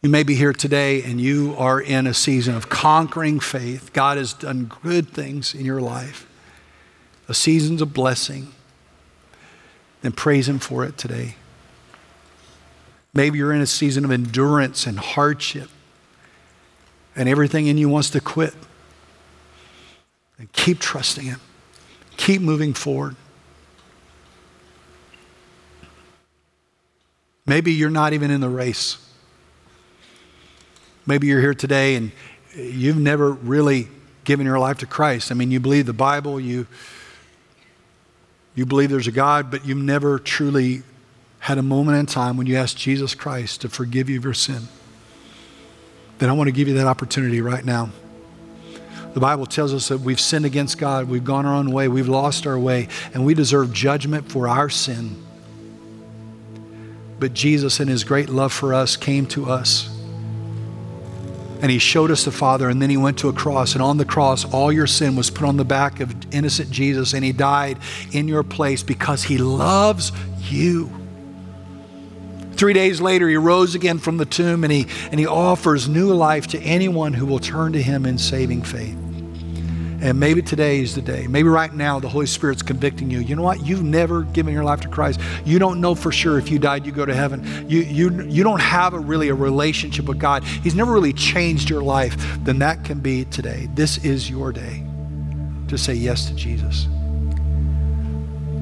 You 0.04 0.10
may 0.10 0.22
be 0.22 0.34
here 0.34 0.52
today 0.52 1.02
and 1.02 1.18
you 1.18 1.54
are 1.56 1.80
in 1.80 2.06
a 2.06 2.12
season 2.12 2.54
of 2.54 2.68
conquering 2.68 3.40
faith. 3.40 3.94
God 3.94 4.18
has 4.18 4.34
done 4.34 4.70
good 4.82 5.08
things 5.08 5.54
in 5.54 5.64
your 5.64 5.80
life, 5.80 6.26
a 7.26 7.32
season 7.32 7.80
of 7.80 7.94
blessing. 7.94 8.52
Then 10.02 10.12
praise 10.12 10.46
Him 10.46 10.58
for 10.58 10.84
it 10.84 10.98
today. 10.98 11.36
Maybe 13.14 13.38
you're 13.38 13.54
in 13.54 13.62
a 13.62 13.66
season 13.66 14.04
of 14.04 14.10
endurance 14.10 14.86
and 14.86 14.98
hardship, 14.98 15.70
and 17.16 17.26
everything 17.26 17.66
in 17.66 17.78
you 17.78 17.88
wants 17.88 18.10
to 18.10 18.20
quit. 18.20 18.54
And 20.36 20.52
keep 20.52 20.80
trusting 20.80 21.24
Him, 21.24 21.40
keep 22.16 22.40
moving 22.40 22.74
forward. 22.74 23.16
Maybe 27.46 27.72
you're 27.72 27.90
not 27.90 28.12
even 28.12 28.30
in 28.30 28.40
the 28.40 28.48
race. 28.48 28.96
Maybe 31.06 31.26
you're 31.26 31.40
here 31.40 31.54
today 31.54 31.96
and 31.96 32.12
you've 32.56 32.98
never 32.98 33.32
really 33.32 33.88
given 34.24 34.46
your 34.46 34.58
life 34.58 34.78
to 34.78 34.86
Christ. 34.86 35.30
I 35.30 35.34
mean, 35.34 35.50
you 35.50 35.60
believe 35.60 35.84
the 35.84 35.92
Bible, 35.92 36.40
you, 36.40 36.66
you 38.54 38.64
believe 38.64 38.90
there's 38.90 39.06
a 39.06 39.12
God, 39.12 39.50
but 39.50 39.66
you've 39.66 39.76
never 39.76 40.18
truly 40.18 40.82
had 41.40 41.58
a 41.58 41.62
moment 41.62 41.98
in 41.98 42.06
time 42.06 42.38
when 42.38 42.46
you 42.46 42.56
asked 42.56 42.78
Jesus 42.78 43.14
Christ 43.14 43.60
to 43.60 43.68
forgive 43.68 44.08
you 44.08 44.16
of 44.16 44.24
your 44.24 44.32
sin. 44.32 44.62
Then 46.18 46.30
I 46.30 46.32
want 46.32 46.48
to 46.48 46.52
give 46.52 46.68
you 46.68 46.74
that 46.74 46.86
opportunity 46.86 47.42
right 47.42 47.64
now. 47.64 47.90
The 49.14 49.20
Bible 49.20 49.46
tells 49.46 49.72
us 49.72 49.88
that 49.88 50.00
we've 50.00 50.20
sinned 50.20 50.44
against 50.44 50.76
God, 50.76 51.08
we've 51.08 51.24
gone 51.24 51.46
our 51.46 51.54
own 51.54 51.70
way, 51.70 51.88
we've 51.88 52.08
lost 52.08 52.46
our 52.46 52.58
way, 52.58 52.88
and 53.14 53.24
we 53.24 53.32
deserve 53.32 53.72
judgment 53.72 54.30
for 54.30 54.48
our 54.48 54.68
sin. 54.68 55.22
But 57.18 57.32
Jesus, 57.32 57.80
in 57.80 57.88
His 57.88 58.04
great 58.04 58.28
love 58.28 58.52
for 58.52 58.74
us, 58.74 58.96
came 58.96 59.26
to 59.28 59.48
us 59.50 59.88
and 61.64 61.70
he 61.70 61.78
showed 61.78 62.10
us 62.10 62.26
the 62.26 62.30
Father, 62.30 62.68
and 62.68 62.82
then 62.82 62.90
he 62.90 62.98
went 62.98 63.20
to 63.20 63.30
a 63.30 63.32
cross. 63.32 63.72
And 63.72 63.80
on 63.80 63.96
the 63.96 64.04
cross, 64.04 64.44
all 64.44 64.70
your 64.70 64.86
sin 64.86 65.16
was 65.16 65.30
put 65.30 65.48
on 65.48 65.56
the 65.56 65.64
back 65.64 65.98
of 66.00 66.14
innocent 66.30 66.70
Jesus, 66.70 67.14
and 67.14 67.24
he 67.24 67.32
died 67.32 67.78
in 68.12 68.28
your 68.28 68.42
place 68.42 68.82
because 68.82 69.22
he 69.22 69.38
loves 69.38 70.12
you. 70.40 70.92
Three 72.52 72.74
days 72.74 73.00
later, 73.00 73.30
he 73.30 73.38
rose 73.38 73.74
again 73.74 73.98
from 73.98 74.18
the 74.18 74.26
tomb 74.26 74.62
and 74.62 74.70
he, 74.70 74.86
and 75.10 75.18
he 75.18 75.26
offers 75.26 75.88
new 75.88 76.12
life 76.12 76.48
to 76.48 76.60
anyone 76.60 77.14
who 77.14 77.24
will 77.24 77.38
turn 77.38 77.72
to 77.72 77.82
him 77.82 78.04
in 78.04 78.18
saving 78.18 78.62
faith. 78.62 79.03
And 80.04 80.20
maybe 80.20 80.42
today 80.42 80.80
is 80.80 80.94
the 80.94 81.00
day. 81.00 81.26
Maybe 81.26 81.48
right 81.48 81.72
now 81.72 81.98
the 81.98 82.10
Holy 82.10 82.26
Spirit's 82.26 82.60
convicting 82.60 83.10
you. 83.10 83.20
You 83.20 83.36
know 83.36 83.42
what? 83.42 83.64
You've 83.64 83.82
never 83.82 84.24
given 84.24 84.52
your 84.52 84.62
life 84.62 84.82
to 84.82 84.88
Christ. 84.88 85.18
You 85.46 85.58
don't 85.58 85.80
know 85.80 85.94
for 85.94 86.12
sure 86.12 86.38
if 86.38 86.50
you 86.50 86.58
died, 86.58 86.84
you 86.84 86.92
go 86.92 87.06
to 87.06 87.14
heaven. 87.14 87.42
You, 87.70 87.80
you, 87.80 88.22
you 88.24 88.44
don't 88.44 88.60
have 88.60 88.92
a 88.92 88.98
really 88.98 89.30
a 89.30 89.34
relationship 89.34 90.04
with 90.04 90.18
God. 90.18 90.44
He's 90.44 90.74
never 90.74 90.92
really 90.92 91.14
changed 91.14 91.70
your 91.70 91.82
life. 91.82 92.16
Then 92.44 92.58
that 92.58 92.84
can 92.84 93.00
be 93.00 93.24
today. 93.24 93.66
This 93.72 93.96
is 94.04 94.28
your 94.28 94.52
day 94.52 94.82
to 95.68 95.78
say 95.78 95.94
yes 95.94 96.26
to 96.26 96.34
Jesus. 96.34 96.86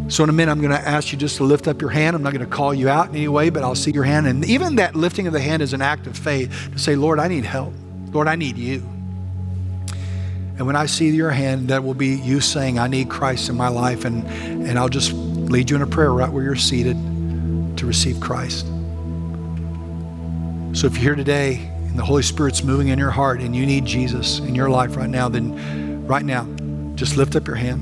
So, 0.07 0.22
in 0.22 0.30
a 0.30 0.32
minute, 0.32 0.53
I'm 0.53 0.61
going 0.61 0.70
to 0.70 0.88
ask 0.88 1.11
you 1.11 1.18
just 1.18 1.38
to 1.38 1.45
lift 1.45 1.66
up 1.66 1.80
your 1.80 1.90
hand. 1.90 2.14
I'm 2.14 2.22
not 2.22 2.34
going 2.34 2.45
to 2.45 2.51
call 2.51 2.72
you 2.72 2.88
out 2.88 3.09
in 3.09 3.16
any 3.16 3.26
way, 3.26 3.51
but 3.51 3.64
I'll 3.64 3.74
see 3.74 3.90
your 3.90 4.05
hand. 4.05 4.28
And 4.28 4.45
even 4.45 4.76
that 4.76 4.95
lifting 4.95 5.26
of 5.26 5.32
the 5.32 5.40
hand 5.40 5.61
is 5.61 5.72
an 5.72 5.82
act 5.82 6.07
of 6.07 6.16
faith 6.16 6.70
to 6.70 6.78
say, 6.78 6.95
Lord, 6.95 7.18
I 7.18 7.26
need 7.26 7.45
help. 7.45 7.74
Lord, 8.12 8.28
I 8.28 8.36
need 8.36 8.57
you. 8.57 8.86
And 10.59 10.66
when 10.66 10.76
I 10.76 10.86
see 10.86 11.09
your 11.11 11.30
hand, 11.30 11.68
that 11.68 11.82
will 11.82 11.94
be 11.94 12.09
you 12.16 12.40
saying, 12.40 12.78
I 12.78 12.86
need 12.86 13.09
Christ 13.09 13.48
in 13.48 13.57
my 13.57 13.68
life. 13.68 14.05
And, 14.05 14.26
and 14.66 14.78
I'll 14.78 14.88
just 14.88 15.12
lead 15.12 15.70
you 15.70 15.76
in 15.76 15.82
a 15.82 15.86
prayer 15.86 16.12
right 16.12 16.30
where 16.30 16.44
you're 16.44 16.57
seated 16.57 16.96
to 17.78 17.86
receive 17.86 18.20
Christ. 18.20 18.66
So 20.74 20.86
if 20.86 20.94
you're 20.94 21.03
here 21.03 21.14
today 21.14 21.57
and 21.57 21.98
the 21.98 22.05
Holy 22.05 22.22
Spirit's 22.22 22.62
moving 22.62 22.88
in 22.88 22.98
your 22.98 23.11
heart 23.11 23.40
and 23.40 23.57
you 23.57 23.66
need 23.66 23.84
Jesus 23.84 24.38
in 24.40 24.55
your 24.55 24.70
life 24.70 24.96
right 24.96 25.11
now, 25.11 25.28
then 25.28 26.07
right 26.07 26.24
now, 26.24 26.44
just 26.94 27.16
lift 27.16 27.34
up 27.36 27.46
your 27.46 27.57
hand 27.57 27.80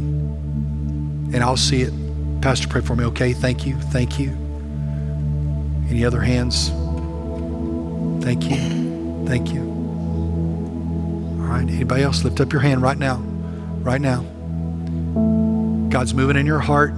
and 1.34 1.42
I'll 1.42 1.56
see 1.56 1.82
it. 1.82 1.92
Pastor, 2.40 2.68
pray 2.68 2.80
for 2.80 2.96
me. 2.96 3.04
Okay, 3.04 3.32
thank 3.32 3.66
you. 3.66 3.76
Thank 3.76 4.18
you. 4.18 4.30
Any 5.88 6.04
other 6.04 6.20
hands? 6.20 6.70
Thank 8.24 8.44
you. 8.44 9.26
Thank 9.26 9.52
you 9.52 9.69
right? 11.50 11.68
Anybody 11.68 12.02
else? 12.02 12.24
Lift 12.24 12.40
up 12.40 12.52
your 12.52 12.62
hand 12.62 12.82
right 12.82 12.98
now. 12.98 13.16
Right 13.82 14.00
now. 14.00 14.22
God's 15.90 16.14
moving 16.14 16.36
in 16.36 16.46
your 16.46 16.60
heart. 16.60 16.94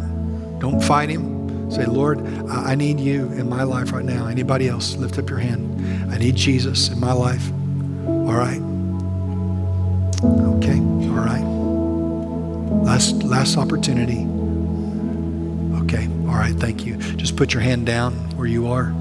Don't 0.59 0.82
fight 0.82 1.09
him. 1.09 1.70
Say, 1.70 1.86
Lord, 1.86 2.20
I 2.50 2.74
need 2.74 3.00
you 3.00 3.32
in 3.32 3.48
my 3.48 3.62
life 3.62 3.92
right 3.92 4.05
now. 4.05 4.26
Anybody 4.26 4.68
else? 4.68 4.94
Lift 4.96 5.18
up 5.18 5.30
your 5.30 5.38
hand. 5.38 6.12
I 6.12 6.18
need 6.18 6.36
Jesus 6.36 6.90
in 6.90 7.00
my 7.00 7.12
life. 7.12 7.50
All 8.07 8.34
right. 8.34 8.61
Okay. 10.22 10.78
All 10.78 11.16
right. 11.16 11.42
Last 12.84 13.22
last 13.22 13.57
opportunity. 13.57 14.26
Okay. 15.84 16.07
All 16.28 16.36
right. 16.36 16.55
Thank 16.55 16.84
you. 16.84 16.96
Just 17.16 17.36
put 17.36 17.55
your 17.55 17.62
hand 17.62 17.86
down 17.86 18.12
where 18.36 18.46
you 18.46 18.68
are. 18.68 18.92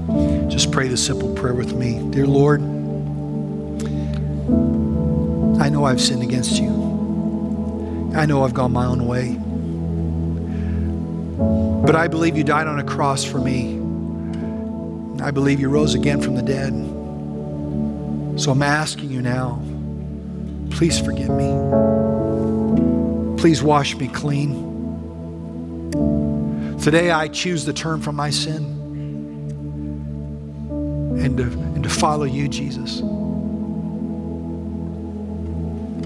Just 0.48 0.72
pray 0.72 0.88
this 0.88 1.04
simple 1.04 1.34
prayer 1.34 1.54
with 1.54 1.74
me. 1.74 2.00
Dear 2.10 2.26
Lord, 2.26 2.62
I 5.62 5.68
know 5.68 5.84
I've 5.84 6.00
sinned 6.00 6.24
against 6.24 6.60
you. 6.60 6.70
I 8.16 8.26
know 8.26 8.42
I've 8.42 8.52
gone 8.52 8.72
my 8.72 8.84
own 8.84 9.06
way. 9.06 9.36
But 11.86 11.94
I 11.94 12.08
believe 12.08 12.36
you 12.36 12.42
died 12.42 12.66
on 12.66 12.80
a 12.80 12.82
cross 12.84 13.22
for 13.22 13.38
me. 13.38 13.76
I 15.22 15.30
believe 15.30 15.60
you 15.60 15.68
rose 15.68 15.94
again 15.94 16.20
from 16.20 16.34
the 16.34 16.42
dead. 16.42 16.72
So 18.40 18.50
I'm 18.50 18.62
asking 18.62 19.12
you 19.12 19.22
now, 19.22 19.62
please 20.70 20.98
forgive 20.98 21.30
me. 21.30 21.52
Please 23.40 23.62
wash 23.62 23.94
me 23.94 24.08
clean. 24.08 24.72
Today 26.80 27.12
I 27.12 27.28
choose 27.28 27.64
to 27.66 27.72
turn 27.72 28.02
from 28.02 28.16
my 28.16 28.30
sin 28.30 28.64
and 31.20 31.36
to, 31.36 31.44
and 31.44 31.84
to 31.84 31.88
follow 31.88 32.24
you, 32.24 32.48
Jesus. 32.48 33.00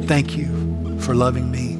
Thank 0.06 0.36
you 0.36 1.00
for 1.00 1.16
loving 1.16 1.50
me. 1.50 1.72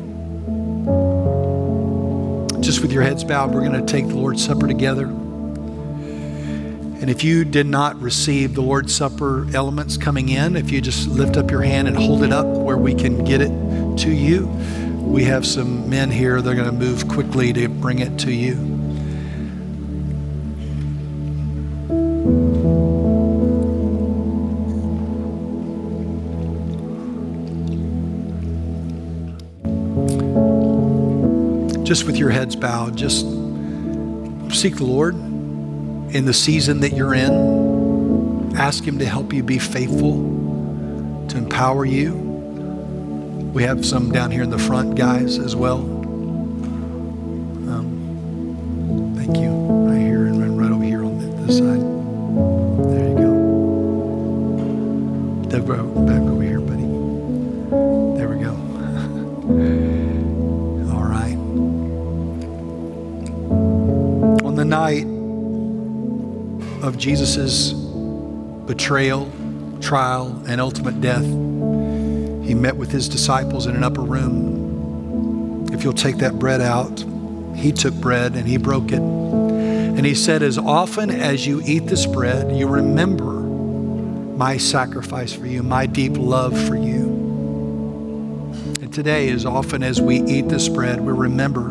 Just 2.60 2.80
with 2.80 2.90
your 2.90 3.04
heads 3.04 3.22
bowed, 3.22 3.54
we're 3.54 3.60
going 3.60 3.80
to 3.80 3.86
take 3.86 4.08
the 4.08 4.16
Lord's 4.16 4.44
Supper 4.44 4.66
together. 4.66 5.06
And 5.06 7.08
if 7.08 7.22
you 7.22 7.44
did 7.44 7.66
not 7.66 7.94
receive 8.00 8.54
the 8.54 8.62
Lord's 8.62 8.92
Supper 8.92 9.46
elements 9.54 9.96
coming 9.96 10.30
in, 10.30 10.56
if 10.56 10.72
you 10.72 10.80
just 10.80 11.06
lift 11.06 11.36
up 11.36 11.52
your 11.52 11.62
hand 11.62 11.86
and 11.86 11.96
hold 11.96 12.24
it 12.24 12.32
up 12.32 12.46
where 12.46 12.76
we 12.76 12.96
can 12.96 13.24
get 13.24 13.40
it 13.40 13.52
to 13.98 14.10
you, 14.10 14.46
we 15.04 15.22
have 15.22 15.46
some 15.46 15.88
men 15.88 16.10
here. 16.10 16.42
They're 16.42 16.56
going 16.56 16.66
to 16.66 16.72
move 16.72 17.06
quickly 17.06 17.52
to 17.52 17.68
bring 17.68 18.00
it 18.00 18.18
to 18.20 18.32
you. 18.32 18.54
Just 31.86 32.04
with 32.04 32.16
your 32.16 32.30
heads 32.30 32.56
bowed, 32.56 32.96
just 32.96 33.20
seek 34.50 34.74
the 34.76 34.84
Lord 34.84 35.14
in 35.14 36.24
the 36.24 36.34
season 36.34 36.80
that 36.80 36.92
you're 36.92 37.14
in. 37.14 38.56
Ask 38.56 38.82
Him 38.82 38.98
to 38.98 39.06
help 39.06 39.32
you 39.32 39.44
be 39.44 39.58
faithful, 39.58 40.14
to 41.28 41.38
empower 41.38 41.84
you. 41.84 42.12
We 43.54 43.62
have 43.62 43.86
some 43.86 44.10
down 44.10 44.32
here 44.32 44.42
in 44.42 44.50
the 44.50 44.58
front, 44.58 44.96
guys, 44.96 45.38
as 45.38 45.54
well. 45.54 45.95
Jesus' 67.06 67.72
betrayal, 67.72 69.30
trial, 69.80 70.42
and 70.48 70.60
ultimate 70.60 71.00
death, 71.00 71.22
he 71.22 72.52
met 72.52 72.76
with 72.76 72.90
his 72.90 73.08
disciples 73.08 73.66
in 73.66 73.76
an 73.76 73.84
upper 73.84 74.00
room. 74.00 75.68
If 75.72 75.84
you'll 75.84 75.92
take 75.92 76.16
that 76.16 76.36
bread 76.40 76.60
out, 76.60 77.04
he 77.54 77.70
took 77.70 77.94
bread 77.94 78.34
and 78.34 78.44
he 78.44 78.56
broke 78.56 78.90
it. 78.90 78.98
And 78.98 80.04
he 80.04 80.16
said, 80.16 80.42
As 80.42 80.58
often 80.58 81.10
as 81.10 81.46
you 81.46 81.62
eat 81.64 81.86
this 81.86 82.06
bread, 82.06 82.56
you 82.56 82.66
remember 82.66 83.34
my 84.36 84.56
sacrifice 84.56 85.32
for 85.32 85.46
you, 85.46 85.62
my 85.62 85.86
deep 85.86 86.16
love 86.16 86.60
for 86.66 86.74
you. 86.74 87.04
And 88.80 88.92
today, 88.92 89.30
as 89.30 89.46
often 89.46 89.84
as 89.84 90.00
we 90.00 90.22
eat 90.22 90.48
this 90.48 90.68
bread, 90.68 91.00
we 91.00 91.12
remember 91.12 91.70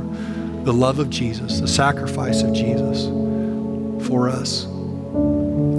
the 0.63 0.71
love 0.71 0.99
of 0.99 1.09
Jesus, 1.09 1.59
the 1.59 1.67
sacrifice 1.67 2.41
of 2.41 2.53
Jesus 2.53 3.07
for 4.07 4.29
us. 4.29 4.67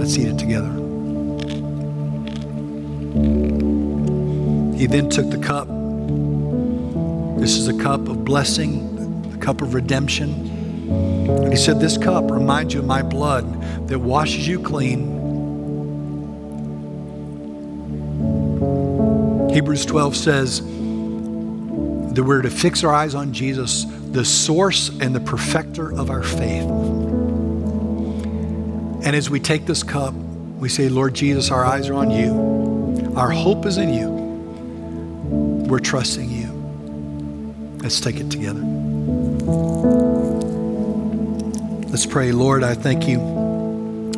Let's 0.07 0.19
eat 0.19 0.29
it 0.29 0.39
together. 0.39 0.71
He 4.79 4.87
then 4.87 5.11
took 5.11 5.29
the 5.31 5.39
cup. 5.43 5.67
This 7.41 7.57
is 7.57 7.67
a 7.67 7.77
cup 7.77 8.07
of 8.07 8.25
blessing, 8.25 9.35
a 9.35 9.39
cup 9.39 9.63
of 9.63 9.75
redemption. 9.75 10.31
And 11.29 11.49
he 11.49 11.57
said, 11.57 11.81
This 11.81 11.99
cup 11.99 12.31
reminds 12.31 12.73
you 12.73 12.79
of 12.79 12.87
my 12.87 13.03
blood 13.03 13.89
that 13.89 13.99
washes 13.99 14.47
you 14.47 14.61
clean. 14.61 15.11
Hebrews 19.51 19.87
12 19.87 20.17
says 20.17 20.61
that 20.61 22.23
we're 22.25 22.43
to 22.43 22.51
fix 22.51 22.85
our 22.85 22.95
eyes 22.95 23.17
on 23.17 23.33
Jesus, 23.33 23.87
the 24.13 24.25
source 24.25 24.89
and 25.01 25.17
the 25.17 25.21
perfecter 25.21 25.93
of 25.93 26.11
our 26.11 26.23
faith. 26.23 27.06
And 29.07 29.15
as 29.15 29.31
we 29.31 29.39
take 29.39 29.67
this 29.67 29.85
cup, 29.85 30.15
we 30.15 30.69
say, 30.69 30.89
Lord 30.89 31.15
Jesus, 31.15 31.53
our 31.53 31.65
eyes 31.65 31.89
are 31.89 31.95
on 31.95 32.11
you. 32.11 33.13
Our 33.15 33.31
hope 33.31 33.65
is 33.65 33.79
in 33.79 33.95
you. 33.95 34.11
We're 35.69 35.79
trusting 35.79 36.29
you. 36.29 36.49
Let's 37.85 38.01
take 38.01 38.17
it 38.17 38.33
together. 38.33 38.63
Let's 41.89 42.05
pray. 42.05 42.33
Lord, 42.33 42.65
I 42.65 42.75
thank 42.75 43.07
you 43.07 43.21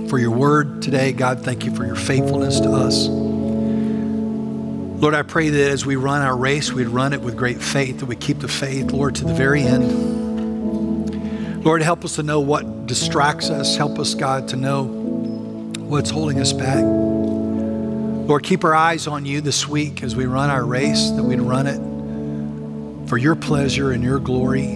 for 0.09 0.19
your 0.19 0.31
word 0.31 0.81
today. 0.81 1.13
God, 1.13 1.45
thank 1.45 1.67
you 1.67 1.77
for 1.77 1.85
your 1.85 1.95
faithfulness 1.95 2.59
to 2.61 2.71
us. 2.71 3.09
Lord, 3.09 5.13
I 5.13 5.21
pray 5.21 5.51
that 5.51 5.71
as 5.71 5.85
we 5.85 5.97
run 5.97 6.23
our 6.23 6.35
race, 6.35 6.73
we'd 6.73 6.89
run 6.89 7.13
it 7.13 7.21
with 7.21 7.37
great 7.37 7.61
faith, 7.61 7.99
that 7.99 8.07
we 8.07 8.17
keep 8.17 8.39
the 8.39 8.49
faith, 8.49 8.93
Lord, 8.93 9.17
to 9.17 9.27
the 9.27 9.35
very 9.35 9.65
end. 9.65 11.63
Lord, 11.63 11.83
help 11.83 12.07
us 12.07 12.17
to 12.17 12.23
know 12.23 12.41
what 12.41 12.78
distracts 12.89 13.51
us. 13.51 13.77
Help 13.77 13.99
us, 13.99 14.15
God, 14.15 14.49
to 14.49 14.57
know 14.57 14.85
what's 14.85 16.11
holding 16.11 16.41
us 16.41 16.53
back. 16.53 16.83
Lord, 16.83 18.43
keep 18.43 18.65
our 18.65 18.75
eyes 18.75 19.07
on 19.07 19.25
you 19.25 19.41
this 19.41 19.69
week 19.69 20.03
as 20.03 20.17
we 20.17 20.27
run 20.27 20.51
our 20.51 20.65
race, 20.65 21.11
that 21.11 21.23
we'd 21.23 21.41
run 21.41 21.67
it 21.67 23.09
for 23.09 23.17
your 23.17 23.37
pleasure 23.37 23.93
and 23.93 24.03
your 24.03 24.19
glory. 24.19 24.75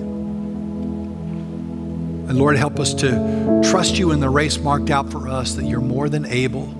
And 2.28 2.38
Lord, 2.38 2.56
help 2.56 2.78
us 2.78 2.94
to 2.94 3.60
trust 3.64 3.98
you 3.98 4.12
in 4.12 4.20
the 4.20 4.30
race 4.30 4.58
marked 4.58 4.90
out 4.90 5.10
for 5.10 5.28
us, 5.28 5.54
that 5.54 5.64
you're 5.64 5.80
more 5.80 6.08
than 6.08 6.24
able 6.26 6.72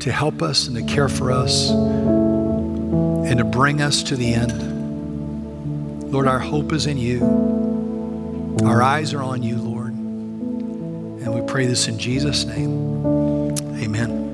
to 0.00 0.10
help 0.10 0.42
us 0.42 0.66
and 0.66 0.76
to 0.76 0.82
care 0.92 1.08
for 1.08 1.30
us 1.30 1.70
and 1.70 3.38
to 3.38 3.44
bring 3.44 3.80
us 3.82 4.02
to 4.04 4.16
the 4.16 4.34
end. 4.34 6.12
Lord, 6.12 6.28
our 6.28 6.38
hope 6.38 6.72
is 6.72 6.86
in 6.86 6.98
you. 6.98 7.65
Our 8.64 8.82
eyes 8.82 9.12
are 9.12 9.22
on 9.22 9.42
you, 9.42 9.56
Lord. 9.56 9.92
And 9.92 11.34
we 11.34 11.42
pray 11.42 11.66
this 11.66 11.88
in 11.88 11.98
Jesus' 11.98 12.44
name. 12.44 13.06
Amen. 13.78 14.25